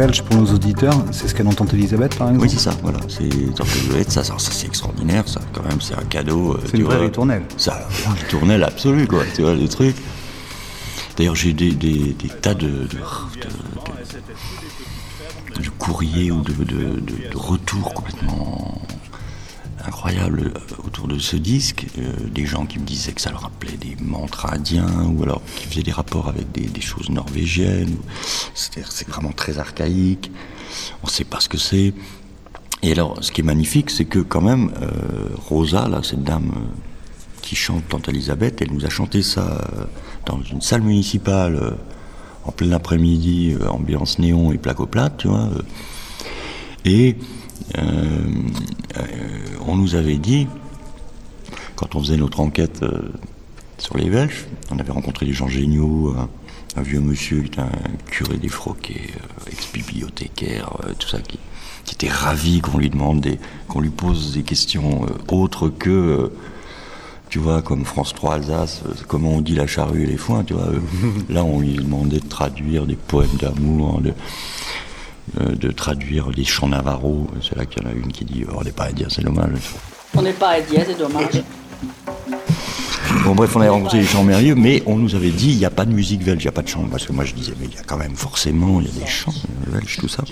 Belge 0.00 0.22
pour 0.22 0.36
nos 0.36 0.46
auditeurs, 0.46 0.94
c'est 1.12 1.28
ce 1.28 1.34
qu'elle 1.34 1.46
entend 1.46 1.66
Elisabeth 1.66 2.16
par 2.16 2.28
exemple 2.28 2.46
Oui, 2.46 2.50
c'est 2.50 2.70
ça, 2.70 2.74
voilà. 2.82 3.00
C'est 3.06 4.10
ça, 4.10 4.24
ça, 4.24 4.34
c'est 4.38 4.66
extraordinaire, 4.66 5.28
ça, 5.28 5.42
quand 5.52 5.62
même, 5.62 5.80
c'est 5.82 5.94
un 5.94 6.04
cadeau. 6.04 6.54
Euh, 6.54 6.60
c'est 6.64 6.78
une 6.78 6.84
vraie 6.84 6.96
ritournelle. 6.96 7.42
Ça, 7.58 7.86
une 8.06 8.12
ritournelle 8.14 8.64
absolue, 8.64 9.06
quoi, 9.06 9.24
tu 9.34 9.42
vois, 9.42 9.54
le 9.54 9.68
truc. 9.68 9.94
D'ailleurs, 11.18 11.36
j'ai 11.36 11.52
des, 11.52 11.72
des, 11.72 12.14
des, 12.14 12.28
tas 12.28 12.54
de, 12.54 12.66
de, 12.66 12.98
de, 15.62 15.68
courriers 15.78 16.30
ou 16.30 16.40
de, 16.40 16.54
de, 16.54 17.36
retours 17.36 17.92
complètement 17.92 18.80
incroyable 19.86 20.54
de 21.08 21.18
ce 21.18 21.36
disque. 21.36 21.86
des 22.32 22.46
gens 22.46 22.66
qui 22.66 22.78
me 22.78 22.84
disaient 22.84 23.12
que 23.12 23.20
ça 23.20 23.30
leur 23.30 23.42
rappelait 23.42 23.76
des 23.76 23.96
mantras 24.00 24.54
indiens 24.54 25.04
ou 25.14 25.22
alors 25.22 25.42
qui 25.56 25.66
faisaient 25.66 25.82
des 25.82 25.92
rapports 25.92 26.28
avec 26.28 26.50
des, 26.52 26.80
choses 26.80 27.10
norvégiennes. 27.10 27.96
C'est-à-dire 28.54 28.92
c'est 28.92 29.08
vraiment 29.08 29.32
très 29.32 29.58
archaïque. 29.58 30.30
On 31.02 31.06
ne 31.06 31.12
sait 31.12 31.24
pas 31.24 31.40
ce 31.40 31.48
que 31.48 31.58
c'est. 31.58 31.92
Et 32.82 32.92
alors, 32.92 33.18
ce 33.20 33.30
qui 33.30 33.42
est 33.42 33.44
magnifique, 33.44 33.90
c'est 33.90 34.06
que 34.06 34.20
quand 34.20 34.40
même, 34.40 34.72
Rosa, 35.48 35.86
là, 35.88 36.00
cette 36.02 36.24
dame 36.24 36.52
qui 37.42 37.54
chante 37.54 37.86
Tante 37.88 38.08
Elisabeth, 38.08 38.62
elle 38.62 38.72
nous 38.72 38.86
a 38.86 38.88
chanté 38.88 39.20
ça 39.22 39.68
dans 40.24 40.40
une 40.42 40.62
salle 40.62 40.80
municipale 40.80 41.76
en 42.46 42.52
plein 42.52 42.72
après-midi, 42.72 43.54
ambiance 43.68 44.18
néon 44.18 44.52
et 44.52 44.58
placoplate, 44.58 45.18
tu 45.18 45.28
vois. 45.28 45.50
Et 46.84 47.16
euh, 47.78 47.82
euh, 48.96 49.02
on 49.66 49.76
nous 49.76 49.94
avait 49.94 50.16
dit, 50.16 50.46
quand 51.80 51.94
on 51.94 52.00
faisait 52.00 52.18
notre 52.18 52.40
enquête 52.40 52.82
euh, 52.82 53.10
sur 53.78 53.96
les 53.96 54.10
Belges, 54.10 54.44
on 54.70 54.78
avait 54.78 54.92
rencontré 54.92 55.24
des 55.24 55.32
gens 55.32 55.48
géniaux, 55.48 56.14
un, 56.76 56.82
vieux 56.82 57.00
monsieur 57.00 57.40
qui 57.40 57.46
était 57.46 57.60
un 57.60 57.70
curé 58.10 58.36
défroqué, 58.36 59.10
ex-bibliothécaire, 59.50 60.70
tout 60.98 61.08
ça, 61.08 61.20
qui, 61.20 61.38
était 61.90 62.10
ravi 62.10 62.60
qu'on 62.60 62.78
lui 62.78 62.88
demande 62.88 63.26
qu'on 63.66 63.80
lui 63.80 63.90
pose 63.90 64.34
des 64.34 64.42
questions 64.42 65.06
autres 65.28 65.68
que 65.68 66.30
tu 67.30 67.38
vois, 67.38 67.62
comme 67.62 67.84
France 67.84 68.12
3 68.14 68.34
Alsace, 68.34 68.82
comment 69.08 69.30
on 69.30 69.40
dit 69.40 69.54
la 69.54 69.66
charrue 69.66 70.02
et 70.02 70.06
les 70.06 70.16
foins, 70.16 70.44
tu 70.44 70.52
vois. 70.54 70.68
là, 71.30 71.44
on 71.44 71.60
lui 71.60 71.74
demandait 71.74 72.20
de 72.20 72.28
traduire 72.28 72.86
des 72.86 72.96
poèmes 72.96 73.36
d'amour, 73.40 74.00
de, 74.00 74.12
euh, 75.40 75.54
de 75.54 75.70
traduire 75.70 76.30
les 76.30 76.44
chants 76.44 76.68
navarros. 76.68 77.28
C'est 77.40 77.56
là 77.56 77.66
qu'il 77.66 77.82
y 77.82 77.86
en 77.86 77.90
a 77.90 77.92
une 77.92 78.12
qui 78.12 78.24
dit 78.24 78.44
oh, 78.48 78.56
On 78.58 78.64
n'est 78.64 78.72
pas 78.72 78.84
à 78.84 78.92
dire, 78.92 79.06
c'est 79.10 79.22
dommage. 79.22 79.52
On 80.16 80.22
n'est 80.22 80.32
pas 80.32 80.50
à 80.50 80.60
dire, 80.60 80.82
c'est 80.86 80.98
dommage. 80.98 81.42
Bon, 83.24 83.34
bref, 83.34 83.54
on 83.56 83.60
avait 83.60 83.68
rencontré 83.68 83.98
les 83.98 84.06
chants 84.06 84.24
merveilleux, 84.24 84.54
mais 84.54 84.82
on 84.86 84.96
nous 84.96 85.14
avait 85.14 85.30
dit 85.30 85.50
il 85.50 85.58
n'y 85.58 85.64
a 85.64 85.70
pas 85.70 85.84
de 85.84 85.92
musique 85.92 86.24
belge, 86.24 86.42
il 86.42 86.46
n'y 86.46 86.48
a 86.48 86.52
pas 86.52 86.62
de 86.62 86.68
chant. 86.68 86.86
Parce 86.90 87.06
que 87.06 87.12
moi 87.12 87.24
je 87.24 87.34
disais 87.34 87.52
mais 87.60 87.66
il 87.66 87.74
y 87.74 87.78
a 87.78 87.82
quand 87.82 87.96
même 87.96 88.16
forcément, 88.16 88.80
il 88.80 88.86
y 88.86 88.90
a 88.90 89.04
des 89.04 89.06
chants 89.06 89.34
belges, 89.66 89.98
tout 89.98 90.08
ça. 90.08 90.24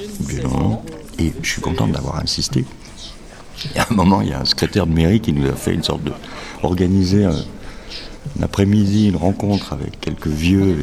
Et 1.19 1.33
je 1.43 1.49
suis 1.49 1.61
content 1.61 1.87
d'avoir 1.87 2.17
insisté. 2.17 2.65
Et 3.75 3.79
à 3.79 3.87
un 3.91 3.95
moment, 3.95 4.23
il 4.23 4.29
y 4.29 4.33
a 4.33 4.41
un 4.41 4.45
secrétaire 4.45 4.87
de 4.87 4.93
mairie 4.93 5.21
qui 5.21 5.33
nous 5.33 5.49
a 5.49 5.55
fait 5.55 5.75
une 5.75 5.83
sorte 5.83 6.05
de. 6.05 6.13
organiser 6.63 7.25
un, 7.25 7.35
après-midi, 8.43 9.09
une 9.09 9.17
rencontre 9.17 9.73
avec 9.73 10.01
quelques 10.01 10.29
vieux. 10.29 10.77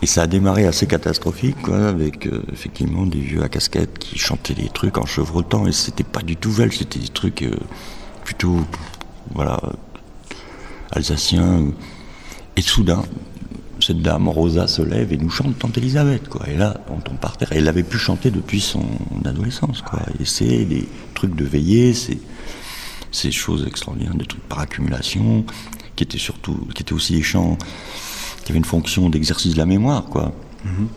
Et 0.00 0.06
ça 0.06 0.22
a 0.22 0.26
démarré 0.28 0.66
assez 0.66 0.86
catastrophique, 0.86 1.60
quoi, 1.60 1.88
avec 1.88 2.26
euh, 2.26 2.42
effectivement 2.52 3.04
des 3.04 3.18
vieux 3.18 3.42
à 3.42 3.48
casquette 3.48 3.98
qui 3.98 4.16
chantaient 4.16 4.54
des 4.54 4.68
trucs 4.68 4.96
en 4.96 5.06
chevrotant, 5.06 5.66
et 5.66 5.72
c'était 5.72 6.04
pas 6.04 6.20
du 6.20 6.36
tout 6.36 6.52
vel, 6.52 6.72
c'était 6.72 7.00
des 7.00 7.08
trucs 7.08 7.42
euh, 7.42 7.56
plutôt, 8.24 8.60
voilà, 9.34 9.60
alsaciens. 10.90 11.66
Et 12.56 12.62
soudain, 12.62 13.02
cette 13.80 14.02
dame, 14.02 14.28
Rosa, 14.28 14.66
se 14.66 14.82
lève 14.82 15.12
et 15.12 15.16
nous 15.16 15.30
chante 15.30 15.58
Tante 15.58 15.78
Elisabeth, 15.78 16.28
quoi. 16.28 16.48
Et 16.48 16.56
là, 16.56 16.80
on 16.90 17.00
tombe 17.00 17.18
par 17.18 17.36
terre. 17.36 17.52
Et 17.52 17.58
elle 17.58 17.68
avait 17.68 17.84
pu 17.84 17.98
chanter 17.98 18.30
depuis 18.30 18.60
son 18.60 18.84
adolescence, 19.24 19.82
quoi. 19.82 20.00
Et 20.20 20.24
c'est 20.24 20.64
des 20.64 20.88
trucs 21.14 21.34
de 21.34 21.44
veillée, 21.44 21.94
c'est 21.94 22.18
ces 23.10 23.30
choses 23.30 23.66
extraordinaires, 23.66 24.14
des 24.14 24.26
trucs 24.26 24.42
par 24.48 24.58
accumulation, 24.58 25.44
qui 25.96 26.04
étaient 26.04 26.18
surtout, 26.18 26.68
qui 26.74 26.82
étaient 26.82 26.92
aussi 26.92 27.14
des 27.14 27.22
chants 27.22 27.56
y 28.48 28.52
avait 28.52 28.58
une 28.58 28.64
fonction 28.64 29.08
d'exercice 29.08 29.54
de 29.54 29.58
la 29.58 29.66
mémoire, 29.66 30.04
quoi. 30.04 30.32
Mhm. 30.64 30.88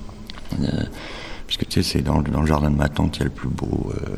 Euh, 0.63 0.83
puisque 1.47 1.67
tu 1.67 1.83
sais, 1.83 1.93
c'est 1.93 2.01
dans, 2.01 2.19
le 2.19 2.45
jardin 2.45 2.71
de 2.71 2.75
ma 2.75 2.89
tante, 2.89 3.17
il 3.17 3.19
y 3.19 3.21
a 3.23 3.25
le 3.25 3.31
plus 3.31 3.49
beau, 3.49 3.91
euh, 3.93 4.15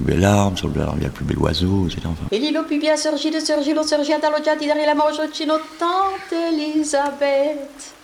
plus 0.00 0.14
bel 0.14 0.24
arbre, 0.24 0.56
sur 0.56 0.68
le 0.68 0.80
arbre, 0.80 0.94
il 0.96 1.02
y 1.02 1.04
a 1.04 1.08
le 1.08 1.14
plus 1.14 1.24
bel 1.24 1.38
oiseau, 1.38 1.86
etc. 1.86 2.02
Enfin. 2.06 2.24
Et 2.30 2.38
l'îlot 2.38 2.64
plus 2.64 2.78
bien 2.78 2.96
surgi 2.96 3.30
de 3.30 3.40
surgi, 3.40 3.74
l'on 3.74 3.86
surgi 3.86 4.12
à 4.12 4.18
di 4.56 4.66
derrière 4.66 4.94
la 4.94 5.02
tante 5.78 6.32
Elisabeth. 6.32 7.94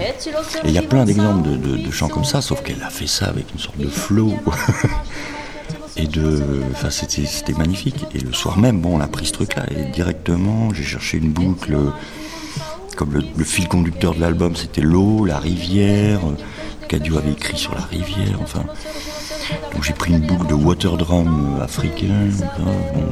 Et 0.00 0.68
il 0.68 0.72
y 0.72 0.78
a 0.78 0.82
plein 0.82 1.04
d'exemples 1.04 1.48
de, 1.48 1.76
de, 1.76 1.90
chants 1.90 2.08
comme 2.08 2.24
ça, 2.24 2.42
sauf 2.42 2.62
qu'elle 2.62 2.82
a 2.82 2.90
fait 2.90 3.06
ça 3.06 3.26
avec 3.26 3.52
une 3.52 3.58
sorte 3.58 3.78
de 3.78 3.88
flow. 3.88 4.34
et 5.96 6.06
de. 6.06 6.42
Enfin, 6.72 6.90
c'était 6.90 7.54
magnifique. 7.54 8.04
Et 8.14 8.20
le 8.20 8.32
soir 8.32 8.58
même, 8.58 8.80
bon, 8.80 8.98
on 8.98 9.00
a 9.00 9.08
pris 9.08 9.26
ce 9.26 9.32
truc-là, 9.32 9.64
et 9.70 9.90
directement, 9.90 10.74
j'ai 10.74 10.84
cherché 10.84 11.18
une 11.18 11.30
boucle 11.30 11.76
comme 12.96 13.14
le, 13.14 13.44
fil 13.44 13.68
conducteur 13.68 14.14
de 14.14 14.20
l'album, 14.20 14.56
c'était 14.56 14.80
l'eau, 14.80 15.24
la 15.24 15.38
rivière. 15.38 16.20
Cadio 16.88 17.16
avait 17.18 17.32
écrit 17.32 17.56
sur 17.56 17.74
la 17.74 17.82
rivière, 17.82 18.38
enfin. 18.42 18.64
J'ai 19.82 19.92
pris 19.92 20.12
une 20.12 20.20
boucle 20.20 20.46
de 20.46 20.54
water 20.54 20.96
drum 20.96 21.58
africain, 21.62 22.28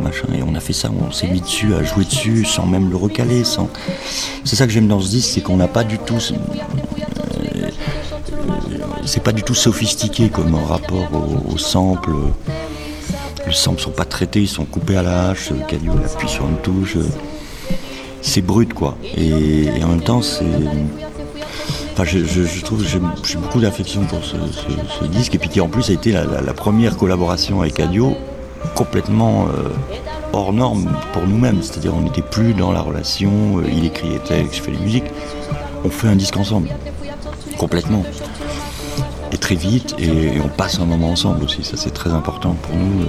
machin, 0.03 0.29
et 0.37 0.43
on 0.43 0.55
a 0.55 0.61
fait 0.61 0.73
ça, 0.73 0.91
on 0.91 1.11
s'est 1.11 1.29
mis 1.29 1.41
dessus, 1.41 1.75
à 1.75 1.83
jouer 1.83 2.05
dessus, 2.05 2.45
sans 2.45 2.67
même 2.67 2.91
le 2.91 2.97
recaler, 2.97 3.45
sans. 3.45 3.71
C'est 4.45 4.57
ça 4.57 4.67
que 4.67 4.73
j'aime 4.73 4.89
dans 4.89 5.01
ce 5.01 5.09
disque, 5.09 5.31
c'est 5.35 5.41
qu'on 5.41 5.57
n'a 5.57 5.69
pas 5.69 5.85
du 5.85 5.99
tout. 5.99 6.19
Euh, 6.33 7.71
c'est 9.05 9.23
pas 9.23 9.33
du 9.33 9.43
tout 9.43 9.55
sophistiqué 9.55 10.29
comme 10.29 10.55
rapport 10.55 11.09
au, 11.49 11.57
sample. 11.57 12.11
Les 13.47 13.55
samples 13.55 13.81
sont 13.81 13.91
pas 13.91 14.05
traités, 14.05 14.43
ils 14.43 14.49
sont 14.49 14.65
coupés 14.65 14.97
à 14.97 15.03
la 15.03 15.31
hache, 15.31 15.53
Cadio 15.69 15.93
appuie 15.93 16.29
sur 16.29 16.47
une 16.47 16.59
touche 16.59 16.97
c'est 18.27 18.43
brut 18.43 18.75
quoi. 18.75 18.99
Et, 19.17 19.69
en 19.83 19.89
même 19.89 20.03
temps, 20.03 20.21
c'est. 20.21 20.45
Enfin, 21.99 22.05
je, 22.05 22.63
trouve 22.63 22.83
que 22.83 22.89
j'ai 23.25 23.39
beaucoup 23.39 23.59
d'affection 23.59 24.05
pour 24.05 24.23
ce, 24.23 24.37
disque, 25.07 25.35
et 25.35 25.39
puis 25.39 25.49
qui 25.49 25.63
en 25.63 25.69
plus 25.69 25.89
a 25.89 25.95
été 25.95 26.13
la, 26.13 26.53
première 26.53 26.99
collaboration 26.99 27.63
avec 27.63 27.81
Adio 27.81 28.15
complètement 28.75 29.47
euh, 29.47 29.71
hors 30.35 30.53
norme 30.53 30.93
pour 31.15 31.27
nous-mêmes. 31.27 31.63
C'est-à-dire, 31.63 31.95
on 31.95 32.03
n'était 32.03 32.21
plus 32.21 32.53
dans 32.53 32.71
la 32.71 32.83
relation, 32.83 33.31
euh, 33.57 33.63
il 33.67 33.87
écrit 33.87 34.11
les 34.11 34.19
textes, 34.19 34.57
je 34.57 34.61
fais 34.61 34.73
les 34.73 34.79
musiques. 34.79 35.11
On 35.85 35.89
fait 35.89 36.09
un 36.09 36.17
disque 36.17 36.37
ensemble, 36.37 36.69
complètement. 37.57 38.05
Et 39.33 39.39
très 39.39 39.55
vite, 39.55 39.95
et, 39.99 40.39
on 40.45 40.49
passe 40.49 40.79
un 40.79 40.85
moment 40.85 41.13
ensemble 41.13 41.45
aussi. 41.45 41.65
Ça, 41.65 41.79
c'est 41.79 41.95
très 41.95 42.11
important 42.11 42.57
pour 42.61 42.77
nous. 42.77 43.05
Euh, 43.05 43.07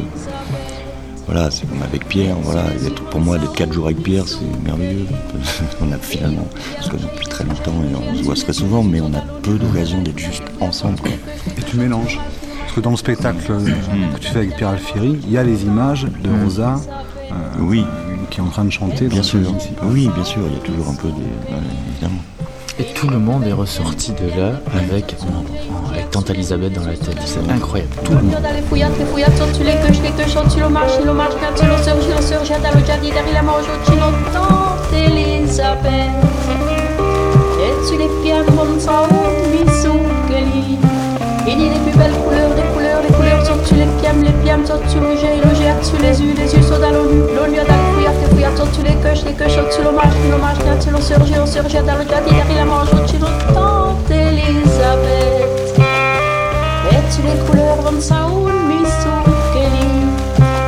voilà, 1.28 1.52
c'est 1.52 1.68
comme 1.68 1.82
avec 1.82 2.08
Pierre, 2.08 2.38
voilà, 2.42 2.64
pour 3.12 3.20
moi 3.20 3.38
d'être 3.38 3.54
quatre 3.54 3.74
jours 3.74 3.88
avec 3.88 4.02
Pierre, 4.02 4.24
c'est 4.26 4.46
merveilleux. 4.64 5.06
on 5.82 5.92
a 5.92 5.98
finalement, 5.98 6.48
on 6.80 6.82
se 6.82 6.90
connaît 6.90 7.04
depuis 7.04 7.28
très 7.28 7.44
longtemps 7.44 7.74
et 7.84 7.96
on 7.96 8.16
se 8.16 8.24
voit 8.24 8.36
très 8.36 8.54
souvent, 8.54 8.82
mais 8.82 9.02
on 9.02 9.14
a 9.14 9.20
peu 9.42 9.58
d'occasion 9.58 10.02
d'être 10.02 10.20
juste 10.20 10.44
ensemble. 10.62 11.00
Et 11.58 11.62
tu 11.64 11.76
mélanges 11.76 12.18
Parce 12.62 12.74
que 12.74 12.80
dans 12.80 12.92
le 12.92 12.98
spectacle 12.98 13.52
mm. 13.52 14.16
que 14.16 14.20
tu 14.20 14.30
fais 14.30 14.40
avec 14.40 14.56
Pierre 14.56 14.70
Alfieri, 14.70 15.20
il 15.22 15.32
y 15.32 15.38
a 15.38 15.44
les 15.44 15.64
images 15.64 16.06
de 16.06 16.30
mm. 16.30 16.44
Rosa 16.44 16.80
euh, 17.32 17.34
oui. 17.60 17.84
qui 18.30 18.40
est 18.40 18.44
en 18.44 18.50
train 18.50 18.64
de 18.64 18.72
chanter. 18.72 19.08
Bien 19.08 19.24
sûr, 19.24 19.42
oui, 19.84 20.10
bien 20.16 20.24
sûr, 20.24 20.42
il 20.48 20.54
y 20.54 20.58
a 20.58 20.64
toujours 20.64 20.88
un 20.88 20.96
peu 20.96 21.10
de... 21.10 21.24
évidemment. 21.92 22.22
Et 22.80 22.84
tout 22.94 23.10
le 23.10 23.18
monde 23.18 23.46
est 23.48 23.54
ressorti 23.54 24.12
de 24.12 24.28
là 24.40 24.62
avec, 24.72 25.16
avec 25.92 26.12
Tante 26.12 26.30
Elisabeth 26.30 26.74
dans 26.74 26.86
la 26.86 26.96
tête. 26.96 27.18
C'est 27.26 27.50
incroyable. 27.50 27.90
Tout 28.04 28.12
le 28.12 28.22
monde. 28.22 28.36
Il 41.50 41.60
les 41.60 41.80
plus 41.80 41.98
belles 41.98 42.12
couleurs, 42.12 42.54
des 42.56 42.62
couleurs, 42.74 43.02
des 43.02 43.14
couleurs, 43.14 43.42
tu 43.66 43.76
les 43.76 43.86
piams, 44.02 44.22
les 44.22 44.34
piams, 44.44 44.64
tu 44.66 45.00
le 45.00 45.16
jet, 45.16 45.38
le 45.38 45.56
jet, 45.56 45.74
tu 45.82 46.02
les 46.04 46.22
yeux, 46.22 46.36
les 46.36 46.54
yeux 46.54 46.62
sont 46.62 46.78
dans 46.78 46.92
l'onu, 46.92 47.22
l'onu 47.34 47.58
dans 47.58 47.97
le 48.50 48.56
fouillard, 48.56 48.84
les 48.84 48.92
tu 48.92 48.98
coches, 49.02 49.24
les 49.26 49.34
coches, 49.34 49.60
tu 49.76 49.82
l'hommage, 49.84 50.14
l'hommage, 50.30 50.58
tu 50.80 50.90
le 50.90 51.02
surgé, 51.02 51.36
le 51.36 51.46
surgé, 51.46 51.80
dans 51.80 51.96
le 51.96 52.08
jardin, 52.08 52.32
il 52.50 52.56
la 52.56 52.64
mange, 52.66 52.90
tu 53.08 53.18
le 53.18 53.26
tante 53.54 54.10
Elisabeth. 54.12 55.78
Et 56.92 57.02
tu 57.14 57.22
les 57.22 57.38
couleurs, 57.46 57.78
vont 57.78 57.92
miso, 57.92 58.48
Kelly. 59.54 59.88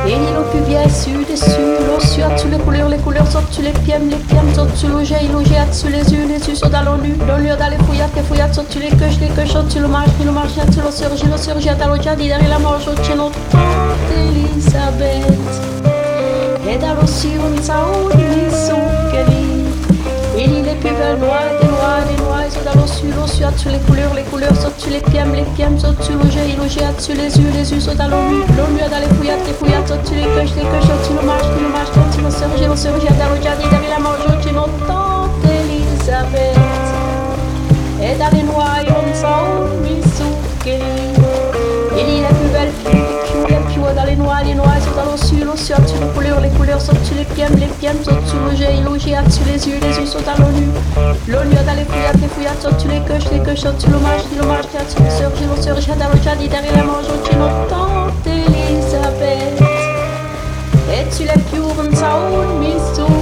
Et 0.06 0.14
l'île 0.14 0.42
plus 0.50 0.60
bien 0.60 0.88
su, 0.88 1.10
l'eau 1.12 2.00
sur, 2.00 2.34
tu 2.36 2.48
les 2.48 2.58
couleurs, 2.58 2.88
les 2.88 2.98
couleurs, 2.98 3.28
tu 3.50 3.62
les 3.62 3.70
piams, 3.70 4.08
les 4.10 4.16
piams, 4.16 4.52
tu 4.78 4.86
le 4.86 5.04
jet, 5.04 5.22
le 5.32 5.42
jet, 5.44 5.68
tu 5.70 5.88
les 5.88 6.12
yeux, 6.12 6.26
les 6.26 6.40
yeux 6.48 6.54
sont 6.54 6.68
dans 6.68 6.82
l'onu, 6.82 7.14
l'onu 7.28 7.50
dans 7.58 7.68
les 7.68 7.78
fouillards, 7.84 8.10
les 8.16 8.22
fouillards, 8.22 8.50
tu 8.50 8.78
les 8.78 8.90
coches, 8.90 9.18
les 9.20 9.28
coches, 9.28 9.56
tu 9.68 9.78
l'hommage, 9.78 10.08
l'hommage, 10.24 10.54
tu 10.72 10.80
le 10.80 10.90
surgé, 10.90 11.26
le 11.30 11.36
surgé, 11.36 11.74
dans 11.78 11.90
le 11.94 12.00
jardin, 12.02 12.24
il 12.24 12.48
la 12.48 12.58
mange, 12.58 12.88
tu 13.02 13.12
le 13.12 13.30
tante 13.52 15.79
Elisabeth. 16.70 16.74
E 16.74 16.78
dallo 16.78 17.06
scienza 17.06 17.84
ogni 17.86 18.48
succheri 18.50 19.68
Il 20.36 20.66
est 20.66 20.74
plus 20.76 20.90
belle 20.90 21.18
noix, 21.18 21.42
des 21.60 21.66
noix, 21.66 22.00
des 22.06 22.22
noix 22.22 22.44
Et 22.46 22.64
dallo 22.64 22.86
su, 22.86 23.08
lo 23.12 23.26
su, 23.26 23.42
dessus 23.44 23.68
les 23.70 23.80
couleurs, 23.80 24.14
les 24.14 24.22
couleurs 24.22 24.56
Sottu 24.56 24.90
les 24.90 25.00
piams, 25.00 25.34
les 25.34 25.44
piams 25.56 25.78
Sottu 25.78 26.12
lo 26.12 26.30
jet, 26.30 26.56
lo 26.56 26.68
jet, 26.68 26.94
dessus 26.96 27.14
les 27.14 27.36
yeux, 27.36 27.50
les 27.52 27.70
yeux 27.72 27.80
Sottu 27.80 27.98
l'onu, 27.98 28.42
l'onu, 28.56 28.80
dans 28.88 28.98
les 28.98 29.12
fouillates, 29.16 29.44
les 29.46 29.52
fouillates 29.52 29.88
Sottu 29.88 30.14
les 30.14 30.22
coches, 30.22 30.54
les 30.56 30.62
coches 30.62 30.88
Sottu 30.88 31.12
le 31.20 31.26
marche, 31.26 31.48
le 31.60 31.68
marche 31.68 31.92
Sottu 31.92 32.22
le 32.22 32.30
surge, 32.30 32.68
le 32.68 32.76
surge 32.76 33.04
Dallo 33.18 33.36
giardi, 33.42 33.64
dans 33.64 33.88
la 33.90 33.98
mange 33.98 34.52
non 34.54 34.68
tante 34.86 35.44
Elisabeth 35.44 36.56
E 38.00 38.16
dalle 38.16 38.44
noix, 38.44 38.80
on 38.88 39.14
sa 39.14 39.42
ogni 39.42 40.00
succheri 40.16 40.80
Il 41.98 42.24
est 42.24 42.34
plus 42.34 42.48
belle, 42.52 43.09
les 44.44 44.54
noix, 44.54 44.66
les 44.74 44.80
noix 44.80 44.80
Sottu 44.80 45.04
lo 45.04 45.16
su, 45.16 45.44
lo 45.44 45.56
su 45.56 45.64
sur 45.66 45.76
tu 45.86 45.94
les 46.00 46.08
couleurs, 46.14 46.40
les 46.40 46.50
couleurs 46.50 46.80
sont 46.80 46.96
tu 47.06 47.14
les 47.14 47.24
pièmes, 47.24 47.54
les 47.56 47.66
pièmes 47.66 48.02
sont 48.02 48.16
tu 48.28 48.36
le 48.48 48.56
jet, 48.56 48.72
le 48.82 48.98
jet 48.98 49.16
tu 49.28 49.44
les 49.44 49.68
yeux, 49.68 49.78
les 49.80 49.98
yeux 49.98 50.06
sont 50.06 50.26
à 50.26 50.36
l'ONU. 50.38 50.68
L'ONU 51.28 51.56
a 51.56 51.74
les 51.74 51.84
fouillards, 51.84 52.14
les 52.20 52.28
fouillards 52.28 52.60
sont 52.60 52.74
tu 52.80 52.88
les 52.88 53.00
coches, 53.00 53.30
les 53.32 53.40
coches 53.40 53.60
sont 53.60 53.74
tu 53.78 53.90
l'hommage, 53.90 54.22
l'hommage 54.38 54.64
tu 54.70 55.02
les 55.02 55.10
sœurs, 55.10 55.32
j'ai 55.38 55.46
le 55.46 55.62
sœur, 55.62 55.80
j'ai 55.80 55.94
dans 55.94 56.08
le 56.12 56.48
derrière 56.48 56.76
la 56.76 56.84
manche, 56.84 57.06
tu 57.24 57.34
tante 57.68 58.26
Elisabeth. 58.26 59.60
Et 60.92 61.06
tu 61.14 61.24
piuren 61.50 61.94
saun, 61.94 62.58
mi 62.58 62.72
sukkeli. 62.94 63.19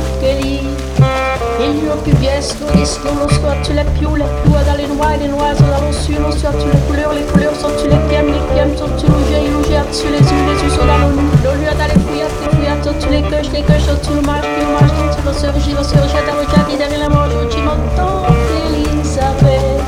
Il 1.61 1.75
n'y 1.75 1.91
a 1.91 1.97
plus 1.97 2.15
bien 2.23 2.41
slow, 2.41 2.71
des 2.75 2.85
slow, 2.85 3.11
le 3.19 3.35
soir 3.35 3.57
tu 3.65 3.73
les 3.73 3.83
piou, 3.99 4.15
les 4.15 4.23
piou, 4.23 4.55
dans 4.55 4.79
les 4.79 4.87
noix, 4.87 5.17
les 5.19 5.27
noix, 5.27 5.51
dans 5.59 5.83
le 5.85 5.93
sud, 5.93 6.15
le 6.15 6.31
soir 6.31 6.53
tu 6.55 6.71
les 6.71 6.79
couleurs, 6.87 7.13
les 7.13 7.27
couleurs 7.27 7.55
sont 7.57 7.75
tu 7.83 7.91
les 7.91 7.99
pièmes, 8.07 8.31
les 8.31 8.55
pièmes 8.55 8.77
sont 8.79 8.87
tu 8.95 9.11
jet, 9.27 9.43
le 9.43 9.59
jet 9.67 9.83
tu 9.91 10.07
les 10.07 10.23
yeux, 10.23 10.45
les 10.47 10.63
yeux 10.63 10.71
sont 10.71 10.87
dans 10.87 11.03
l'ONU. 11.03 11.27
L'ONU 11.43 11.67
dans 11.67 11.91
les 11.91 11.99
fouillards, 11.99 12.31
les 12.31 12.51
fouillards 12.55 12.85
sont 12.85 12.95
tu 13.03 13.09
les 13.11 13.23
coches, 13.27 13.51
les 13.51 13.63
coches 13.67 13.91
sont 13.91 13.99
tu 14.07 14.15
le 14.15 14.23
marche, 14.23 14.47
le 14.47 14.71
marche, 14.71 14.95
tu 14.95 15.61
j'ai 15.67 15.75
le 15.75 15.83
sœur, 15.83 16.07
j'ai 16.07 16.23
dans 16.31 16.39
le 16.39 16.47
jadi 16.47 16.79
derrière 16.79 17.01
la 17.01 17.09
manche, 17.11 17.35
tu 17.51 17.59
m'entends, 17.59 18.23
Elisabeth. 18.71 19.83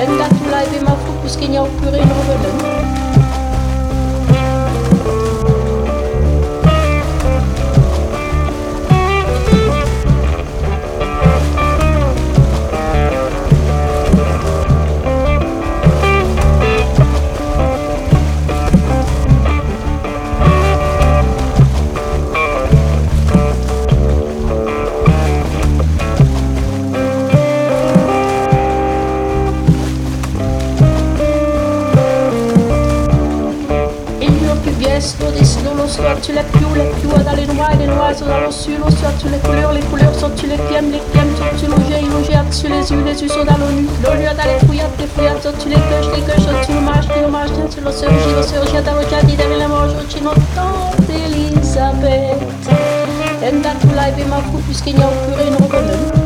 Et 0.00 0.08
là 0.08 0.26
tu 0.32 0.48
l'as 0.48 0.64
aimé 0.64 0.80
ma 0.88 0.96
fou, 1.04 1.12
puisqu'il 1.20 1.50
n'y 1.50 1.58
a 1.58 1.68
plus 1.68 1.88
rien 1.92 2.00
de 2.00 3.11
revenant. 35.82 35.88
soir 35.88 36.16
tu 36.22 36.32
les 36.32 36.42
piou, 36.42 36.68
les 36.74 36.90
piou 37.00 37.10
dans 37.10 37.36
les 37.36 37.46
noix, 37.46 37.70
les 37.78 37.86
noix 37.86 38.14
sont 38.14 38.26
dans 38.26 38.40
le 38.40 38.50
sud, 38.50 38.78
le 38.84 38.90
soir 38.90 39.12
tu 39.20 39.28
les 39.28 39.38
couleurs, 39.38 39.72
les 39.72 39.80
couleurs 39.80 40.14
sont 40.14 40.30
tu 40.36 40.46
les 40.46 40.56
pièmes, 40.56 40.90
les 40.90 41.02
pièmes 41.12 41.34
sont 41.36 41.56
tu 41.58 41.66
logé, 41.66 42.00
logé 42.06 42.34
sur 42.50 42.68
les 42.68 42.90
yeux, 42.90 43.02
les 43.04 43.22
yeux 43.22 43.28
sont 43.28 43.44
dans 43.44 43.58
l'ONU. 43.58 43.86
L'ONU 44.02 44.24
dans 44.24 44.48
les 44.48 44.66
fouillards, 44.66 44.90
les 44.98 45.06
fouillards 45.06 45.42
sont 45.42 45.52
tu 45.58 45.68
les 45.68 45.76
coches, 45.76 46.10
les 46.14 46.22
coches 46.22 46.44
sont 46.44 46.60
tu 46.64 46.72
les 46.72 47.24
hommages, 47.24 47.50
tu 47.70 47.80
le 47.80 47.92
sœur, 47.92 48.10
j'ai 48.24 48.58
le 48.58 48.66
j'ai 48.66 48.82
dans 48.82 48.94
le 48.94 49.02
jadi 49.08 49.36
derrière 49.36 49.58
la 49.58 49.68
manche, 49.68 49.92
tu 50.08 50.20
tante 50.20 51.10
Elisabeth. 51.10 52.38
Et 53.42 53.50
là 53.50 53.70
tu 53.80 53.88
l'as 53.94 54.08
aimé 54.08 54.24
ma 54.28 54.36
fou, 54.36 54.58
puisqu'il 54.66 54.96
n'y 54.96 55.02
a 55.02 55.06
plus 55.06 55.34
rien 55.34 55.50
de 55.50 55.62
revenant. 55.62 56.21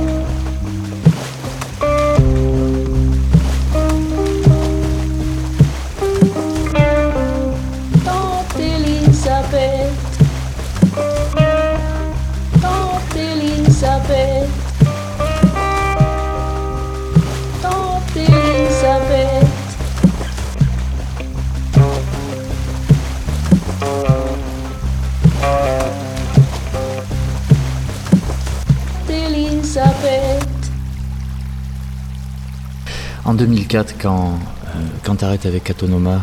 quand, 33.85 34.39
euh, 34.65 34.69
quand 35.03 35.17
tu 35.17 35.25
arrêtes 35.25 35.47
avec 35.47 35.65
Katonoma, 35.65 36.21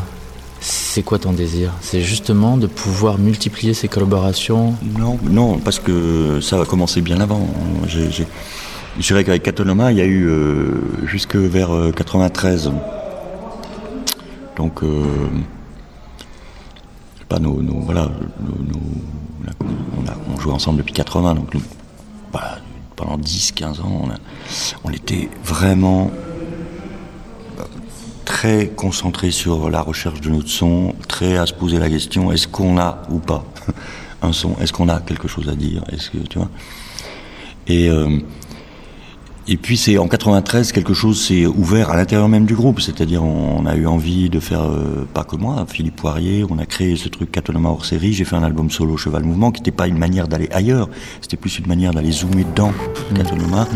c'est 0.60 1.04
quoi 1.04 1.20
ton 1.20 1.34
désir? 1.34 1.72
C'est 1.82 2.02
justement 2.02 2.58
de 2.58 2.68
pouvoir 2.68 3.18
multiplier 3.18 3.74
ces 3.74 3.88
collaborations? 3.88 4.76
Non, 4.98 5.20
non, 5.24 5.60
parce 5.60 5.80
que 5.80 6.40
ça 6.42 6.62
a 6.62 6.66
commencé 6.66 7.02
bien 7.02 7.20
avant. 7.20 7.48
J'ai, 7.88 8.10
j'ai... 8.12 8.28
Je 9.00 9.08
dirais 9.08 9.24
qu'avec 9.24 9.44
Katonoma, 9.44 9.92
il 9.92 9.98
y 9.98 10.02
a 10.02 10.06
eu 10.06 10.28
euh, 10.28 10.72
jusque 11.06 11.36
vers 11.36 11.72
euh, 11.76 11.92
93. 11.92 12.72
Donc, 14.56 14.82
pas 17.28 17.40
nos, 17.40 17.60
voilà, 17.82 18.12
on, 20.32 20.40
jouait 20.40 20.54
ensemble 20.54 20.78
depuis 20.78 20.94
80, 20.94 21.34
donc 21.34 21.56
bah, 22.32 22.60
pendant 22.96 23.18
10-15 23.18 23.82
ans, 23.82 24.08
on 24.84 24.92
était 24.92 25.28
vraiment 25.44 26.12
très 28.26 28.68
concentré 28.68 29.32
sur 29.32 29.70
la 29.70 29.82
recherche 29.82 30.22
de 30.22 30.30
notre 30.30 30.50
son, 30.50 30.96
très 31.08 31.38
à 31.38 31.46
se 31.46 31.54
poser 31.54 31.80
la 31.80 31.90
question 31.90 32.32
est-ce 32.32 32.48
qu'on 32.48 32.78
a 32.78 33.04
ou 33.10 33.20
pas 33.20 33.46
un 34.22 34.34
son? 34.34 34.56
Est-ce 34.60 34.74
qu'on 34.74 34.90
a 34.90 35.00
quelque 35.02 35.28
chose 35.28 35.50
à 35.50 35.56
dire? 35.56 35.84
Est-ce 35.92 36.10
que 36.10 36.18
tu 36.18 36.38
vois? 36.38 36.50
Et 37.68 37.90
euh, 37.90 38.20
et 39.48 39.58
puis 39.58 39.78
c'est 39.78 39.98
en 39.98 40.08
93 40.08 40.72
quelque 40.72 40.94
chose 40.94 41.22
s'est 41.22 41.46
ouvert 41.46 41.90
à 41.90 41.98
l'intérieur 41.98 42.30
même 42.30 42.46
du 42.46 42.56
groupe, 42.56 42.80
c'est-à-dire 42.80 43.24
on, 43.24 43.66
a 43.66 43.76
eu 43.76 43.86
envie 43.86 44.30
de 44.30 44.40
faire 44.40 44.64
euh, 44.64 45.06
pas 45.14 45.24
que 45.24 45.36
moi, 45.36 45.66
Philippe 45.68 45.98
Poirier, 45.98 46.46
on 46.50 46.58
a 46.60 46.66
créé 46.66 46.96
ce 46.96 47.10
truc 47.10 47.32
Catonoma 47.32 47.70
hors 47.70 47.86
série, 47.86 48.14
j'ai 48.14 48.26
fait 48.26 48.36
un 48.36 48.44
album 48.44 48.70
solo 48.70 48.98
Cheval 48.98 49.24
Mouvement 49.24 49.52
qui 49.52 49.62
n'était 49.62 49.72
pas 49.72 49.88
une 49.88 49.98
manière 49.98 50.28
d'aller 50.28 50.50
ailleurs, 50.52 50.90
c'était 51.22 51.38
plus 51.38 51.60
une 51.60 51.68
manière 51.68 51.94
d'aller 51.94 52.12
zoomer 52.12 52.46
dedans 52.46 52.72
Catonoma 53.16 53.68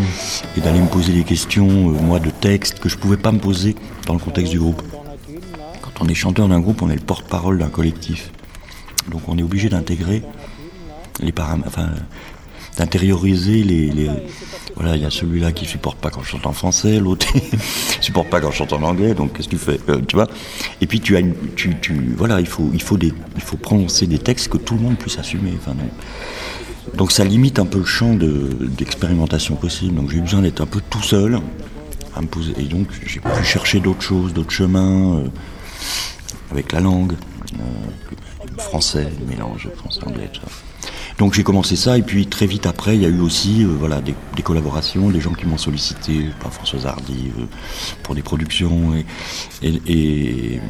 et 0.56 0.62
d'aller 0.62 0.80
me 0.80 0.88
poser 0.88 1.14
des 1.14 1.24
questions 1.24 1.68
euh, 1.68 2.02
moi 2.02 2.20
de 2.20 2.30
texte 2.30 2.80
que 2.80 2.90
je 2.90 2.98
pouvais 2.98 3.18
pas 3.18 3.32
me 3.32 3.40
poser 3.40 3.76
dans 4.06 4.14
le 4.14 4.20
contexte 4.20 4.52
du 4.52 4.60
groupe. 4.60 4.82
Quand 5.82 6.06
on 6.06 6.08
est 6.08 6.16
chanteur 6.16 6.48
d'un 6.48 6.60
groupe, 6.60 6.82
on 6.82 6.90
est 6.90 6.96
le 6.96 7.02
porte-parole 7.02 7.58
d'un 7.60 7.70
collectif. 7.70 8.32
Donc 9.10 9.22
on 9.28 9.38
est 9.38 9.44
obligé 9.44 9.70
d'intégrer 9.70 10.24
les 11.20 11.32
paramètres, 11.32 11.68
enfin, 11.68 11.90
d'intérioriser 12.78 13.64
les, 13.64 14.10
Voilà, 14.76 14.96
il 14.96 15.02
y 15.02 15.06
a 15.06 15.10
celui-là 15.10 15.52
qui 15.52 15.66
supporte 15.66 15.98
pas 15.98 16.10
quand 16.12 16.22
je 16.24 16.30
chante 16.30 16.46
en 16.46 16.54
français, 16.54 17.00
l'autre 17.00 17.26
supporte 18.02 18.30
pas 18.30 18.40
quand 18.40 18.52
je 18.52 18.58
chante 18.58 18.74
en 18.74 18.84
anglais, 18.84 19.14
donc 19.16 19.34
qu'est-ce 19.34 19.48
que 19.48 19.56
tu 19.56 19.58
fais 19.58 19.80
Euh, 19.90 20.00
Tu 20.08 20.16
vois? 20.16 20.28
Et 20.82 20.86
puis 20.88 21.00
tu 21.00 21.18
as 21.18 21.22
tu, 21.56 21.76
tu, 21.82 22.14
voilà, 22.16 22.40
il 22.40 22.46
faut, 22.48 22.70
il 22.74 22.82
faut 22.82 22.98
des, 22.98 23.12
il 23.36 23.42
faut 23.42 23.58
prononcer 23.58 24.06
des 24.06 24.20
textes 24.20 24.50
que 24.50 24.58
tout 24.58 24.76
le 24.76 24.82
monde 24.82 24.98
puisse 24.98 25.18
assumer. 25.18 25.54
Enfin, 25.60 25.72
donc, 25.74 26.96
donc 26.96 27.12
ça 27.12 27.24
limite 27.26 27.58
un 27.60 27.66
peu 27.66 27.80
le 27.80 27.86
champ 27.86 28.14
de- 28.14 28.56
d'expérimentation 28.78 29.56
possible. 29.56 29.96
Donc 29.96 30.12
j'ai 30.12 30.18
eu 30.18 30.22
besoin 30.22 30.42
d'être 30.44 30.62
un 30.62 30.68
peu 30.68 30.82
tout 30.90 31.02
seul 31.04 31.40
à 32.16 32.22
me 32.22 32.28
poser. 32.28 32.54
Et 32.60 32.64
donc 32.66 32.88
j'ai 33.06 33.20
pu 33.20 33.44
chercher 33.44 33.80
d'autres 33.80 34.04
choses, 34.04 34.34
d'autres 34.34 34.52
chemins 34.54 35.18
euh, 35.18 35.28
avec 36.52 36.72
la 36.72 36.80
langue, 36.82 37.14
euh, 37.56 38.60
français, 38.60 39.08
mélange 39.28 39.68
français-anglais. 39.76 40.30
Donc 41.18 41.34
j'ai 41.34 41.44
commencé 41.44 41.76
ça 41.76 41.98
et 41.98 42.04
puis 42.04 42.28
très 42.28 42.46
vite 42.46 42.68
après 42.68 42.96
il 42.96 43.02
y 43.02 43.06
a 43.06 43.10
eu 43.10 43.20
aussi 43.20 43.64
euh, 43.64 43.68
voilà 43.80 44.02
des, 44.02 44.14
des 44.36 44.44
collaborations, 44.44 45.10
des 45.10 45.20
gens 45.20 45.34
qui 45.34 45.46
m'ont 45.48 45.58
sollicité, 45.58 46.26
par 46.40 46.54
Françoise 46.54 46.86
Hardy, 46.86 47.32
euh, 47.40 47.46
pour 48.04 48.14
des 48.14 48.22
productions 48.22 48.94
et 48.94 49.06
et, 49.64 49.82
et, 49.88 50.62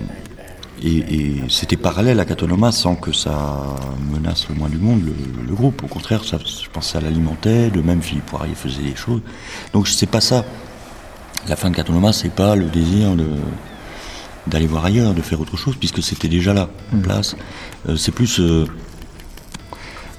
et- 0.82 1.16
et 1.16 1.42
c'était 1.50 1.76
parallèle 1.76 2.20
à 2.20 2.26
Catonoma 2.26 2.72
sans 2.72 2.96
que 2.96 3.12
ça 3.12 3.76
menace 4.12 4.48
le 4.48 4.56
moins 4.56 4.70
du 4.70 4.78
monde 4.78 5.02
le, 5.06 5.14
le 5.48 5.54
groupe. 5.56 5.84
Au 5.84 5.88
contraire, 5.88 6.24
ça, 6.24 6.38
je 6.38 6.70
pense 6.72 6.86
que 6.86 6.92
ça 6.94 7.02
l'alimentait. 7.02 7.70
De 7.72 7.82
même, 7.82 8.02
Philippe 8.02 8.28
Poirier 8.28 8.54
faisait 8.56 8.84
des 8.84 8.96
choses. 8.96 9.22
Donc 9.74 9.88
c'est 9.88 10.06
pas 10.06 10.22
ça. 10.22 10.46
La 11.50 11.56
fin 11.56 11.70
de 11.72 11.76
Catonoma, 11.76 12.14
c'est 12.14 12.30
pas 12.34 12.56
le 12.56 12.66
désir 12.66 13.16
de 13.16 13.26
d'aller 14.46 14.68
voir 14.68 14.86
ailleurs, 14.86 15.14
de 15.14 15.22
faire 15.22 15.42
autre 15.42 15.58
chose, 15.58 15.76
puisque 15.78 16.02
c'était 16.02 16.30
déjà 16.30 16.54
là, 16.54 16.70
en 16.96 17.00
place. 17.00 17.36
Euh, 17.90 17.98
c'est 17.98 18.14
plus 18.14 18.40
euh, 18.40 18.66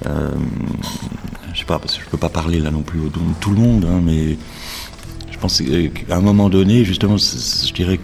euh, 0.05 0.29
je 1.53 1.59
sais 1.59 1.65
pas, 1.65 1.79
parce 1.79 1.97
que 1.97 2.03
je 2.03 2.09
peux 2.09 2.17
pas 2.17 2.29
parler 2.29 2.59
là 2.59 2.71
non 2.71 2.81
plus 2.81 2.99
au 2.99 3.03
nom 3.03 3.09
de 3.09 3.39
tout 3.39 3.51
le 3.51 3.57
monde, 3.57 3.85
hein, 3.85 4.01
mais 4.03 4.37
je 5.31 5.37
pense 5.39 5.61
euh, 5.61 5.89
qu'à 5.89 6.17
un 6.17 6.21
moment 6.21 6.49
donné, 6.49 6.85
justement, 6.85 7.17
je 7.17 7.73
dirais, 7.73 7.99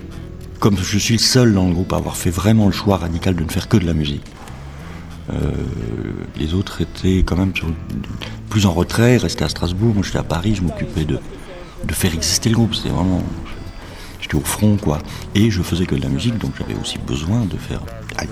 comme 0.60 0.78
je 0.78 0.98
suis 0.98 1.14
le 1.16 1.20
seul 1.20 1.54
dans 1.54 1.68
le 1.68 1.74
groupe 1.74 1.94
à 1.94 1.98
avoir 1.98 2.16
fait 2.18 2.30
vraiment 2.32 2.66
le 2.66 2.72
choix 2.72 2.98
radical 2.98 3.36
de 3.36 3.44
ne 3.44 3.50
faire 3.50 3.68
que 3.70 3.78
de 3.78 3.86
la 3.86 3.94
musique, 3.94 4.24
euh, 5.34 5.52
les 6.38 6.54
autres 6.54 6.82
étaient 6.82 7.20
quand 7.26 7.36
même 7.38 7.56
sur- 7.56 7.68
plus 8.50 8.66
en 8.66 8.72
retrait, 8.74 9.18
restaient 9.18 9.44
à 9.44 9.50
Strasbourg, 9.50 9.94
moi 9.94 10.04
j'étais 10.04 10.20
à 10.20 10.24
Paris, 10.24 10.56
je 10.56 10.62
m'occupais 10.62 11.04
de, 11.06 11.20
de 11.84 11.94
faire 11.94 12.14
exister 12.14 12.50
le 12.50 12.56
groupe, 12.56 12.76
c'était 12.76 12.90
vraiment... 12.90 13.22
J'étais 14.22 14.36
au 14.38 14.42
front, 14.42 14.76
quoi. 14.78 14.98
Et 15.36 15.52
je 15.52 15.62
faisais 15.62 15.86
que 15.86 15.94
de 15.94 16.02
la 16.02 16.10
musique, 16.10 16.36
donc 16.40 16.54
j'avais 16.58 16.74
aussi 16.82 16.98
besoin 16.98 17.42
de 17.42 17.58
faire, 17.58 17.82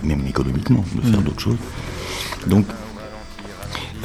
même 0.02 0.26
économiquement, 0.26 0.84
de 0.96 1.02
faire 1.08 1.22
d'autres 1.22 1.40
choses. 1.42 1.58
Donc, 2.48 2.66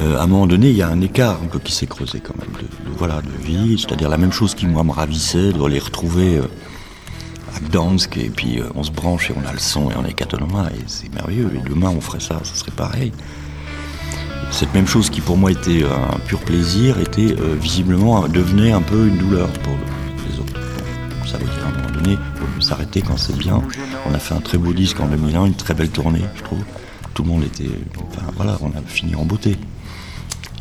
euh, 0.01 0.17
à 0.17 0.23
un 0.23 0.27
moment 0.27 0.47
donné, 0.47 0.69
il 0.69 0.77
y 0.77 0.81
a 0.81 0.87
un 0.87 1.01
écart 1.01 1.39
un 1.43 1.47
peu 1.47 1.59
qui 1.59 1.73
s'est 1.73 1.87
creusé 1.87 2.21
quand 2.21 2.35
même 2.37 2.53
de, 2.61 2.67
voilà, 2.97 3.21
de 3.21 3.43
vie, 3.43 3.77
c'est-à-dire 3.77 4.07
la 4.09 4.17
même 4.17 4.31
chose 4.31 4.55
qui 4.55 4.65
moi 4.65 4.83
me 4.83 4.91
ravissait, 4.91 5.51
de 5.51 5.65
les 5.67 5.79
retrouver 5.79 6.37
euh, 6.37 6.43
à 7.53 7.59
Gdansk, 7.59 8.17
et 8.17 8.29
puis 8.29 8.59
euh, 8.59 8.65
on 8.75 8.83
se 8.83 8.91
branche 8.91 9.29
et 9.29 9.33
on 9.35 9.45
a 9.45 9.51
le 9.51 9.59
son 9.59 9.91
et 9.91 9.95
on 9.97 10.05
est 10.05 10.13
Catonoma, 10.13 10.69
et 10.73 10.83
c'est 10.87 11.13
merveilleux, 11.13 11.51
et 11.53 11.69
demain 11.69 11.89
on 11.89 11.99
ferait 11.99 12.21
ça, 12.21 12.39
ça 12.43 12.55
serait 12.55 12.71
pareil. 12.71 13.11
cette 14.51 14.73
même 14.73 14.87
chose 14.87 15.09
qui 15.09 15.19
pour 15.19 15.35
moi 15.35 15.51
était 15.51 15.83
un 15.83 16.17
pur 16.19 16.39
plaisir 16.39 16.97
était 16.99 17.35
visiblement 17.59 18.25
devenait 18.29 18.71
un 18.71 18.81
peu 18.81 19.07
une 19.07 19.17
douleur 19.17 19.49
pour 19.63 19.73
les 20.29 20.39
autres. 20.39 20.61
ça 21.25 21.37
veut 21.37 21.43
dire 21.43 21.65
à 21.65 21.69
un 21.69 21.71
moment 21.73 21.91
donné, 21.93 22.13
il 22.13 22.47
faut 22.55 22.61
s'arrêter 22.61 23.01
quand 23.01 23.17
c'est 23.17 23.37
bien. 23.37 23.61
On 24.09 24.13
a 24.13 24.19
fait 24.19 24.33
un 24.33 24.41
très 24.41 24.57
beau 24.57 24.71
disque 24.71 25.01
en 25.01 25.07
2001, 25.07 25.45
une 25.47 25.53
très 25.55 25.73
belle 25.73 25.89
tournée, 25.89 26.23
je 26.37 26.43
trouve. 26.43 26.63
Tout 27.13 27.23
le 27.23 27.29
monde 27.29 27.43
était, 27.43 27.69
enfin 27.97 28.25
voilà, 28.37 28.57
on 28.61 28.69
a 28.69 28.81
fini 28.87 29.13
en 29.15 29.25
beauté. 29.25 29.57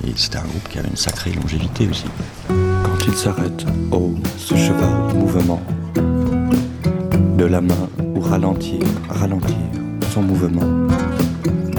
Et 0.07 0.13
c'était 0.17 0.39
un 0.39 0.43
groupe 0.43 0.69
qui 0.69 0.79
avait 0.79 0.89
une 0.89 0.97
sacrée 0.97 1.33
longévité 1.33 1.89
aussi. 1.89 2.07
Quand 2.49 3.07
il 3.07 3.15
s'arrête, 3.15 3.65
oh, 3.91 4.15
ce 4.37 4.55
cheval 4.55 5.15
mouvement, 5.15 5.61
de 7.37 7.45
la 7.45 7.61
main 7.61 7.89
ou 8.15 8.21
ralentir, 8.21 8.81
ralentir 9.09 9.57
son 10.13 10.23
mouvement. 10.23 10.89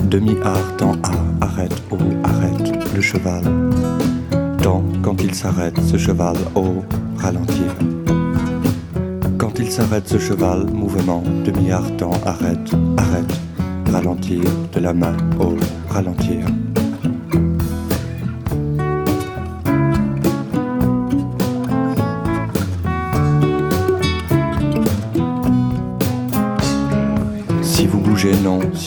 Demi-art, 0.04 0.78
temps 0.78 0.96
A, 1.04 1.46
arrête, 1.46 1.84
oh, 1.92 1.98
arrête 2.24 2.94
le 2.96 3.02
cheval. 3.02 3.44
Temps, 4.62 4.84
quand 5.02 5.22
il 5.22 5.34
s'arrête, 5.34 5.80
ce 5.82 5.98
cheval, 5.98 6.36
oh, 6.56 6.84
ralentir. 7.18 7.76
Quand 9.38 9.60
il 9.60 9.72
s'arrête, 9.72 10.08
ce 10.08 10.18
cheval, 10.18 10.66
mouvement, 10.66 11.24
demi-art, 11.46 11.96
temps, 11.98 12.20
arrête, 12.26 12.72
arrête, 12.98 13.40
ralentir, 13.92 14.42
de 14.74 14.80
la 14.80 14.94
main, 14.94 15.16
oh, 15.40 15.56
ralentir. 15.90 16.46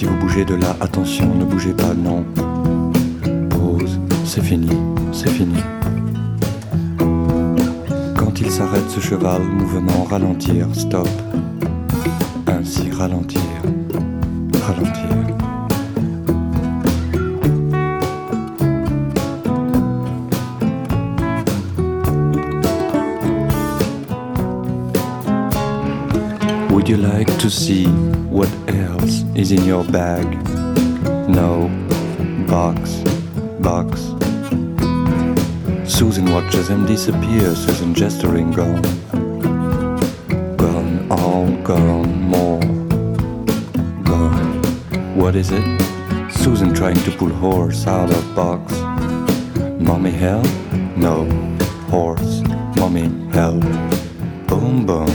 Si 0.02 0.08
vous 0.08 0.16
bougez 0.16 0.44
de 0.44 0.56
là, 0.56 0.76
attention, 0.80 1.32
ne 1.32 1.44
bougez 1.44 1.74
pas, 1.74 1.94
non. 1.94 2.24
Pause, 3.50 4.00
c'est 4.24 4.42
fini, 4.42 4.76
c'est 5.12 5.28
fini. 5.28 5.62
Quand 8.16 8.40
il 8.40 8.50
s'arrête, 8.50 8.90
ce 8.90 8.98
cheval, 8.98 9.42
mouvement, 9.42 10.02
ralentir, 10.10 10.66
stop. 10.72 11.06
Ainsi, 12.48 12.90
ralentir. 12.90 13.41
In 29.52 29.64
your 29.64 29.84
bag? 29.84 30.26
No. 31.28 31.68
Box. 32.48 33.02
Box. 33.60 34.00
Susan 35.84 36.32
watches 36.32 36.68
them 36.68 36.86
disappear, 36.86 37.54
Susan 37.54 37.94
gesturing 37.94 38.50
gone. 38.50 38.82
Gone, 40.56 41.06
all 41.10 41.46
gone, 41.62 42.22
more. 42.22 42.60
Gone. 44.04 44.62
What 45.14 45.36
is 45.36 45.50
it? 45.52 45.64
Susan 46.30 46.72
trying 46.72 47.00
to 47.04 47.10
pull 47.10 47.28
horse 47.30 47.86
out 47.86 48.10
of 48.10 48.34
box. 48.34 48.72
Mommy 49.78 50.12
help? 50.12 50.48
No. 50.96 51.24
Horse. 51.90 52.42
Mommy 52.76 53.06
help. 53.32 53.62
Boom 54.46 54.86
boom. 54.86 55.12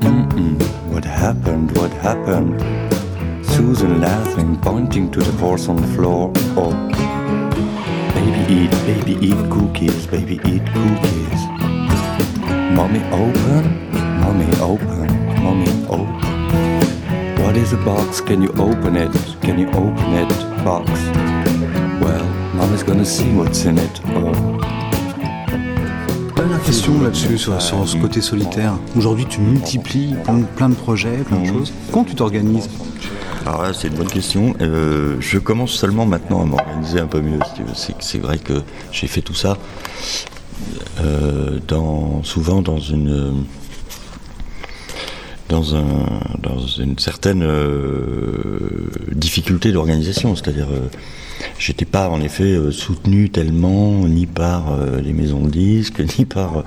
Mm-mm. 0.00 0.62
What 0.92 1.04
happened? 1.04 1.76
What 1.76 1.90
happened? 1.92 2.79
Susan 3.80 3.98
laughing, 4.02 4.60
pointing 4.60 5.10
to 5.10 5.20
the 5.20 5.32
horse 5.38 5.66
on 5.66 5.76
the 5.76 5.86
floor. 5.94 6.30
Oh. 6.54 6.70
Baby 8.12 8.42
eat, 8.52 8.70
baby 8.84 9.16
eat 9.26 9.50
cookies, 9.50 10.06
baby 10.06 10.34
eat 10.44 10.66
cookies. 10.66 11.40
Mommy 12.76 13.00
open, 13.10 13.64
mommy 14.20 14.44
open, 14.60 15.08
mommy 15.42 15.70
open. 15.88 17.42
What 17.42 17.56
is 17.56 17.72
a 17.72 17.78
box? 17.78 18.20
Can 18.20 18.42
you 18.42 18.50
open 18.58 18.96
it? 18.96 19.12
Can 19.40 19.58
you 19.58 19.68
open 19.68 20.12
it? 20.12 20.28
Box? 20.62 20.90
Well, 22.02 22.26
mommy's 22.54 22.82
gonna 22.82 23.06
see 23.06 23.32
what's 23.32 23.64
in 23.64 23.78
it. 23.78 24.00
Oh. 24.08 24.58
Dernière 26.36 26.62
question 26.64 27.00
là-dessus, 27.00 27.38
sur, 27.38 27.62
sur 27.62 27.88
ce 27.88 27.96
côté 27.96 28.20
solitaire. 28.20 28.74
Aujourd'hui, 28.94 29.24
tu 29.24 29.40
multiplies 29.40 30.16
plein, 30.24 30.38
de- 30.40 30.44
plein 30.44 30.68
de 30.68 30.74
projets, 30.74 31.16
plein 31.24 31.40
de 31.40 31.46
choses. 31.46 31.72
Comment 31.90 32.04
tu 32.04 32.14
t'organises? 32.14 32.68
Alors 33.46 33.62
là, 33.62 33.72
c'est 33.72 33.88
une 33.88 33.94
bonne 33.94 34.10
question. 34.10 34.54
Euh, 34.60 35.16
je 35.20 35.38
commence 35.38 35.72
seulement 35.72 36.04
maintenant 36.04 36.42
à 36.42 36.44
m'organiser 36.44 37.00
un 37.00 37.06
peu 37.06 37.20
mieux. 37.20 37.38
C'est, 37.74 38.18
vrai 38.18 38.38
que 38.38 38.62
j'ai 38.92 39.06
fait 39.06 39.22
tout 39.22 39.34
ça 39.34 39.56
euh, 41.00 41.58
dans, 41.66 42.22
souvent 42.22 42.60
dans 42.60 42.78
une 42.78 43.44
dans, 45.48 45.74
un, 45.74 46.20
dans 46.38 46.64
une 46.66 46.98
certaine 46.98 47.42
euh, 47.42 48.90
difficulté 49.12 49.72
d'organisation. 49.72 50.36
C'est-à-dire, 50.36 50.68
euh, 50.70 50.88
j'étais 51.58 51.86
pas 51.86 52.08
en 52.10 52.20
effet 52.20 52.56
soutenu 52.70 53.30
tellement 53.30 54.06
ni 54.06 54.26
par 54.26 54.76
les 55.02 55.12
maisons 55.14 55.44
de 55.44 55.50
disques, 55.50 56.02
ni 56.18 56.26
par 56.26 56.62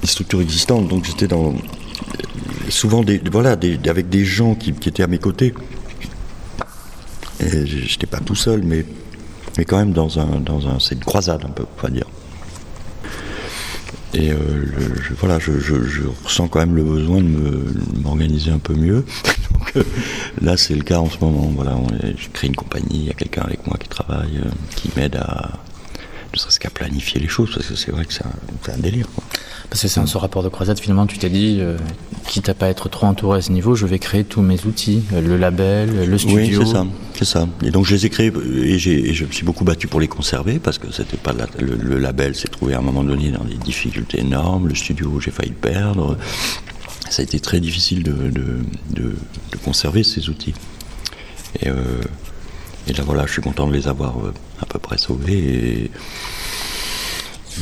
les 0.00 0.08
structures 0.08 0.40
existantes. 0.40 0.88
Donc 0.88 1.04
j'étais 1.04 1.28
dans 1.28 1.54
souvent 2.70 3.04
voilà, 3.30 3.52
avec 3.52 4.08
des 4.08 4.24
gens 4.24 4.54
qui, 4.54 4.70
étaient 4.70 5.02
à 5.02 5.06
mes 5.06 5.18
côtés. 5.18 5.54
Et 7.40 7.66
j'étais 7.66 8.06
pas 8.06 8.20
tout 8.20 8.34
seul, 8.34 8.62
mais, 8.62 8.84
mais 9.56 9.64
quand 9.64 9.78
même 9.78 9.92
dans 9.92 10.18
un, 10.18 10.40
dans 10.40 10.68
un, 10.68 10.78
c'est 10.78 10.94
une 10.94 11.04
croisade 11.04 11.42
un 11.44 11.50
peu, 11.50 11.64
on 11.78 11.82
va 11.82 11.90
dire. 11.90 12.06
Et 14.12 14.32
euh, 14.32 14.36
voilà, 15.18 15.38
je, 15.38 15.52
ressens 16.24 16.48
quand 16.48 16.58
même 16.58 16.74
le 16.74 16.82
besoin 16.82 17.20
de 17.20 17.64
m'organiser 18.02 18.50
un 18.50 18.58
peu 18.58 18.74
mieux. 18.74 19.04
Euh, 19.76 19.84
là, 20.40 20.56
c'est 20.56 20.74
le 20.74 20.82
cas 20.82 20.98
en 20.98 21.08
ce 21.08 21.18
moment. 21.20 21.52
Voilà, 21.54 21.76
on 21.76 21.86
je 22.16 22.28
crée 22.30 22.48
une 22.48 22.56
compagnie, 22.56 22.88
il 22.92 23.04
y 23.04 23.10
a 23.10 23.12
quelqu'un 23.12 23.42
avec 23.42 23.64
moi 23.68 23.76
qui 23.78 23.88
travaille, 23.88 24.38
euh, 24.38 24.50
qui 24.74 24.90
m'aide 24.96 25.14
à, 25.14 25.50
ne 26.32 26.38
serait-ce 26.38 26.58
qu'à 26.58 26.70
planifier 26.70 27.20
les 27.20 27.28
choses, 27.28 27.52
parce 27.54 27.66
que 27.68 27.76
c'est 27.76 27.92
vrai 27.92 28.04
que 28.04 28.12
c'est 28.12 28.24
un, 28.24 28.72
un 28.72 28.78
délire. 28.78 29.06
Parce 29.68 29.82
que 29.82 29.86
c'est 29.88 30.04
ce 30.04 30.18
rapport 30.18 30.42
de 30.42 30.48
croisade, 30.48 30.80
finalement, 30.80 31.06
tu 31.06 31.18
t'es 31.18 31.28
dit, 31.28 31.60
quitte 32.30 32.48
à 32.48 32.54
pas 32.54 32.68
être 32.68 32.88
trop 32.88 33.06
entouré 33.08 33.38
à 33.38 33.42
ce 33.42 33.50
niveau, 33.50 33.74
je 33.74 33.86
vais 33.86 33.98
créer 33.98 34.22
tous 34.22 34.40
mes 34.40 34.64
outils, 34.64 35.02
euh, 35.12 35.20
le 35.20 35.36
label, 35.36 36.08
le 36.08 36.16
studio. 36.16 36.60
Oui, 36.60 36.64
c'est 36.66 36.72
ça, 36.72 36.86
c'est 37.18 37.24
ça. 37.24 37.48
Et 37.64 37.72
donc 37.72 37.84
je 37.86 37.94
les 37.96 38.06
ai 38.06 38.08
créés 38.08 38.32
et, 38.62 38.78
j'ai- 38.78 39.12
je 39.12 39.24
me 39.24 39.32
suis 39.32 39.44
beaucoup 39.44 39.64
battu 39.64 39.88
pour 39.88 39.98
les 40.00 40.06
conserver 40.06 40.60
parce 40.60 40.78
que 40.78 40.92
c'était 40.92 41.16
pas 41.16 41.32
la- 41.32 41.48
le, 41.58 41.74
le 41.74 41.98
label 41.98 42.36
s'est 42.36 42.46
trouvé 42.48 42.74
à 42.74 42.78
un 42.78 42.82
moment 42.82 43.02
donné 43.02 43.30
dans 43.32 43.42
des 43.44 43.56
difficultés 43.56 44.20
énormes. 44.20 44.68
Le 44.68 44.76
studio, 44.76 45.18
j'ai 45.20 45.32
failli 45.32 45.50
perdre. 45.50 46.16
Ça 47.10 47.22
a 47.22 47.24
été 47.24 47.40
très 47.40 47.58
difficile 47.58 48.04
de, 48.04 48.12
de, 48.12 48.44
de- 48.94 49.16
de 49.52 49.56
conserver 49.64 50.04
ces 50.04 50.28
outils. 50.28 50.54
Et, 51.60 51.68
euh, 51.68 51.74
et 52.86 52.92
là 52.92 53.02
voilà, 53.04 53.26
je 53.26 53.32
suis 53.32 53.42
content 53.42 53.66
de 53.66 53.72
les 53.72 53.88
avoir 53.88 54.18
euh, 54.24 54.32
à 54.62 54.66
peu 54.66 54.78
près 54.78 54.98
sauvés. 54.98 55.36
Et, 55.36 55.90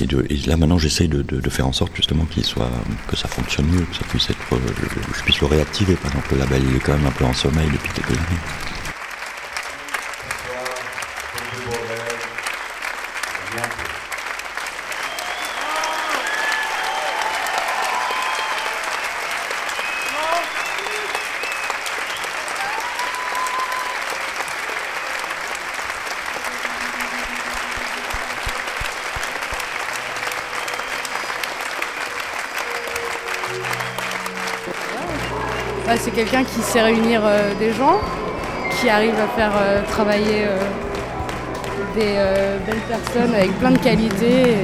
et, 0.03 0.37
là 0.47 0.57
maintenant 0.57 0.79
j'essaye 0.79 1.09
de, 1.09 1.51
faire 1.51 1.67
en 1.67 1.73
sorte 1.73 1.95
justement 1.95 2.27
que 2.27 3.17
ça 3.17 3.29
fonctionne 3.29 3.67
mieux, 3.67 3.85
que 3.85 3.97
ça 3.97 4.05
puisse 4.09 4.31
être, 4.31 4.39
euh, 4.53 4.59
je 5.17 5.23
puisse 5.23 5.41
le 5.41 5.47
réactiver. 5.47 5.95
Par 5.95 6.11
exemple, 6.11 6.35
le 6.35 6.39
label 6.39 6.63
il 6.69 6.77
est 6.77 6.81
quand 6.81 6.93
même 6.93 7.07
un 7.07 7.13
peu 7.13 7.25
en 7.25 7.35
sommeil 7.35 7.69
depuis 7.73 7.93
quelques 7.93 8.11
années. 8.11 8.41
C'est 35.99 36.11
quelqu'un 36.13 36.45
qui 36.45 36.61
sait 36.61 36.81
réunir 36.81 37.23
euh, 37.25 37.53
des 37.59 37.73
gens, 37.73 37.99
qui 38.81 38.89
arrive 38.89 39.15
à 39.15 39.27
faire 39.37 39.53
euh, 39.57 39.83
travailler 39.91 40.45
euh, 40.47 40.59
des 41.95 42.15
belles 42.67 42.83
personnes 42.89 43.35
avec 43.35 43.51
plein 43.59 43.73
de 43.73 43.79
qualités. 43.79 44.55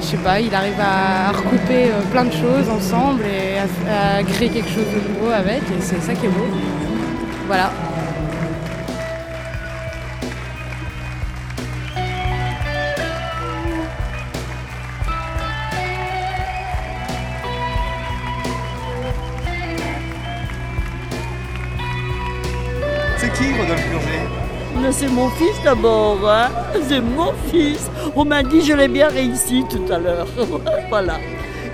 Je 0.00 0.06
sais 0.06 0.16
pas, 0.18 0.40
il 0.40 0.54
arrive 0.54 0.78
à, 0.80 1.30
recouper 1.32 1.90
plein 2.10 2.24
de 2.24 2.32
choses 2.32 2.68
ensemble 2.68 3.22
et 3.22 3.58
à, 3.58 4.18
à 4.18 4.22
créer 4.22 4.50
quelque 4.50 4.68
chose 4.68 4.86
de 4.92 5.08
nouveau 5.08 5.30
avec. 5.32 5.62
Et 5.62 5.80
c'est 5.80 6.02
ça 6.02 6.12
qui 6.12 6.26
est 6.26 6.28
beau. 6.28 6.46
Voilà. 7.46 7.70
D'abord, 25.74 26.28
hein 26.28 26.50
c'est 26.86 27.00
mon 27.00 27.32
fils. 27.50 27.90
On 28.14 28.24
m'a 28.24 28.42
dit 28.42 28.60
je 28.60 28.74
l'ai 28.74 28.88
bien 28.88 29.08
réussi 29.08 29.64
tout 29.70 29.90
à 29.90 29.98
l'heure. 29.98 30.26
voilà. 30.90 31.18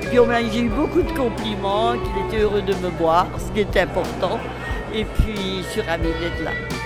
Puis 0.00 0.18
j'ai 0.52 0.60
eu 0.60 0.68
beaucoup 0.68 1.02
de 1.02 1.12
compliments, 1.12 1.94
qu'il 1.94 2.26
était 2.26 2.44
heureux 2.44 2.62
de 2.62 2.74
me 2.74 2.90
voir, 2.98 3.26
ce 3.38 3.52
qui 3.52 3.60
était 3.60 3.80
important. 3.80 4.38
Et 4.94 5.04
puis 5.04 5.62
je 5.62 5.68
suis 5.68 5.80
ravie 5.80 6.14
d'être 6.20 6.44
là. 6.44 6.77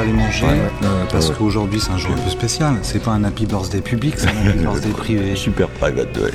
Va 0.00 0.06
aller 0.08 0.12
manger 0.12 0.46
Ouais. 0.46 0.60
euh, 0.84 1.04
parce 1.10 1.30
qu'aujourd'hui 1.30 1.80
c'est 1.80 1.90
un 1.90 1.98
jour 1.98 2.12
un 2.12 2.20
peu 2.20 2.30
spécial. 2.30 2.74
C'est 2.82 3.02
pas 3.02 3.10
un 3.12 3.24
happy 3.24 3.46
birthday 3.46 3.80
public, 3.80 4.14
c'est 4.16 4.28
un 4.28 4.48
happy 4.48 4.58
birthday 4.62 4.90
privé. 4.90 5.36
Super 5.36 5.68
private, 5.68 6.16
ouais. 6.18 6.30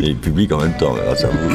Et 0.06 0.14
public 0.14 0.52
en 0.52 0.58
même 0.58 0.76
temps, 0.76 0.94
grâce 0.94 1.24
à 1.24 1.28
vous. 1.28 1.54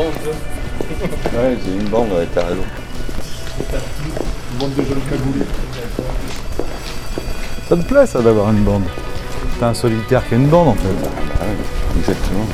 Bande. 0.00 0.14
Ouais, 1.34 1.56
c'est 1.62 1.70
une 1.70 1.88
bande, 1.88 2.12
ouais, 2.12 2.26
t'as 2.34 2.44
raison. 2.46 2.64
Une 4.52 4.58
bande 4.58 4.74
de 4.74 4.82
jeunes 4.82 5.00
cagoulés. 5.08 5.46
Ça 7.68 7.76
te 7.76 7.82
plaît 7.82 8.06
ça 8.06 8.20
d'avoir 8.22 8.50
une 8.50 8.64
bande? 8.64 8.84
T'es 9.58 9.64
un 9.64 9.74
solitaire 9.74 10.26
qui 10.26 10.34
a 10.34 10.36
une 10.38 10.48
bande 10.48 10.68
en 10.68 10.74
fait. 10.74 10.88
Ah 11.40 11.44
exactement. 11.98 12.46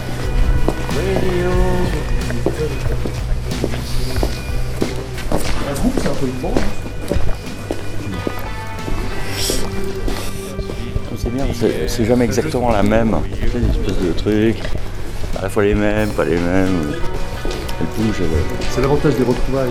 Un 5.69 5.75
groupe, 5.75 5.95
c'est 6.03 6.09
un 6.09 6.15
peu 6.15 6.27
une 6.27 6.41
bande. 6.43 6.59
C'est 11.17 11.33
bien, 11.33 11.47
c'est 11.89 12.05
jamais 12.05 12.25
exactement 12.25 12.71
la 12.71 12.83
même. 12.83 13.17
Tu 13.41 13.49
sais, 13.49 13.59
des 13.59 13.71
espèces 13.71 13.99
de 13.99 14.13
trucs, 14.13 14.63
à 15.39 15.43
la 15.43 15.49
fois 15.49 15.65
les 15.65 15.75
mêmes, 15.75 16.11
pas 16.11 16.25
les 16.25 16.37
mêmes. 16.37 16.95
Elle 17.81 17.87
bouge, 18.05 18.17
elle... 18.21 18.29
C'est 18.71 18.81
l'avantage 18.81 19.17
des 19.17 19.23
retrouvailles. 19.23 19.71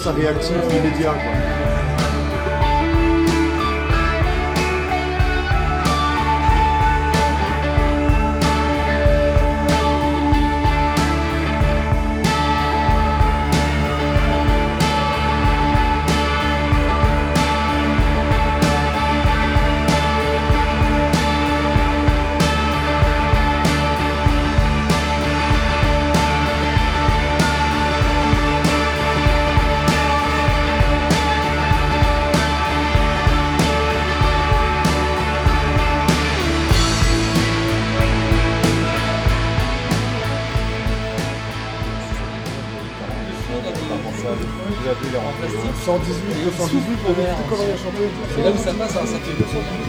Ça 0.00 0.12
réactif, 0.12 0.56
immédiat. 0.70 1.12
Quoi. 1.12 1.69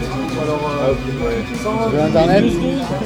200 0.01 0.41
Alors, 0.43 0.59
Ah, 0.65 0.85
euh, 0.85 0.91
ok, 0.91 0.97
ouais. 1.23 1.39
118, 1.55 1.89
Vous 1.89 1.95
avez 1.95 2.01
Internet 2.01 2.43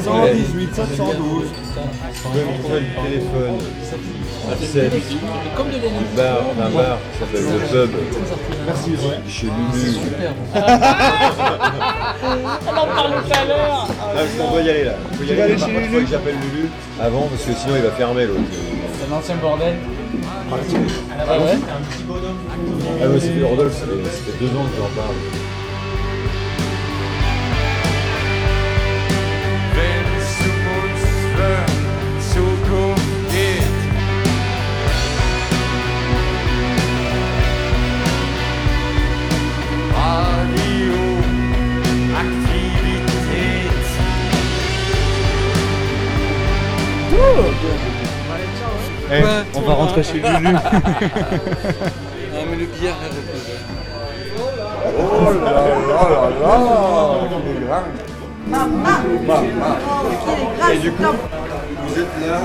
118, 0.03 0.75
712. 0.75 1.43
Vous 1.45 2.29
pouvez 2.29 2.43
me 2.45 2.53
trouver 2.61 2.79
le 2.79 2.89
téléphone. 3.03 3.57
C'est 4.61 4.89
Comme 5.55 5.69
de 5.69 5.75
un 5.75 6.15
bar, 6.15 6.39
un 6.59 6.69
bar 6.69 6.97
qui 7.11 7.19
s'appelle 7.19 7.43
le 7.43 7.87
pub. 7.87 7.91
Merci. 8.65 8.91
Chez 9.27 9.47
Lulu. 9.47 9.85
On 12.67 12.77
en 12.77 12.85
parle 12.87 13.11
tout 13.23 13.31
à 13.33 13.45
l'heure. 13.45 13.87
On 14.39 14.51
doit 14.51 14.61
y 14.61 14.69
aller 14.69 14.83
là. 14.85 14.93
Faut 15.13 15.23
y 15.23 15.25
Tu 15.27 15.41
aller, 15.41 15.55
Lulu 15.55 15.89
faut 15.91 15.99
que 16.01 16.07
j'appelle 16.11 16.35
Lulu 16.35 16.69
avant 17.01 17.23
parce 17.27 17.43
que 17.43 17.53
sinon 17.53 17.75
il 17.75 17.81
va 17.81 17.91
fermer 17.91 18.25
l'autre. 18.25 18.41
C'est 18.99 19.13
un 19.13 19.17
ancien 19.17 19.35
bordel. 19.35 19.75
Ah, 20.51 20.55
Ah 21.27 21.39
ouais, 21.39 21.51
un 21.53 21.81
petit 21.89 22.03
bonhomme. 22.03 22.37
Ah 23.01 23.07
ouais, 23.07 23.19
c'était 23.19 23.43
Rodolphe, 23.43 23.73
ça 23.73 23.79
ça 23.79 23.85
fait 23.85 24.37
deux 24.39 24.51
ans 24.57 24.63
que 24.63 24.77
j'en 24.77 24.89
parle. 25.01 25.15
Eh, 49.11 49.23
on 49.55 49.61
va 49.61 49.73
rentrer 49.73 50.03
chez 50.03 50.13
Lulu. 50.13 50.25
Ah, 52.37 52.43
mais 52.49 52.57
le 52.57 52.65
billard 52.65 52.95
est 53.01 53.07
reposé. 53.07 53.53
Oh 54.97 55.31
là 55.43 55.51
là 55.51 55.61
là 55.61 56.29
là 56.41 56.53
Il 59.05 59.15
est 59.15 59.25
grand. 59.25 60.71
Et 60.71 60.77
du 60.77 60.91
coup, 60.91 61.03
vous 61.87 61.99
êtes 61.99 62.15
là 62.27 62.41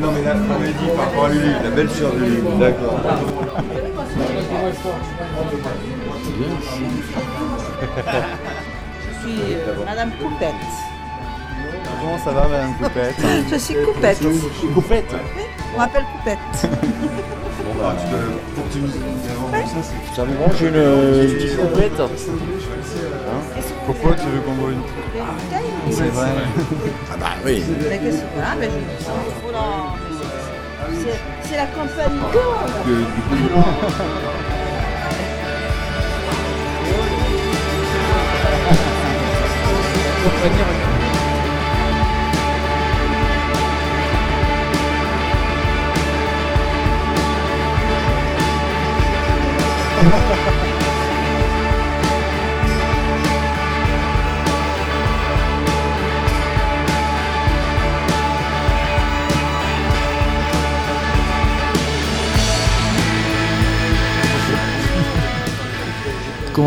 Non 0.00 0.10
mais 0.12 0.22
là, 0.22 0.34
on 0.36 0.58
m'a 0.60 0.66
dit 0.66 0.72
par 0.96 1.04
rapport 1.06 1.24
à 1.24 1.28
Lulu, 1.30 1.50
la 1.62 1.70
belle 1.70 1.90
sœur 1.90 2.12
de 2.12 2.18
Lulu. 2.18 2.42
D'accord. 2.58 3.00
Je 9.04 9.28
suis 9.28 9.54
euh, 9.54 9.84
Madame 9.84 10.10
Coupette. 10.20 10.81
Comment 12.02 12.18
ça 12.18 12.32
va 12.32 12.48
Madame 12.48 12.74
Coupette 12.74 13.14
Je 13.50 13.56
suis 13.56 13.74
Coupette. 13.76 14.18
Coupette 14.74 15.14
Oui, 15.36 15.42
on 15.74 15.78
m'appelle 15.78 16.04
Coupette. 16.18 16.38
Bon 17.64 17.80
là. 17.80 17.94
Ça 20.16 20.24
me 20.24 20.36
mange 20.36 20.60
une 20.62 20.74
euh, 20.74 21.24
petite 21.32 21.56
complète. 21.56 22.00
Hein 22.00 22.08
Pourquoi 23.86 24.14
tu 24.16 24.26
veux 24.26 24.40
qu'on 24.40 24.54
boive 24.54 24.72
une 24.72 25.92
C'est 25.92 26.08
vrai. 26.08 26.26
Ah 27.12 27.16
bah 27.20 27.26
oui. 27.46 27.62
Mais 27.88 27.98
qu'est-ce 27.98 28.16
que 28.16 28.22
c'est 28.22 28.42
Ah, 28.42 28.56
mais 28.58 28.68
je- 30.90 31.48
c'est- 31.48 31.56
la 31.56 31.66
campagne 31.66 32.18
d'or 32.32 32.64
Comment 40.22 40.91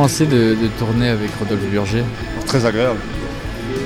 c'est 0.07 0.27
de, 0.27 0.55
de 0.55 0.67
tourner 0.79 1.09
avec 1.09 1.29
Rodolphe 1.39 1.61
Burger 1.71 2.03
Très 2.45 2.65
agréable. 2.65 2.99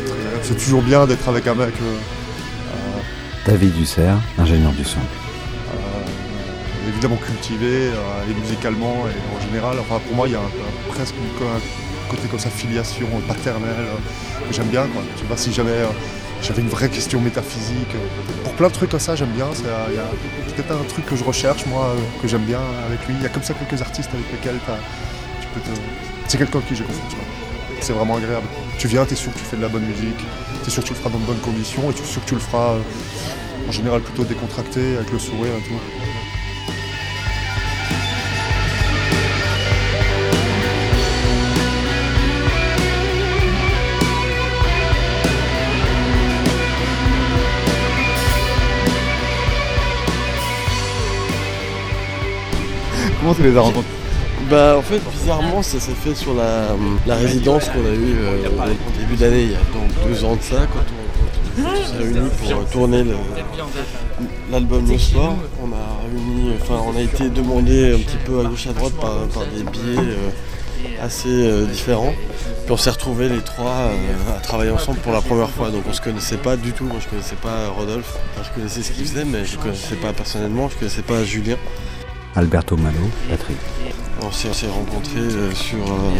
Très 0.06 0.16
agréable. 0.16 0.44
C'est 0.44 0.58
toujours 0.58 0.82
bien 0.82 1.06
d'être 1.08 1.28
avec 1.28 1.48
un 1.48 1.56
mec 1.56 1.74
euh, 1.82 1.98
David 3.46 3.74
Dussert, 3.74 4.18
ingénieur 4.38 4.72
du 4.74 4.84
son. 4.84 5.00
Évidemment 6.90 7.18
cultivé 7.18 7.88
euh, 7.88 8.30
et 8.30 8.34
musicalement 8.34 9.06
et 9.08 9.36
en 9.36 9.42
général. 9.42 9.78
Enfin, 9.80 10.00
pour 10.06 10.16
moi, 10.16 10.28
il 10.28 10.34
y 10.34 10.36
a 10.36 10.42
presque 10.90 11.16
un 11.42 12.10
côté 12.10 12.28
comme 12.28 12.40
ça, 12.40 12.50
filiation 12.50 13.08
paternelle 13.28 13.76
euh, 13.78 14.48
que 14.48 14.54
j'aime 14.54 14.68
bien. 14.68 14.86
Tu 15.18 15.26
vois, 15.26 15.38
si 15.38 15.54
jamais 15.54 15.72
euh, 15.72 15.88
j'avais 16.42 16.62
une 16.62 16.70
vraie 16.70 16.90
question 16.90 17.22
métaphysique, 17.22 17.96
pour 18.44 18.54
plein 18.54 18.68
de 18.68 18.74
trucs 18.74 18.90
comme 18.90 19.00
ça, 19.00 19.16
j'aime 19.16 19.32
bien. 19.32 19.48
Il 19.90 19.96
y 19.96 20.00
a 20.00 20.10
peut-être 20.56 20.72
un 20.72 20.84
truc 20.86 21.06
que 21.06 21.16
je 21.16 21.24
recherche, 21.24 21.66
moi, 21.66 21.96
que 22.22 22.28
j'aime 22.28 22.46
bien 22.46 22.62
avec 22.88 23.06
lui. 23.08 23.16
Il 23.18 23.24
y 23.24 23.26
a 23.26 23.30
comme 23.30 23.44
ça 23.44 23.54
quelques 23.54 23.82
artistes 23.82 24.10
avec 24.14 24.26
lesquels 24.32 24.60
tu 25.42 25.48
peux 25.54 25.60
te... 25.62 25.78
C'est 26.28 26.38
quelqu'un 26.38 26.62
qui 26.62 26.76
j'ai 26.76 26.84
confiance. 26.84 27.16
C'est 27.82 27.94
vraiment 27.94 28.18
agréable. 28.18 28.46
Tu 28.78 28.88
viens, 28.88 29.06
tu 29.06 29.14
es 29.14 29.16
sûr 29.16 29.34
que 29.34 29.40
tu 29.40 29.46
fais 29.46 29.58
de 29.58 29.62
la 29.62 29.70
bonne 29.70 29.86
musique, 29.86 30.18
tu 30.64 30.68
es 30.68 30.70
sûr 30.70 30.84
que 30.84 30.88
tu 30.88 30.94
le 30.94 31.00
feras 31.00 31.10
dans 31.10 31.18
de 31.18 31.26
bonnes 31.26 31.40
conditions 31.40 31.90
et 31.90 31.94
tu 31.94 32.04
es 32.04 32.06
sûr 32.06 32.22
que 32.24 32.30
tu 32.30 32.36
le 32.36 32.42
feras 32.42 32.76
en 33.68 33.72
général 33.72 34.02
plutôt 34.02 34.24
décontracté, 34.24 34.98
avec 34.98 35.12
le 35.12 35.20
sourire 35.20 35.54
et 35.58 35.68
tout. 35.68 36.09
Comment 53.20 53.34
tu 53.34 53.44
les 53.44 53.58
as 53.58 53.62
rencontrés 53.62 53.90
Bah 54.50 54.78
en 54.78 54.82
fait 54.82 55.02
bizarrement 55.12 55.62
ça 55.62 55.80
s'est 55.80 55.92
fait 55.92 56.16
sur 56.16 56.34
la, 56.34 56.70
la 57.06 57.16
résidence 57.16 57.66
qu'on 57.70 57.86
a 57.86 57.94
eue 57.94 58.16
euh, 58.20 58.48
au 58.48 59.00
début 59.00 59.16
d'année, 59.16 59.44
il 59.44 59.52
y 59.52 59.56
a 59.56 59.58
donc 59.58 60.08
deux 60.08 60.24
ans 60.24 60.36
de 60.36 60.42
ça, 60.42 60.68
quand 60.72 60.80
on, 60.80 61.10
réunis 61.98 62.30
pour 62.30 62.52
euh, 62.52 62.64
tourner 62.72 63.04
l'album 64.52 64.90
Le 64.90 64.98
Soir. 64.98 65.36
On 65.62 65.72
a 65.72 66.10
réuni, 66.10 66.54
enfin 66.62 66.82
on 66.86 66.98
a 66.98 67.02
été 67.02 67.30
demandé 67.30 67.94
un 67.94 68.00
petit 68.00 68.18
peu 68.26 68.40
à 68.40 68.44
gauche 68.44 68.68
à 68.68 68.74
droite 68.74 68.94
par, 68.94 69.28
par 69.28 69.44
des 69.46 69.64
biais 69.64 69.98
euh, 69.98 70.30
assez 71.02 71.28
euh, 71.30 71.66
différents. 71.66 72.14
Puis 72.66 72.72
on 72.72 72.78
s'est 72.78 72.90
retrouvés 72.90 73.30
les 73.30 73.42
trois 73.42 73.92
à 74.36 74.40
travailler 74.40 74.72
ensemble 74.72 75.00
pour 75.00 75.12
la 75.12 75.22
première 75.22 75.50
fois. 75.50 75.70
Donc 75.70 75.84
on 75.90 75.94
se 75.94 76.02
connaissait 76.02 76.38
pas 76.38 76.56
du 76.56 76.72
tout. 76.72 76.86
Moi 76.86 76.98
je 77.02 77.08
connaissais 77.08 77.36
pas 77.36 77.70
Rodolphe. 77.70 78.18
Enfin, 78.34 78.48
je 78.50 78.56
connaissais 78.56 78.82
ce 78.82 78.92
qu'il 78.92 79.06
faisait 79.06 79.26
mais 79.26 79.46
je 79.46 79.58
connaissais 79.58 79.96
pas 79.96 80.14
personnellement, 80.14 80.70
je 80.70 80.76
connaissais 80.78 81.02
pas 81.02 81.24
Julien. 81.24 81.58
Alberto 82.36 82.78
Malo, 82.78 83.00
batterie. 83.30 83.56
On 84.22 84.32
s'est 84.32 84.50
on 84.50 84.54
s'est 84.54 84.68
rencontrés 84.68 85.18
euh, 85.20 85.52
sur 85.54 85.78
euh, 85.80 86.12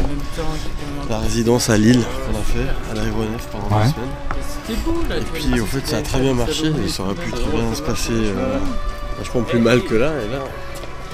la 1.10 1.20
résidence 1.20 1.70
à 1.70 1.78
Lille 1.78 2.02
qu'on 2.26 2.38
a 2.40 2.44
fait 2.44 2.68
à 2.92 2.96
l'aéronef 2.96 3.48
pendant 3.52 3.78
Ouais. 3.78 3.86
deux 4.68 4.76
semaines. 4.76 5.22
Et 5.22 5.26
puis 5.34 5.60
au 5.60 5.66
fait 5.66 5.86
ça 5.86 5.98
a 5.98 6.02
très 6.02 6.20
bien 6.20 6.34
marché 6.34 6.68
et 6.86 6.88
ça 6.90 7.04
aurait 7.04 7.16
pu 7.16 7.32
très 7.32 7.52
bien 7.52 7.74
se 7.74 7.82
passer 7.82 8.12
euh, 8.14 8.58
vachement 9.18 9.42
plus 9.44 9.60
mal 9.60 9.84
que 9.84 9.96
là. 9.96 10.12
Et 10.26 10.32
là 10.34 10.40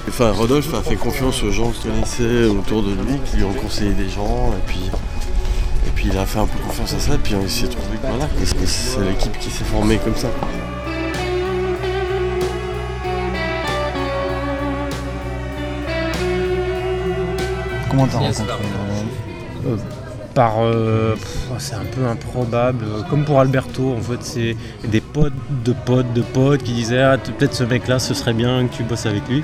Enfin, 0.08 0.30
Rodolphe 0.30 0.72
a 0.72 0.82
fait 0.82 0.94
confiance 0.94 1.42
aux 1.42 1.50
gens 1.50 1.70
qu'il 1.72 1.90
connaissait 1.90 2.44
autour 2.44 2.84
de 2.84 2.92
lui, 2.92 3.18
qui 3.28 3.38
lui 3.38 3.44
ont 3.44 3.52
conseillé 3.52 3.90
des 3.90 4.08
gens, 4.08 4.52
et 4.56 4.62
puis, 4.64 4.78
et 5.84 5.90
puis 5.96 6.06
il 6.12 6.16
a 6.16 6.24
fait 6.24 6.38
un 6.38 6.46
peu 6.46 6.56
confiance 6.64 6.94
à 6.94 7.00
ça, 7.00 7.14
et 7.14 7.18
puis 7.18 7.34
on 7.34 7.48
s'est 7.48 7.66
trouvé 7.66 7.96
que 8.00 8.06
voilà, 8.06 8.28
c'est 8.44 9.00
l'équipe 9.00 9.36
qui 9.40 9.50
s'est 9.50 9.64
formée 9.64 9.98
comme 9.98 10.14
ça. 10.14 10.28
Comment 17.96 18.08
t'as 18.08 18.18
rencontré 18.18 18.44
Euh, 19.66 19.76
par 20.34 20.56
euh, 20.60 21.14
pff, 21.14 21.48
c'est 21.58 21.74
un 21.76 21.86
peu 21.90 22.04
improbable. 22.06 22.84
Euh, 22.84 23.02
comme 23.08 23.24
pour 23.24 23.40
Alberto 23.40 23.94
en 23.96 24.02
fait 24.02 24.18
c'est 24.20 24.54
des 24.86 25.00
potes 25.00 25.32
de 25.64 25.72
potes 25.72 26.12
de 26.12 26.20
potes 26.20 26.62
qui 26.62 26.72
disaient 26.72 27.00
ah, 27.00 27.16
peut-être 27.16 27.54
ce 27.54 27.64
mec 27.64 27.88
là 27.88 27.98
ce 27.98 28.12
serait 28.12 28.34
bien 28.34 28.66
que 28.66 28.74
tu 28.74 28.82
bosses 28.82 29.06
avec 29.06 29.26
lui. 29.28 29.42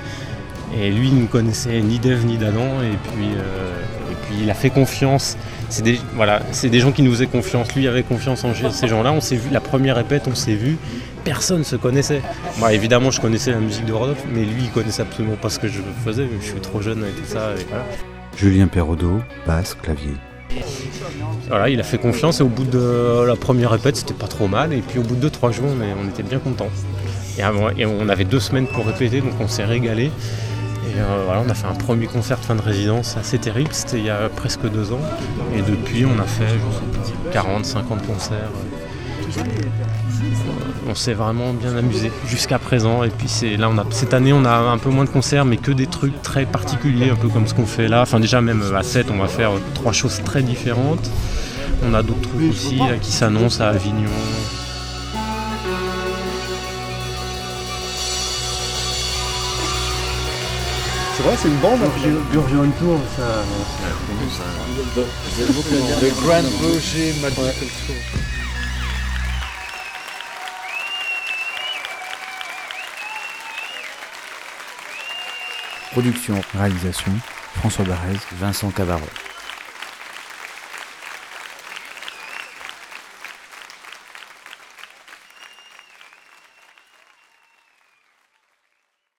Et 0.79 0.91
lui 0.91 1.09
il 1.09 1.23
ne 1.23 1.27
connaissait 1.27 1.81
ni 1.81 1.99
d'Eve 1.99 2.27
ni 2.27 2.37
d'Adam 2.37 2.83
et 2.83 2.97
puis 3.11 3.29
euh, 3.39 4.11
et 4.11 4.15
puis 4.27 4.35
il 4.43 4.51
a 4.51 4.55
fait 4.55 4.69
confiance. 4.69 5.39
C'est 5.71 5.83
des 5.83 5.99
voilà 6.15 6.43
c'est 6.53 6.69
des 6.69 6.81
gens 6.81 6.93
qui 6.93 7.01
nous 7.01 7.13
faisaient 7.13 7.27
confiance. 7.27 7.75
Lui 7.75 7.89
avait 7.89 8.03
confiance 8.03 8.45
en 8.45 8.53
ces 8.53 8.87
gens 8.87 9.03
là 9.03 9.13
on 9.13 9.23
s'est 9.23 9.37
vu 9.37 9.49
la 9.51 9.61
première 9.61 9.97
répète 9.97 10.25
on 10.31 10.35
s'est 10.35 10.55
vu. 10.55 10.77
Personne 11.25 11.65
se 11.65 11.77
connaissait. 11.77 12.21
Moi 12.59 12.75
évidemment 12.75 13.11
je 13.11 13.21
connaissais 13.23 13.53
la 13.53 13.61
musique 13.61 13.87
de 13.87 13.95
Rodolphe 13.95 14.25
mais 14.31 14.43
lui 14.45 14.65
il 14.65 14.71
connaissait 14.71 15.03
absolument 15.03 15.37
pas 15.37 15.49
ce 15.49 15.59
que 15.59 15.69
je 15.69 15.81
faisais. 16.05 16.29
Je 16.39 16.47
suis 16.47 16.61
trop 16.61 16.83
jeune 16.83 17.03
et 17.03 17.19
tout 17.19 17.27
ça 17.27 17.53
et 17.59 17.65
voilà. 17.67 17.87
Julien 18.37 18.67
Perraudot, 18.67 19.21
basse, 19.47 19.75
clavier. 19.75 20.15
Voilà, 21.49 21.69
il 21.69 21.81
a 21.81 21.83
fait 21.83 21.99
confiance 21.99 22.41
et 22.41 22.43
au 22.43 22.49
bout 22.49 22.65
de 22.65 23.25
la 23.27 23.37
première 23.37 23.71
répète, 23.71 23.97
c'était 23.97 24.15
pas 24.15 24.27
trop 24.27 24.49
mal. 24.49 24.73
Et 24.73 24.81
puis 24.81 24.99
au 24.99 25.03
bout 25.03 25.17
de 25.17 25.29
2-3 25.29 25.53
jours, 25.53 25.69
on, 25.69 26.09
était 26.09 26.23
bien 26.23 26.39
contents. 26.39 26.71
Et, 27.39 27.87
on 27.87 28.09
avait 28.09 28.25
deux 28.25 28.41
semaines 28.41 28.67
pour 28.67 28.87
répéter, 28.87 29.21
donc 29.21 29.33
on 29.41 29.49
s'est 29.49 29.65
régalé. 29.65 30.05
Et 30.05 30.99
euh, 30.99 31.23
voilà, 31.25 31.43
on 31.47 31.49
a 31.49 31.55
fait 31.55 31.67
un 31.67 31.75
premier 31.75 32.07
concert 32.07 32.39
de 32.39 32.45
fin 32.45 32.55
de 32.55 32.61
résidence 32.61 33.17
assez 33.17 33.39
terrible, 33.39 33.71
c'était 33.73 33.99
il 33.99 34.05
y 34.05 34.11
a 34.11 34.29
presque 34.29 34.69
deux 34.69 34.93
ans. 34.93 35.01
Et 35.55 35.63
depuis, 35.63 36.05
on 36.05 36.19
a 36.19 36.27
fait 36.27 36.49
je 36.49 37.07
sais 37.07 37.13
pas, 37.25 37.33
40, 37.33 37.65
50 37.65 38.07
concerts. 38.07 38.51
Euh, 40.87 40.91
On 40.91 40.95
s'est 40.95 41.15
vraiment 41.15 41.53
bien 41.53 41.77
amusé 41.77 42.13
jusqu'à 42.27 42.59
présent. 42.59 43.03
Et 43.05 43.11
puis 43.11 43.29
c'est 43.29 43.57
là, 43.57 43.69
on 43.71 43.79
a, 43.79 43.85
cette 43.91 44.15
année, 44.15 44.33
on 44.33 44.45
a 44.45 44.57
un 44.57 44.79
peu 44.79 44.91
moins 44.91 45.05
de 45.05 45.11
concerts, 45.11 45.45
mais 45.45 45.57
que 45.57 45.73
des 45.73 45.87
trucs 45.87 46.21
très 46.23 46.45
particuliers, 46.47 47.11
un 47.11 47.17
peu 47.17 47.29
comme 47.29 47.47
ce 47.47 47.55
qu'on 47.55 47.67
fait 47.67 47.89
là. 47.89 48.03
Enfin, 48.03 48.21
déjà, 48.21 48.41
même 48.41 48.63
à 48.75 48.83
7, 48.83 49.07
on 49.11 49.19
va 49.19 49.29
faire 49.29 49.53
trois 49.75 49.93
choses 49.93 50.21
très 50.25 50.43
différentes. 50.43 51.11
On 51.85 51.95
a 51.95 52.03
d'autres 52.03 52.21
trucs 52.23 52.51
aussi 52.51 52.77
là, 52.77 52.97
qui 53.01 53.11
s'annoncent 53.11 53.63
à 53.63 53.69
Avignon. 53.69 54.11
C'est 61.17 61.23
vrai, 61.25 61.37
c'est 61.41 61.49
une 61.49 61.59
bande 61.59 61.81
Burgion 62.33 62.71
Tour, 62.79 62.99
ça. 63.17 63.45
Le 66.01 66.11
Grand 66.21 66.43
Bourget 66.61 67.15
Magical 67.21 67.69
Tour. 67.87 68.32
Production, 75.93 76.41
réalisation, 76.55 77.13
François 77.57 77.85
Barrez, 77.85 78.17
Vincent 78.39 78.71
Cavarot. 78.71 79.05